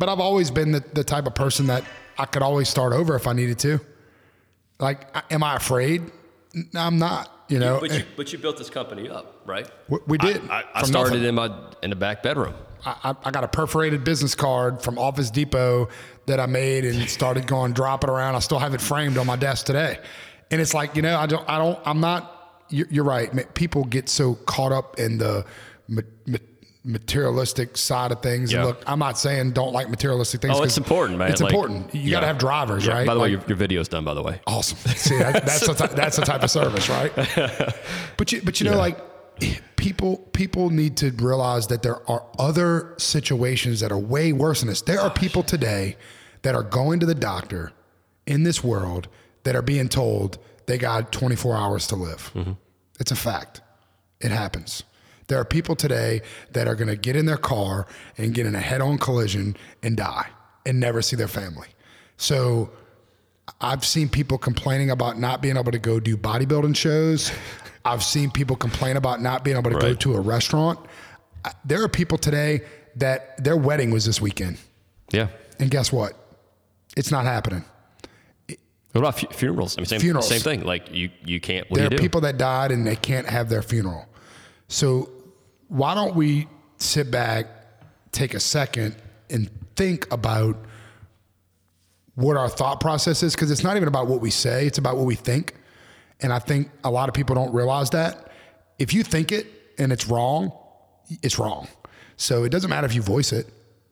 but 0.00 0.08
I've 0.08 0.18
always 0.18 0.50
been 0.50 0.72
the, 0.72 0.82
the 0.94 1.04
type 1.04 1.26
of 1.26 1.34
person 1.36 1.68
that 1.68 1.84
I 2.18 2.24
could 2.24 2.42
always 2.42 2.68
start 2.68 2.92
over 2.92 3.14
if 3.14 3.26
I 3.28 3.32
needed 3.32 3.58
to. 3.60 3.80
Like, 4.80 5.14
am 5.32 5.42
I 5.44 5.56
afraid? 5.56 6.10
I'm 6.74 6.98
not. 6.98 7.36
You 7.48 7.58
know, 7.58 7.78
But 7.80 7.92
you, 7.92 8.04
but 8.16 8.32
you 8.32 8.38
built 8.38 8.58
this 8.58 8.70
company 8.70 9.08
up, 9.08 9.42
right? 9.44 9.68
We- 9.88 9.98
we 10.06 10.18
did, 10.18 10.40
I, 10.48 10.60
I, 10.60 10.64
I 10.76 10.82
started 10.84 11.14
nothing. 11.14 11.24
in 11.28 11.34
my 11.34 11.50
in 11.82 11.90
the 11.90 11.96
back 11.96 12.22
bedroom. 12.22 12.54
I, 12.86 12.94
I- 13.10 13.16
I 13.24 13.30
got 13.32 13.42
a 13.44 13.48
perforated 13.48 14.04
business 14.04 14.34
card 14.36 14.80
from 14.82 14.98
Office 14.98 15.30
Depot 15.32 15.88
that 16.26 16.38
I 16.38 16.46
made 16.46 16.84
and 16.84 17.08
started 17.10 17.46
going 17.48 17.72
drop 17.72 18.04
it 18.04 18.10
around. 18.10 18.36
I 18.36 18.38
still 18.38 18.60
have 18.60 18.72
it 18.72 18.80
framed 18.80 19.18
on 19.18 19.26
my 19.26 19.34
desk 19.36 19.66
today, 19.66 19.98
and 20.52 20.60
it's 20.60 20.74
like 20.74 20.94
you 20.94 21.02
know 21.02 21.18
I 21.18 21.26
don't 21.26 21.48
I 21.48 21.58
don't 21.58 21.78
I'm 21.84 22.00
not. 22.00 22.36
You're, 22.68 22.86
you're 22.88 23.04
right. 23.04 23.52
People 23.54 23.82
get 23.84 24.08
so 24.08 24.36
caught 24.46 24.70
up 24.70 25.00
in 25.00 25.18
the 25.18 25.44
ma- 25.88 26.02
ma- 26.26 26.38
materialistic 26.84 27.76
side 27.76 28.10
of 28.12 28.22
things. 28.22 28.52
And 28.52 28.64
look, 28.64 28.82
I'm 28.86 28.98
not 28.98 29.18
saying 29.18 29.52
don't 29.52 29.72
like 29.72 29.90
materialistic 29.90 30.40
things. 30.40 30.56
Oh, 30.58 30.62
it's 30.62 30.78
important, 30.78 31.18
man. 31.18 31.30
It's 31.30 31.40
Like, 31.42 31.52
important. 31.52 31.94
You 31.94 32.10
got 32.10 32.20
to 32.20 32.26
have 32.26 32.38
drivers, 32.38 32.86
Yeah, 32.86 32.94
right? 32.94 33.06
By 33.06 33.14
the 33.14 33.20
way, 33.20 33.30
your, 33.30 33.40
your 33.46 33.56
video's 33.56 33.88
done. 33.88 34.04
By 34.04 34.14
the 34.14 34.22
way, 34.22 34.40
Awesome. 34.46 34.78
See, 34.96 35.18
that, 35.18 35.44
that's 35.44 35.66
the 35.66 35.74
ty- 35.74 35.86
that's 35.88 36.16
the 36.16 36.24
type 36.24 36.42
of 36.42 36.50
service, 36.50 36.88
right? 36.88 37.12
But 38.16 38.32
you, 38.32 38.42
but 38.42 38.60
you 38.60 38.70
know, 38.70 38.76
like 38.76 38.98
people 39.76 40.18
people 40.32 40.70
need 40.70 40.96
to 40.98 41.10
realize 41.12 41.66
that 41.68 41.82
there 41.82 42.08
are 42.10 42.24
other 42.38 42.94
situations 42.98 43.80
that 43.80 43.90
are 43.92 43.98
way 43.98 44.32
worse 44.32 44.60
than 44.60 44.68
this. 44.68 44.82
There 44.82 45.00
are 45.00 45.10
people 45.10 45.42
today 45.42 45.96
that 46.42 46.54
are 46.54 46.62
going 46.62 47.00
to 47.00 47.06
the 47.06 47.14
doctor 47.14 47.72
in 48.26 48.42
this 48.42 48.62
world 48.62 49.08
that 49.44 49.56
are 49.56 49.62
being 49.62 49.88
told 49.88 50.38
they 50.66 50.78
got 50.78 51.12
24 51.12 51.56
hours 51.56 51.86
to 51.88 51.96
live. 51.96 52.30
Mm-hmm. 52.34 52.52
It's 53.00 53.10
a 53.10 53.16
fact. 53.16 53.60
It 54.20 54.30
happens. 54.30 54.84
There 55.30 55.38
are 55.38 55.44
people 55.44 55.76
today 55.76 56.22
that 56.54 56.66
are 56.66 56.74
going 56.74 56.88
to 56.88 56.96
get 56.96 57.14
in 57.14 57.24
their 57.24 57.36
car 57.36 57.86
and 58.18 58.34
get 58.34 58.46
in 58.46 58.56
a 58.56 58.60
head-on 58.60 58.98
collision 58.98 59.56
and 59.80 59.96
die 59.96 60.26
and 60.66 60.80
never 60.80 61.00
see 61.02 61.14
their 61.14 61.28
family. 61.28 61.68
So 62.16 62.70
I've 63.60 63.84
seen 63.84 64.08
people 64.08 64.38
complaining 64.38 64.90
about 64.90 65.20
not 65.20 65.40
being 65.40 65.56
able 65.56 65.70
to 65.70 65.78
go 65.78 66.00
do 66.00 66.16
bodybuilding 66.16 66.74
shows. 66.74 67.30
I've 67.84 68.02
seen 68.02 68.32
people 68.32 68.56
complain 68.56 68.96
about 68.96 69.22
not 69.22 69.44
being 69.44 69.56
able 69.56 69.70
to 69.70 69.78
go 69.78 69.94
to 69.94 70.14
a 70.16 70.20
restaurant. 70.20 70.80
There 71.64 71.80
are 71.84 71.88
people 71.88 72.18
today 72.18 72.62
that 72.96 73.42
their 73.44 73.56
wedding 73.56 73.92
was 73.92 74.04
this 74.04 74.20
weekend. 74.20 74.58
yeah. 75.12 75.28
And 75.60 75.70
guess 75.70 75.92
what? 75.92 76.14
It's 76.96 77.12
not 77.12 77.24
happening. 77.24 77.64
What 78.92 79.02
about 79.02 79.20
fu- 79.20 79.28
funerals? 79.28 79.76
I 79.78 79.82
mean, 79.82 79.86
same 79.86 80.00
Funerals. 80.00 80.28
same 80.28 80.40
thing. 80.40 80.64
Like 80.64 80.90
you 80.92 81.10
you 81.24 81.38
can't. 81.38 81.70
What 81.70 81.78
there 81.78 81.88
do 81.88 81.94
are 81.94 81.98
do? 81.98 82.02
people 82.02 82.20
that 82.22 82.36
died 82.38 82.72
and 82.72 82.84
they 82.86 82.96
can't 82.96 83.28
have 83.28 83.48
their 83.48 83.62
funeral. 83.62 84.06
So 84.68 85.10
why 85.70 85.94
don't 85.94 86.14
we 86.14 86.48
sit 86.76 87.10
back, 87.10 87.46
take 88.12 88.34
a 88.34 88.40
second, 88.40 88.96
and 89.30 89.48
think 89.76 90.12
about 90.12 90.58
what 92.16 92.36
our 92.36 92.48
thought 92.48 92.80
process 92.80 93.22
is? 93.22 93.34
Because 93.34 93.50
it's 93.50 93.62
not 93.64 93.76
even 93.76 93.88
about 93.88 94.08
what 94.08 94.20
we 94.20 94.30
say; 94.30 94.66
it's 94.66 94.78
about 94.78 94.96
what 94.96 95.06
we 95.06 95.14
think. 95.14 95.54
And 96.20 96.32
I 96.32 96.38
think 96.38 96.70
a 96.84 96.90
lot 96.90 97.08
of 97.08 97.14
people 97.14 97.34
don't 97.34 97.54
realize 97.54 97.90
that. 97.90 98.30
If 98.78 98.92
you 98.92 99.02
think 99.02 99.32
it 99.32 99.46
and 99.78 99.92
it's 99.92 100.06
wrong, 100.08 100.52
it's 101.22 101.38
wrong. 101.38 101.68
So 102.16 102.44
it 102.44 102.50
doesn't 102.50 102.68
matter 102.68 102.86
if 102.86 102.94
you 102.94 103.00
voice 103.00 103.32
it. 103.32 103.46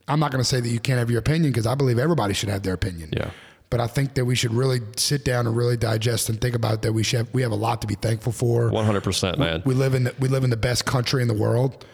I'm 0.09 0.21
not 0.21 0.33
going 0.33 0.43
to 0.43 0.49
say 0.49 0.61
that 0.61 0.69
you 0.69 0.81
can't 0.81 0.99
have 0.99 1.11
your 1.11 1.21
opinion 1.21 1.53
because 1.53 1.67
I 1.67 1.75
believe 1.75 1.99
everybody 1.99 2.35
should 2.35 2.49
have 2.49 2.63
their 2.63 2.75
opinion. 2.75 3.11
Yeah. 3.17 3.31
But 3.71 3.81
I 3.81 3.87
think 3.87 4.15
that 4.15 4.25
we 4.25 4.35
should 4.35 4.55
really 4.55 4.81
sit 4.97 5.25
down 5.25 5.47
and 5.47 5.55
really 5.57 5.77
digest 5.77 6.29
and 6.31 6.41
think 6.41 6.55
about 6.55 6.83
that 6.83 6.93
we 6.95 7.03
should 7.03 7.19
have, 7.19 7.35
we 7.35 7.43
have 7.43 7.53
a 7.53 7.57
lot 7.57 7.81
to 7.83 7.87
be 7.87 7.97
thankful 7.97 8.33
for. 8.33 8.71
One 8.71 8.87
hundred 8.87 9.03
percent, 9.05 9.39
man. 9.39 9.63
We 9.67 9.75
live 9.75 9.95
in 9.95 10.05
the, 10.05 10.15
we 10.19 10.29
live 10.29 10.43
in 10.45 10.51
the 10.51 10.57
best 10.57 10.87
country 10.87 11.21
in 11.23 11.29
the 11.29 11.35
world. 11.35 11.85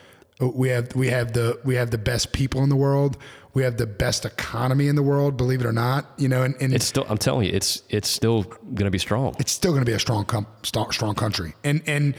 We 0.41 0.69
have 0.69 0.95
we 0.95 1.09
have 1.09 1.33
the 1.33 1.59
we 1.65 1.75
have 1.77 1.91
the 1.91 1.99
best 1.99 2.33
people 2.33 2.63
in 2.63 2.69
the 2.69 2.77
world. 2.77 3.17
We 3.55 3.63
have 3.63 3.77
the 3.77 3.87
best 3.87 4.25
economy 4.25 4.89
in 4.89 4.97
the 4.97 5.03
world. 5.03 5.37
Believe 5.37 5.61
it 5.61 5.67
or 5.67 5.73
not, 5.73 6.07
you 6.17 6.29
know, 6.29 6.43
and, 6.43 6.57
and 6.61 6.75
It's 6.75 6.85
still. 6.85 7.07
I'm 7.09 7.19
telling 7.19 7.47
you, 7.47 7.53
it's 7.55 7.83
it's 7.89 8.09
still 8.09 8.43
going 8.43 8.85
to 8.85 8.91
be 8.91 8.99
strong. 8.99 9.35
it's 9.39 9.53
still 9.53 9.71
going 9.73 9.85
to 9.85 9.89
be 9.91 9.95
a 9.95 9.99
strong 10.01 10.25
com- 10.25 10.47
strong, 10.65 10.91
strong 10.91 11.15
country 11.15 11.55
and 11.65 11.83
and 11.87 12.15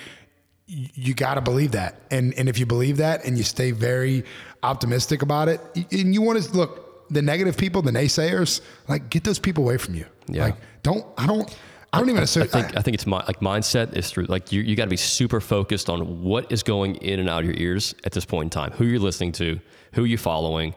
you 0.67 1.13
got 1.13 1.35
to 1.35 1.41
believe 1.41 1.71
that 1.73 2.01
and 2.09 2.33
and 2.35 2.49
if 2.49 2.57
you 2.57 2.65
believe 2.65 2.97
that 2.97 3.23
and 3.25 3.37
you 3.37 3.43
stay 3.43 3.71
very 3.71 4.23
optimistic 4.63 5.21
about 5.21 5.47
it 5.47 5.61
and 5.91 6.13
you 6.13 6.21
want 6.21 6.41
to 6.41 6.57
look 6.57 6.84
the 7.09 7.21
negative 7.21 7.55
people 7.57 7.81
the 7.81 7.91
naysayers 7.91 8.61
like 8.87 9.09
get 9.09 9.23
those 9.23 9.39
people 9.39 9.63
away 9.63 9.77
from 9.77 9.95
you 9.95 10.05
Yeah. 10.27 10.45
like 10.45 10.55
don't 10.83 11.05
i 11.17 11.25
don't 11.27 11.55
i 11.93 11.99
don't 11.99 12.09
even 12.09 12.19
I 12.21 12.23
assume 12.23 12.47
think 12.47 12.75
I 12.77 12.81
think 12.81 12.95
it's 12.95 13.05
my, 13.07 13.23
like 13.25 13.39
mindset 13.39 13.95
is 13.95 14.09
through 14.09 14.25
like 14.25 14.51
you 14.51 14.61
you 14.61 14.75
got 14.75 14.85
to 14.85 14.89
be 14.89 14.97
super 14.97 15.39
focused 15.39 15.89
on 15.89 16.23
what 16.23 16.51
is 16.51 16.63
going 16.63 16.95
in 16.95 17.19
and 17.19 17.29
out 17.29 17.39
of 17.43 17.45
your 17.45 17.57
ears 17.57 17.93
at 18.03 18.11
this 18.11 18.25
point 18.25 18.47
in 18.47 18.49
time. 18.49 18.71
Who 18.71 18.85
you're 18.85 18.99
listening 18.99 19.31
to, 19.33 19.59
who 19.93 20.03
you're 20.03 20.17
following, 20.17 20.73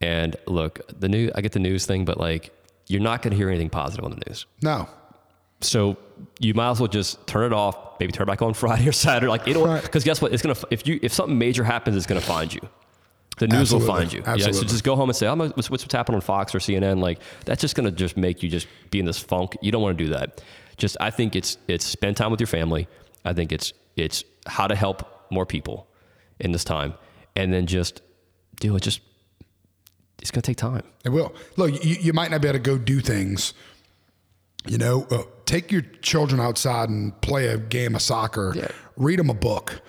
and 0.00 0.34
look, 0.46 0.80
the 0.98 1.08
new 1.08 1.30
I 1.34 1.42
get 1.42 1.52
the 1.52 1.58
news 1.60 1.86
thing, 1.86 2.04
but 2.04 2.18
like 2.18 2.50
you're 2.88 3.00
not 3.02 3.20
going 3.22 3.30
to 3.32 3.36
hear 3.36 3.48
anything 3.50 3.68
positive 3.70 4.04
on 4.04 4.10
the 4.10 4.22
news. 4.26 4.46
no 4.62 4.88
So 5.60 5.96
you 6.40 6.54
might 6.54 6.70
as 6.70 6.80
well 6.80 6.88
just 6.88 7.24
turn 7.26 7.44
it 7.44 7.52
off. 7.52 7.76
Maybe 8.00 8.12
turn 8.12 8.24
it 8.24 8.30
back 8.32 8.42
on 8.42 8.54
Friday 8.62 8.88
or 8.88 8.92
Saturday. 8.92 9.28
Like 9.28 9.46
it'll 9.46 9.66
Right. 9.66 9.82
because 9.82 10.02
guess 10.04 10.20
what? 10.22 10.32
It's 10.32 10.42
gonna 10.42 10.56
if 10.70 10.86
you 10.88 10.98
if 11.02 11.12
something 11.12 11.38
major 11.38 11.62
happens, 11.64 11.96
it's 11.96 12.06
gonna 12.06 12.20
find 12.20 12.52
you. 12.52 12.60
The 13.38 13.48
news 13.48 13.72
will 13.72 13.80
find 13.80 14.12
you. 14.12 14.22
Yeah, 14.26 14.50
so 14.50 14.62
just 14.64 14.84
go 14.84 14.96
home 14.96 15.08
and 15.08 15.16
say, 15.16 15.26
"I'm 15.26 15.38
gonna- 15.38 15.52
what's, 15.54 15.70
what's 15.70 15.90
happening 15.92 16.16
on 16.16 16.20
Fox 16.22 16.54
or 16.54 16.58
CNN?" 16.58 17.00
Like 17.00 17.20
that's 17.44 17.60
just 17.60 17.74
gonna 17.74 17.90
just 17.90 18.16
make 18.16 18.42
you 18.42 18.48
just 18.48 18.66
be 18.90 18.98
in 19.00 19.04
this 19.06 19.18
funk. 19.18 19.56
You 19.62 19.70
don't 19.72 19.82
want 19.82 19.96
to 19.98 20.04
do 20.04 20.10
that. 20.10 20.42
Just 20.76 20.96
I 21.00 21.10
think 21.10 21.34
it's 21.36 21.58
it's 21.68 21.84
spend 21.84 22.16
time 22.16 22.30
with 22.30 22.40
your 22.40 22.46
family. 22.46 22.88
I 23.24 23.32
think 23.32 23.52
it's 23.52 23.72
it's 23.96 24.24
how 24.46 24.66
to 24.66 24.74
help 24.74 25.26
more 25.30 25.44
people 25.46 25.86
in 26.40 26.52
this 26.52 26.64
time, 26.64 26.94
and 27.36 27.52
then 27.52 27.66
just 27.66 28.00
do 28.60 28.74
it. 28.76 28.82
Just 28.82 29.00
it's 30.20 30.30
gonna 30.30 30.42
take 30.42 30.56
time. 30.56 30.82
It 31.04 31.10
will. 31.10 31.34
Look, 31.56 31.84
you, 31.84 31.94
you 32.00 32.12
might 32.12 32.30
not 32.30 32.40
be 32.42 32.48
able 32.48 32.58
to 32.58 32.62
go 32.62 32.78
do 32.78 33.00
things. 33.00 33.54
You 34.66 34.76
know, 34.76 35.06
uh, 35.10 35.22
take 35.46 35.70
your 35.72 35.82
children 36.02 36.40
outside 36.40 36.90
and 36.90 37.18
play 37.22 37.46
a 37.46 37.56
game 37.56 37.94
of 37.94 38.02
soccer. 38.02 38.52
Yeah. 38.54 38.68
Read 38.96 39.18
them 39.18 39.30
a 39.30 39.34
book. 39.34 39.80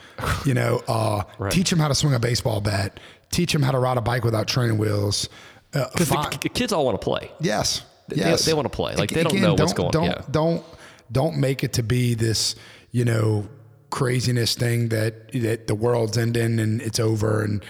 You 0.46 0.54
know, 0.54 0.82
uh, 0.88 1.24
Right. 1.40 1.52
teach 1.52 1.70
them 1.72 1.80
how 1.80 1.88
to 1.88 1.96
swing 1.96 2.14
a 2.14 2.20
baseball 2.20 2.62
bat. 2.62 3.00
Teach 3.32 3.54
them 3.54 3.62
how 3.62 3.72
to 3.72 3.80
ride 3.80 3.98
a 3.98 4.02
bike 4.02 4.24
without 4.24 4.48
training 4.48 4.78
wheels. 4.78 5.30
Uh, 5.74 5.86
Because 5.92 6.10
fi- 6.10 6.30
the, 6.42 6.50
kids 6.50 6.74
all 6.74 6.86
want 6.86 7.00
to 7.00 7.04
play. 7.06 7.32
yes, 7.40 7.84
they- 8.08 8.16
yes, 8.18 8.44
they 8.46 8.54
wanna 8.54 8.70
play. 8.70 8.96
Like, 8.96 9.12
they 9.12 9.22
don't 9.24 9.32
Again, 9.34 9.44
know 9.44 9.54
what's 9.54 9.74
going- 9.74 9.88
on. 9.88 9.92
Don't 9.94 10.04
yeah. 10.06 10.22
don't 10.32 10.64
don't 11.12 11.38
make 11.38 11.64
it 11.64 11.74
to 11.74 11.84
be 11.84 12.16
this. 12.16 12.56
You 12.92 13.06
know, 13.06 13.48
craziness 13.92 14.56
thing 14.56 14.90
that 14.90 15.32
that 15.34 15.68
the 15.68 15.76
world's 15.76 16.18
ending 16.18 16.60
and 16.60 16.82
it's 16.82 17.00
over 17.00 17.44
and 17.44 17.64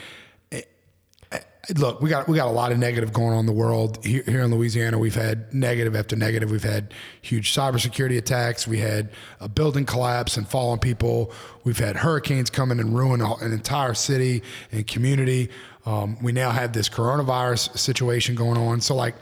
look, 1.77 2.01
we 2.01 2.09
got 2.09 2.27
we 2.27 2.35
got 2.35 2.47
a 2.47 2.51
lot 2.51 2.71
of 2.71 2.77
negative 2.77 3.13
going 3.13 3.33
on 3.33 3.39
in 3.39 3.45
the 3.45 3.51
world 3.51 4.03
here, 4.05 4.23
here 4.25 4.41
in 4.41 4.53
Louisiana. 4.53 4.97
We've 4.97 5.15
had 5.15 5.53
negative 5.53 5.95
after 5.95 6.15
negative. 6.15 6.51
We've 6.51 6.63
had 6.63 6.93
huge 7.21 7.53
cybersecurity 7.53 8.17
attacks. 8.17 8.67
We 8.67 8.79
had 8.79 9.09
a 9.39 9.47
building 9.47 9.85
collapse 9.85 10.37
and 10.37 10.47
fallen 10.47 10.79
people. 10.79 11.31
We've 11.63 11.77
had 11.77 11.97
hurricanes 11.97 12.49
coming 12.49 12.79
and 12.79 12.95
ruin 12.95 13.21
an 13.21 13.51
entire 13.51 13.93
city 13.93 14.43
and 14.71 14.85
community. 14.87 15.49
Um, 15.85 16.17
we 16.21 16.31
now 16.31 16.51
have 16.51 16.73
this 16.73 16.89
coronavirus 16.89 17.77
situation 17.77 18.35
going 18.35 18.57
on. 18.57 18.81
So, 18.81 18.95
like, 18.95 19.15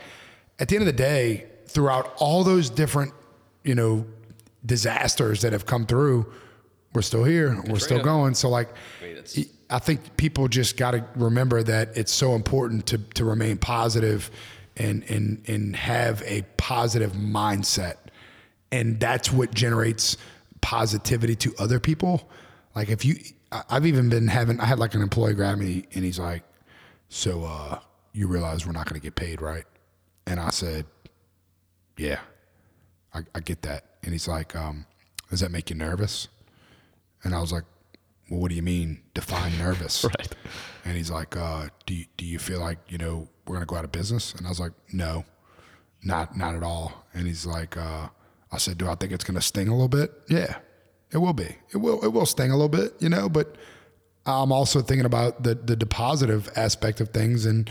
at 0.59 0.69
the 0.69 0.75
end 0.75 0.83
of 0.83 0.87
the 0.87 1.03
day, 1.03 1.45
throughout 1.67 2.13
all 2.17 2.43
those 2.43 2.69
different, 2.69 3.13
you 3.63 3.75
know, 3.75 4.05
disasters 4.65 5.41
that 5.41 5.53
have 5.53 5.65
come 5.65 5.85
through, 5.85 6.31
we're 6.93 7.01
still 7.01 7.23
here. 7.23 7.61
We're 7.67 7.79
still 7.79 8.01
going. 8.03 8.33
So 8.33 8.49
like, 8.49 8.69
I 9.69 9.79
think 9.79 10.15
people 10.17 10.47
just 10.47 10.77
got 10.77 10.91
to 10.91 11.05
remember 11.15 11.61
that 11.63 11.97
it's 11.97 12.11
so 12.11 12.35
important 12.35 12.85
to 12.87 12.97
to 12.97 13.25
remain 13.25 13.57
positive 13.57 14.31
and 14.77 15.03
and 15.09 15.43
and 15.47 15.75
have 15.75 16.23
a 16.25 16.43
positive 16.57 17.13
mindset, 17.13 17.95
and 18.71 18.99
that's 18.99 19.31
what 19.31 19.53
generates 19.53 20.17
positivity 20.61 21.35
to 21.35 21.53
other 21.59 21.79
people. 21.79 22.29
Like 22.75 22.89
if 22.89 23.03
you, 23.03 23.15
I've 23.51 23.85
even 23.85 24.09
been 24.09 24.27
having. 24.27 24.59
I 24.59 24.65
had 24.65 24.79
like 24.79 24.93
an 24.93 25.01
employee 25.01 25.33
grab 25.33 25.57
me, 25.57 25.85
and 25.93 26.05
he's 26.05 26.19
like, 26.19 26.43
"So 27.09 27.43
uh, 27.43 27.79
you 28.13 28.27
realize 28.27 28.65
we're 28.65 28.71
not 28.71 28.87
going 28.87 28.99
to 28.99 29.03
get 29.03 29.15
paid, 29.15 29.41
right?" 29.41 29.65
And 30.25 30.39
I 30.39 30.49
said, 30.51 30.85
"Yeah, 31.97 32.19
I, 33.13 33.21
I 33.35 33.39
get 33.41 33.63
that." 33.63 33.83
And 34.03 34.13
he's 34.13 34.27
like, 34.27 34.55
um, 34.55 34.85
"Does 35.29 35.41
that 35.41 35.51
make 35.51 35.69
you 35.69 35.75
nervous?" 35.75 36.29
And 37.23 37.35
I 37.35 37.41
was 37.41 37.51
like, 37.51 37.63
"Well, 38.29 38.39
what 38.39 38.49
do 38.49 38.55
you 38.55 38.63
mean? 38.63 39.03
Define 39.13 39.57
nervous." 39.57 40.03
Right. 40.17 40.35
And 40.85 40.95
he's 40.95 41.11
like, 41.11 41.35
uh, 41.35 41.67
"Do 41.85 41.93
you, 41.93 42.05
do 42.15 42.25
you 42.25 42.39
feel 42.39 42.59
like 42.59 42.79
you 42.87 42.97
know 42.97 43.27
we're 43.45 43.55
gonna 43.55 43.65
go 43.65 43.75
out 43.75 43.83
of 43.85 43.91
business?" 43.91 44.33
And 44.33 44.45
I 44.45 44.49
was 44.49 44.59
like, 44.59 44.71
"No, 44.93 45.25
not 46.03 46.37
not 46.37 46.55
at 46.55 46.63
all." 46.63 47.05
And 47.13 47.27
he's 47.27 47.45
like, 47.45 47.75
uh, 47.77 48.07
"I 48.51 48.57
said, 48.57 48.77
do 48.77 48.87
I 48.87 48.95
think 48.95 49.11
it's 49.11 49.23
gonna 49.23 49.41
sting 49.41 49.67
a 49.67 49.71
little 49.73 49.89
bit?" 49.89 50.11
Yeah, 50.29 50.57
it 51.11 51.17
will 51.17 51.33
be. 51.33 51.57
It 51.73 51.77
will 51.77 52.03
it 52.03 52.09
will 52.09 52.25
sting 52.25 52.51
a 52.51 52.55
little 52.55 52.69
bit, 52.69 52.93
you 52.99 53.09
know. 53.09 53.27
But 53.27 53.57
I'm 54.25 54.51
also 54.51 54.81
thinking 54.81 55.05
about 55.05 55.43
the 55.43 55.55
the, 55.55 55.75
the 55.75 55.85
positive 55.85 56.49
aspect 56.55 57.01
of 57.01 57.09
things 57.09 57.45
and 57.45 57.69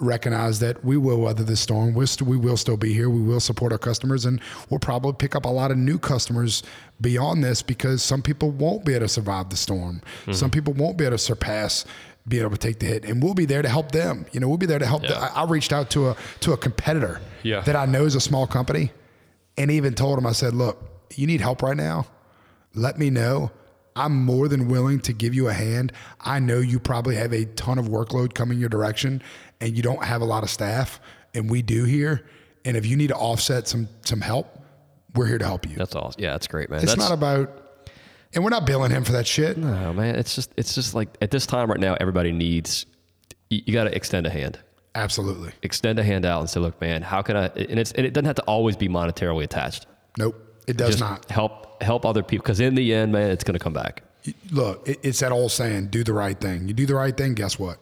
recognize 0.00 0.58
that 0.60 0.84
we 0.84 0.96
will 0.96 1.20
weather 1.20 1.44
this 1.44 1.60
storm. 1.60 1.94
We're 1.94 2.06
st- 2.06 2.28
we 2.28 2.36
will 2.36 2.56
still 2.56 2.76
be 2.76 2.92
here. 2.92 3.08
We 3.10 3.20
will 3.20 3.40
support 3.40 3.72
our 3.72 3.78
customers, 3.78 4.24
and 4.24 4.40
we'll 4.68 4.80
probably 4.80 5.12
pick 5.12 5.36
up 5.36 5.44
a 5.44 5.48
lot 5.48 5.70
of 5.70 5.76
new 5.76 5.98
customers 5.98 6.62
beyond 7.00 7.44
this 7.44 7.62
because 7.62 8.02
some 8.02 8.22
people 8.22 8.50
won't 8.50 8.84
be 8.84 8.94
able 8.94 9.04
to 9.06 9.08
survive 9.08 9.50
the 9.50 9.56
storm. 9.56 10.00
Mm-hmm. 10.22 10.32
Some 10.32 10.50
people 10.50 10.72
won't 10.72 10.96
be 10.96 11.04
able 11.04 11.16
to 11.16 11.22
surpass 11.22 11.84
being 12.28 12.42
able 12.42 12.52
to 12.52 12.58
take 12.58 12.78
the 12.78 12.86
hit, 12.86 13.04
and 13.04 13.22
we'll 13.22 13.34
be 13.34 13.44
there 13.46 13.62
to 13.62 13.68
help 13.68 13.92
them. 13.92 14.26
You 14.32 14.40
know, 14.40 14.48
we'll 14.48 14.58
be 14.58 14.66
there 14.66 14.78
to 14.78 14.86
help. 14.86 15.02
the- 15.02 15.16
I, 15.16 15.42
I 15.42 15.44
reached 15.44 15.72
out 15.72 15.90
to 15.90 16.10
a 16.10 16.16
to 16.40 16.52
a 16.52 16.56
competitor 16.56 17.20
Yeah. 17.42 17.60
that 17.62 17.76
I 17.76 17.86
know 17.86 18.04
is 18.04 18.14
a 18.14 18.20
small 18.20 18.46
company, 18.46 18.92
and 19.56 19.70
even 19.70 19.94
told 19.94 20.18
him, 20.18 20.26
I 20.26 20.32
said, 20.32 20.54
"Look, 20.54 20.82
you 21.16 21.26
need 21.26 21.40
help 21.40 21.62
right 21.62 21.76
now. 21.76 22.06
Let 22.74 22.98
me 22.98 23.10
know." 23.10 23.50
I'm 23.96 24.24
more 24.24 24.46
than 24.46 24.68
willing 24.68 25.00
to 25.00 25.12
give 25.12 25.34
you 25.34 25.48
a 25.48 25.52
hand. 25.52 25.92
I 26.20 26.38
know 26.38 26.60
you 26.60 26.78
probably 26.78 27.16
have 27.16 27.32
a 27.32 27.44
ton 27.44 27.76
of 27.76 27.88
workload 27.88 28.34
coming 28.34 28.58
your 28.60 28.68
direction 28.68 29.20
and 29.60 29.76
you 29.76 29.82
don't 29.82 30.04
have 30.04 30.22
a 30.22 30.24
lot 30.24 30.42
of 30.42 30.50
staff 30.50 31.00
and 31.34 31.50
we 31.50 31.62
do 31.62 31.84
here. 31.84 32.26
And 32.64 32.76
if 32.76 32.86
you 32.86 32.96
need 32.96 33.08
to 33.08 33.16
offset 33.16 33.68
some 33.68 33.88
some 34.04 34.20
help, 34.20 34.58
we're 35.14 35.26
here 35.26 35.38
to 35.38 35.46
help 35.46 35.68
you. 35.68 35.76
That's 35.76 35.94
awesome. 35.94 36.22
Yeah, 36.22 36.32
that's 36.32 36.46
great, 36.46 36.70
man. 36.70 36.82
it's 36.82 36.94
that's, 36.94 36.98
not 36.98 37.12
about 37.12 37.60
and 38.32 38.44
we're 38.44 38.50
not 38.50 38.66
billing 38.66 38.90
him 38.90 39.04
for 39.04 39.12
that 39.12 39.26
shit. 39.26 39.56
No, 39.56 39.92
man. 39.92 40.14
It's 40.16 40.34
just 40.34 40.52
it's 40.56 40.74
just 40.74 40.94
like 40.94 41.08
at 41.20 41.30
this 41.30 41.46
time 41.46 41.70
right 41.70 41.80
now, 41.80 41.96
everybody 42.00 42.32
needs. 42.32 42.86
You, 43.48 43.62
you 43.66 43.72
got 43.72 43.84
to 43.84 43.94
extend 43.94 44.26
a 44.26 44.30
hand. 44.30 44.58
Absolutely. 44.94 45.52
Extend 45.62 45.98
a 45.98 46.04
hand 46.04 46.24
out 46.24 46.40
and 46.40 46.50
say, 46.50 46.60
"Look, 46.60 46.80
man, 46.80 47.02
how 47.02 47.22
can 47.22 47.36
I?" 47.36 47.46
And 47.46 47.78
it's 47.78 47.92
and 47.92 48.06
it 48.06 48.12
doesn't 48.12 48.26
have 48.26 48.36
to 48.36 48.42
always 48.42 48.76
be 48.76 48.88
monetarily 48.88 49.44
attached. 49.44 49.86
Nope. 50.16 50.46
It 50.66 50.76
does 50.76 50.90
Just 50.90 51.00
not. 51.00 51.30
help 51.30 51.82
help 51.82 52.04
other 52.04 52.22
people 52.22 52.42
because 52.42 52.60
in 52.60 52.74
the 52.74 52.94
end, 52.94 53.12
man, 53.12 53.30
it's 53.30 53.42
going 53.42 53.58
to 53.58 53.62
come 53.62 53.72
back. 53.72 54.02
Look, 54.50 54.86
it, 54.88 55.00
it's 55.02 55.20
that 55.20 55.32
old 55.32 55.50
saying, 55.50 55.88
do 55.88 56.04
the 56.04 56.12
right 56.12 56.38
thing. 56.38 56.68
You 56.68 56.74
do 56.74 56.86
the 56.86 56.94
right 56.94 57.16
thing, 57.16 57.34
guess 57.34 57.58
what? 57.58 57.78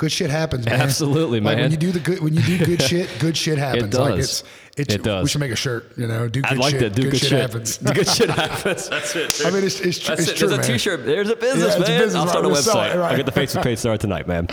Good 0.00 0.10
shit 0.10 0.30
happens, 0.30 0.64
man. 0.64 0.80
Absolutely, 0.80 1.40
Like 1.40 1.58
when 1.58 1.70
you 1.70 1.76
do 1.76 1.92
the 1.92 2.00
good 2.00 2.20
when 2.20 2.32
you 2.32 2.40
do 2.40 2.64
good 2.64 2.80
shit, 2.90 3.10
good 3.18 3.36
shit 3.36 3.58
happens. 3.58 3.92
Like 3.94 4.14
does. 4.14 4.18
it's 4.18 4.44
it's 4.78 4.94
It 4.94 5.02
does. 5.02 5.24
we 5.24 5.28
should 5.28 5.40
make 5.42 5.52
a 5.52 5.56
shirt, 5.56 5.92
you 5.98 6.06
know, 6.06 6.26
do 6.26 6.40
good 6.40 6.52
I 6.52 6.54
like 6.54 6.70
shit. 6.70 6.80
that. 6.80 6.94
Do 6.94 7.10
good, 7.10 7.20
shit. 7.20 7.32
happens. 7.32 7.76
Do 7.76 7.92
good 7.92 8.08
shit 8.08 8.30
happens. 8.44 8.88
That's 8.88 9.14
it. 9.14 9.42
I 9.44 9.50
mean, 9.50 9.62
it's, 9.62 9.78
it's, 9.80 9.98
tr- 9.98 10.12
That's 10.12 10.22
it's 10.22 10.30
it. 10.30 10.36
true, 10.38 10.48
There's 10.48 10.58
a 10.58 10.62
man. 10.62 10.66
T-shirt. 10.78 11.04
There's 11.04 11.28
a 11.28 11.36
business, 11.36 11.60
Yeah, 11.60 11.66
it's 11.66 11.76
a 11.76 11.80
man. 11.80 12.00
business, 12.00 12.14
I'll 12.14 12.24
right. 12.24 12.30
start 12.30 12.44
a 12.46 12.48
website. 12.48 12.94
it, 12.94 12.98
right. 12.98 13.10
I'll 13.10 13.16
get 13.18 13.26
the 13.26 13.32
Facebook 13.38 13.62
page 13.62 13.78
started 13.78 14.00
tonight, 14.00 14.26
man. 14.26 14.48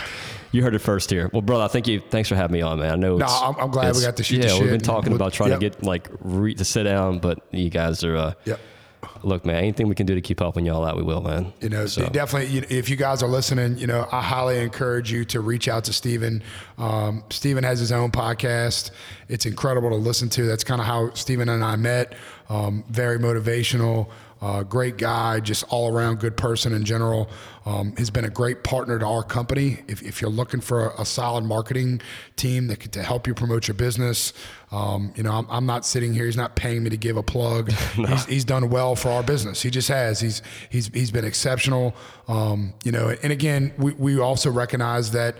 You 0.52 0.62
heard 0.62 0.74
it 0.74 0.80
first 0.80 1.08
here. 1.08 1.30
Well, 1.32 1.40
brother, 1.40 1.64
I 1.64 1.68
think 1.68 1.88
you. 1.88 2.00
Thanks 2.10 2.28
for 2.28 2.34
having 2.36 2.52
me 2.52 2.60
on, 2.60 2.78
man. 2.78 2.92
I 2.92 2.96
know. 2.96 3.16
No, 3.16 3.24
it's- 3.24 3.42
I'm- 3.42 3.56
I'm 3.58 3.70
glad 3.70 3.94
we 3.96 4.02
got 4.02 4.16
to 4.18 4.22
shoot 4.22 4.42
Yeah, 4.42 4.48
the 4.54 4.60
we've 4.60 4.70
been 4.70 4.80
talking 4.80 5.12
and 5.12 5.16
about 5.16 5.32
trying 5.32 5.50
yep. 5.50 5.60
to 5.60 5.70
get 5.70 5.82
like 5.82 6.10
re- 6.20 6.54
to 6.56 6.64
sit 6.64 6.82
down, 6.82 7.20
but 7.20 7.38
you 7.52 7.70
guys 7.70 8.04
are. 8.04 8.16
Uh, 8.16 8.32
Yep. 8.44 8.60
Look, 9.22 9.44
man, 9.44 9.56
anything 9.56 9.88
we 9.88 9.94
can 9.94 10.06
do 10.06 10.14
to 10.14 10.20
keep 10.20 10.38
helping 10.40 10.64
y'all 10.66 10.84
out, 10.84 10.96
we 10.96 11.02
will, 11.02 11.20
man. 11.20 11.52
You 11.60 11.68
know, 11.68 11.86
So- 11.86 12.08
definitely. 12.08 12.58
If 12.76 12.88
you 12.88 12.96
guys 12.96 13.22
are 13.22 13.28
listening, 13.28 13.78
you 13.78 13.86
know, 13.86 14.06
I 14.12 14.22
highly 14.22 14.58
encourage 14.58 15.10
you 15.12 15.24
to 15.26 15.40
reach 15.40 15.68
out 15.68 15.84
to 15.84 15.92
Stephen. 15.92 16.42
Um, 16.78 17.22
Stephen 17.30 17.64
has 17.64 17.78
his 17.80 17.92
own 17.92 18.10
podcast. 18.10 18.90
It's 19.28 19.46
incredible 19.46 19.90
to 19.90 19.96
listen 19.96 20.28
to. 20.30 20.46
That's 20.46 20.64
kind 20.64 20.80
of 20.80 20.86
how 20.86 21.12
Stephen 21.14 21.48
and 21.48 21.64
I 21.64 21.76
met. 21.76 22.14
Um, 22.48 22.84
very 22.88 23.18
motivational, 23.18 24.08
uh, 24.40 24.62
great 24.62 24.96
guy, 24.96 25.40
just 25.40 25.64
all 25.68 25.92
around 25.92 26.20
good 26.20 26.36
person 26.36 26.72
in 26.72 26.84
general. 26.84 27.28
Um, 27.66 27.94
has 27.96 28.08
been 28.08 28.24
a 28.24 28.30
great 28.30 28.64
partner 28.64 28.98
to 28.98 29.04
our 29.04 29.22
company. 29.22 29.82
If, 29.88 30.02
if 30.02 30.22
you're 30.22 30.30
looking 30.30 30.62
for 30.62 30.86
a, 30.86 31.02
a 31.02 31.04
solid 31.04 31.44
marketing 31.44 32.00
team 32.36 32.68
that 32.68 32.80
could 32.80 32.92
to 32.92 33.02
help 33.02 33.26
you 33.26 33.34
promote 33.34 33.68
your 33.68 33.74
business, 33.74 34.32
um, 34.70 35.12
you 35.16 35.22
know, 35.22 35.32
I'm, 35.32 35.46
I'm 35.50 35.66
not 35.66 35.84
sitting 35.84 36.14
here. 36.14 36.24
He's 36.24 36.36
not 36.36 36.56
paying 36.56 36.82
me 36.82 36.88
to 36.88 36.96
give 36.96 37.18
a 37.18 37.22
plug. 37.22 37.70
he's, 37.94 38.24
he's 38.24 38.44
done 38.46 38.70
well 38.70 38.96
for 38.96 39.10
our 39.10 39.22
business. 39.22 39.60
He 39.60 39.68
just 39.68 39.88
has. 39.88 40.18
He's 40.20 40.40
he's 40.70 40.86
he's 40.88 41.10
been 41.10 41.26
exceptional. 41.26 41.94
Um, 42.26 42.72
you 42.84 42.92
know, 42.92 43.14
and 43.22 43.32
again, 43.32 43.74
we 43.76 43.92
we 43.92 44.18
also 44.18 44.50
recognize 44.50 45.10
that 45.10 45.36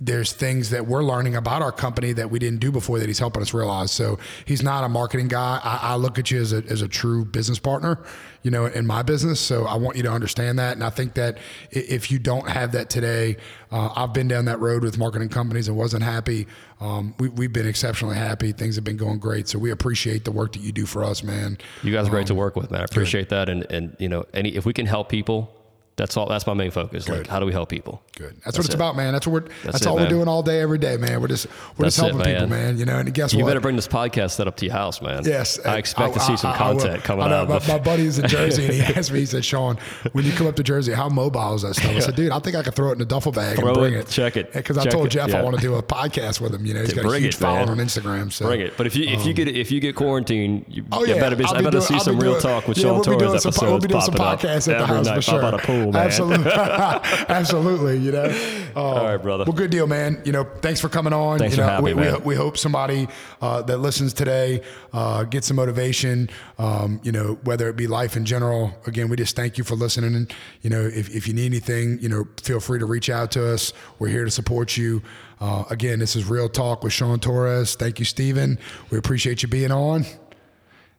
there's 0.00 0.32
things 0.32 0.70
that 0.70 0.86
we're 0.86 1.02
learning 1.02 1.36
about 1.36 1.62
our 1.62 1.72
company 1.72 2.12
that 2.12 2.30
we 2.30 2.38
didn't 2.38 2.60
do 2.60 2.72
before 2.72 2.98
that 2.98 3.06
he's 3.06 3.18
helping 3.18 3.42
us 3.42 3.54
realize. 3.54 3.90
So 3.90 4.18
he's 4.44 4.62
not 4.62 4.84
a 4.84 4.88
marketing 4.88 5.28
guy. 5.28 5.60
I, 5.62 5.92
I 5.92 5.96
look 5.96 6.18
at 6.18 6.30
you 6.30 6.40
as 6.40 6.52
a, 6.52 6.64
as 6.68 6.82
a 6.82 6.88
true 6.88 7.24
business 7.24 7.58
partner, 7.58 8.02
you 8.42 8.50
know, 8.50 8.66
in 8.66 8.86
my 8.86 9.02
business. 9.02 9.40
So 9.40 9.64
I 9.66 9.74
want 9.76 9.96
you 9.96 10.02
to 10.04 10.10
understand 10.10 10.58
that. 10.58 10.74
And 10.74 10.84
I 10.84 10.90
think 10.90 11.14
that 11.14 11.38
if 11.70 12.10
you 12.10 12.18
don't 12.18 12.48
have 12.48 12.72
that 12.72 12.90
today, 12.90 13.36
uh, 13.70 13.90
I've 13.96 14.12
been 14.12 14.28
down 14.28 14.44
that 14.44 14.60
road 14.60 14.82
with 14.82 14.98
marketing 14.98 15.28
companies 15.28 15.68
and 15.68 15.76
wasn't 15.76 16.02
happy. 16.02 16.46
Um, 16.80 17.14
we, 17.18 17.28
we've 17.28 17.52
been 17.52 17.66
exceptionally 17.66 18.16
happy. 18.16 18.52
Things 18.52 18.74
have 18.74 18.84
been 18.84 18.96
going 18.96 19.18
great. 19.18 19.48
So 19.48 19.58
we 19.58 19.70
appreciate 19.70 20.24
the 20.24 20.32
work 20.32 20.52
that 20.52 20.62
you 20.62 20.72
do 20.72 20.86
for 20.86 21.02
us, 21.04 21.22
man. 21.22 21.58
You 21.82 21.92
guys 21.92 22.06
are 22.06 22.10
great 22.10 22.22
Um, 22.22 22.26
to 22.26 22.34
work 22.34 22.56
with, 22.56 22.70
man. 22.70 22.80
I 22.80 22.84
appreciate 22.84 23.28
that, 23.30 23.48
and 23.48 23.66
and 23.70 23.96
you 23.98 24.08
know, 24.08 24.24
any 24.34 24.54
if 24.54 24.66
we 24.66 24.72
can 24.72 24.86
help 24.86 25.08
people, 25.08 25.50
that's 25.96 26.16
all. 26.16 26.28
That's 26.28 26.46
my 26.46 26.54
main 26.54 26.70
focus. 26.70 27.08
Like, 27.08 27.26
how 27.26 27.38
do 27.38 27.46
we 27.46 27.52
help 27.52 27.68
people? 27.68 28.02
Good. 28.16 28.34
That's, 28.44 28.58
what 28.58 28.64
it's 28.66 28.74
it. 28.74 28.76
about, 28.76 28.96
man. 28.96 29.12
That's 29.12 29.26
what 29.26 29.44
we're, 29.44 29.48
that's, 29.62 29.82
it, 29.82 29.86
all 29.86 29.94
we're 29.96 30.08
doing 30.08 30.26
all 30.26 30.42
day, 30.42 30.60
every 30.60 30.78
day, 30.78 30.96
man. 30.96 31.20
We're 31.20 31.28
just 31.28 31.46
we're 31.76 31.84
That's 31.84 31.96
just 31.96 32.06
it, 32.08 32.14
helping 32.14 32.32
people, 32.32 32.48
man. 32.48 32.66
man. 32.66 32.78
You 32.78 32.84
know, 32.84 32.98
and 32.98 33.14
guess 33.14 33.32
You 33.32 33.44
what? 33.44 33.50
better 33.50 33.60
bring 33.60 33.76
this 33.76 33.86
podcast 33.86 34.32
set 34.32 34.48
up 34.48 34.56
to 34.56 34.64
your 34.66 34.74
house, 34.74 35.00
man. 35.00 35.24
Yes, 35.24 35.58
I 35.64 35.78
expect 35.78 36.14
to 36.14 36.20
I- 36.20 36.26
see 36.26 36.36
some 36.36 36.50
I- 36.50 36.54
I 36.54 36.58
content 36.58 37.04
coming 37.04 37.26
I 37.26 37.32
out. 37.38 37.48
My, 37.48 37.60
my 37.68 37.78
buddy 37.78 38.06
is 38.06 38.18
in 38.18 38.26
Jersey, 38.28 38.64
and 38.64 38.74
he 38.74 38.80
asked 38.80 39.12
me. 39.12 39.20
He 39.20 39.26
said, 39.26 39.44
"Sean, 39.44 39.78
when 40.12 40.24
you 40.24 40.32
come 40.32 40.46
up 40.46 40.56
to 40.56 40.62
Jersey, 40.62 40.92
how 40.92 41.08
mobile 41.08 41.54
is 41.54 41.62
that 41.62 41.74
stuff?" 41.74 41.90
I 41.90 42.00
said, 42.00 42.16
"Dude, 42.16 42.32
I 42.32 42.38
think 42.40 42.56
I 42.56 42.62
could 42.62 42.74
throw 42.74 42.90
it 42.90 42.94
in 42.94 43.00
a 43.00 43.04
duffel 43.04 43.32
bag 43.32 43.58
Throw 43.58 43.68
and 43.68 43.78
bring 43.78 43.94
it, 43.94 44.00
it, 44.00 44.08
check 44.08 44.36
it, 44.36 44.52
Because 44.52 44.78
I 44.78 44.84
told 44.86 45.10
Jeff 45.10 45.32
I 45.32 45.42
want 45.42 45.56
to 45.56 45.62
do 45.62 45.74
a 45.74 45.82
podcast 45.82 46.40
with 46.40 46.54
him. 46.54 46.66
You 46.66 46.74
know, 46.74 46.80
he's 46.80 46.92
got 46.94 47.04
a 47.04 47.18
huge 47.18 47.36
following 47.36 47.68
on 47.68 47.76
Instagram. 47.78 48.32
So 48.32 48.46
Bring 48.46 48.60
it. 48.60 48.76
But 48.76 48.86
if 48.86 48.96
you 48.96 49.04
if 49.04 49.22
you 49.24 49.30
um, 49.30 49.34
get 49.34 49.48
if 49.48 49.70
you 49.70 49.80
get 49.80 49.94
quarantined, 49.94 50.64
you, 50.68 50.84
Oh 50.92 51.04
you 51.04 51.14
yeah, 51.14 51.20
better 51.20 51.46
I 51.46 51.62
better 51.62 51.80
see 51.80 51.98
some 52.00 52.18
real 52.18 52.40
talk 52.40 52.66
with 52.66 52.78
yeah, 52.78 52.84
Sean 52.84 53.02
Torres 53.02 53.46
episodes 53.46 53.62
We'll 53.62 53.78
be 53.78 53.88
doing 53.88 54.00
some 54.02 54.14
podcasts 54.14 54.72
at 54.72 54.78
the 54.78 54.86
house 54.86 55.08
for 55.08 55.22
sure. 55.22 55.40
by 55.42 55.50
the 55.52 55.58
pool, 55.58 55.83
man. 55.92 56.06
Absolutely, 56.06 56.50
absolutely. 56.52 57.98
You 57.98 58.12
know. 58.12 58.70
All 58.76 59.04
right, 59.04 59.16
brother. 59.16 59.44
Well, 59.44 59.52
good 59.52 59.70
deal, 59.70 59.86
man. 59.86 60.20
You 60.24 60.32
know, 60.32 60.44
thanks 60.44 60.80
for 60.80 60.88
coming 60.88 61.12
on. 61.12 61.38
Thanks 61.38 61.56
you 61.56 61.62
for 61.62 61.66
know, 61.66 61.74
having 61.74 61.84
we, 61.84 61.94
me, 61.94 62.00
we, 62.00 62.12
man. 62.12 62.24
we 62.24 62.34
hope 62.34 62.58
somebody 62.58 63.08
uh, 63.40 63.62
that 63.62 63.78
listens 63.78 64.12
today 64.12 64.62
uh, 64.92 65.24
gets 65.24 65.46
some 65.48 65.56
motivation. 65.56 66.28
Um, 66.58 67.00
you 67.02 67.12
know, 67.12 67.38
whether 67.44 67.68
it 67.68 67.76
be 67.76 67.86
life 67.86 68.16
in 68.16 68.24
general. 68.24 68.72
Again, 68.86 69.08
we 69.08 69.16
just 69.16 69.36
thank 69.36 69.58
you 69.58 69.64
for 69.64 69.74
listening. 69.74 70.14
And 70.14 70.32
you 70.62 70.70
know, 70.70 70.82
if, 70.82 71.14
if 71.14 71.28
you 71.28 71.34
need 71.34 71.46
anything, 71.46 71.98
you 72.00 72.08
know, 72.08 72.26
feel 72.42 72.60
free 72.60 72.78
to 72.78 72.86
reach 72.86 73.10
out 73.10 73.30
to 73.32 73.52
us. 73.52 73.72
We're 73.98 74.08
here 74.08 74.24
to 74.24 74.30
support 74.30 74.76
you. 74.76 75.02
Uh, 75.40 75.64
again, 75.70 75.98
this 75.98 76.16
is 76.16 76.24
Real 76.26 76.48
Talk 76.48 76.82
with 76.82 76.92
Sean 76.92 77.18
Torres. 77.20 77.74
Thank 77.74 77.98
you, 77.98 78.04
Stephen. 78.04 78.58
We 78.90 78.98
appreciate 78.98 79.42
you 79.42 79.48
being 79.48 79.72
on. 79.72 80.04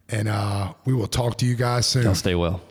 And 0.10 0.28
uh, 0.28 0.74
we 0.86 0.93
will 0.93 1.08
talk 1.08 1.38
to 1.39 1.45
you 1.45 1.56
guys 1.56 1.88
soon. 1.88 2.04
Y'all 2.04 2.15
stay 2.15 2.36
well. 2.36 2.62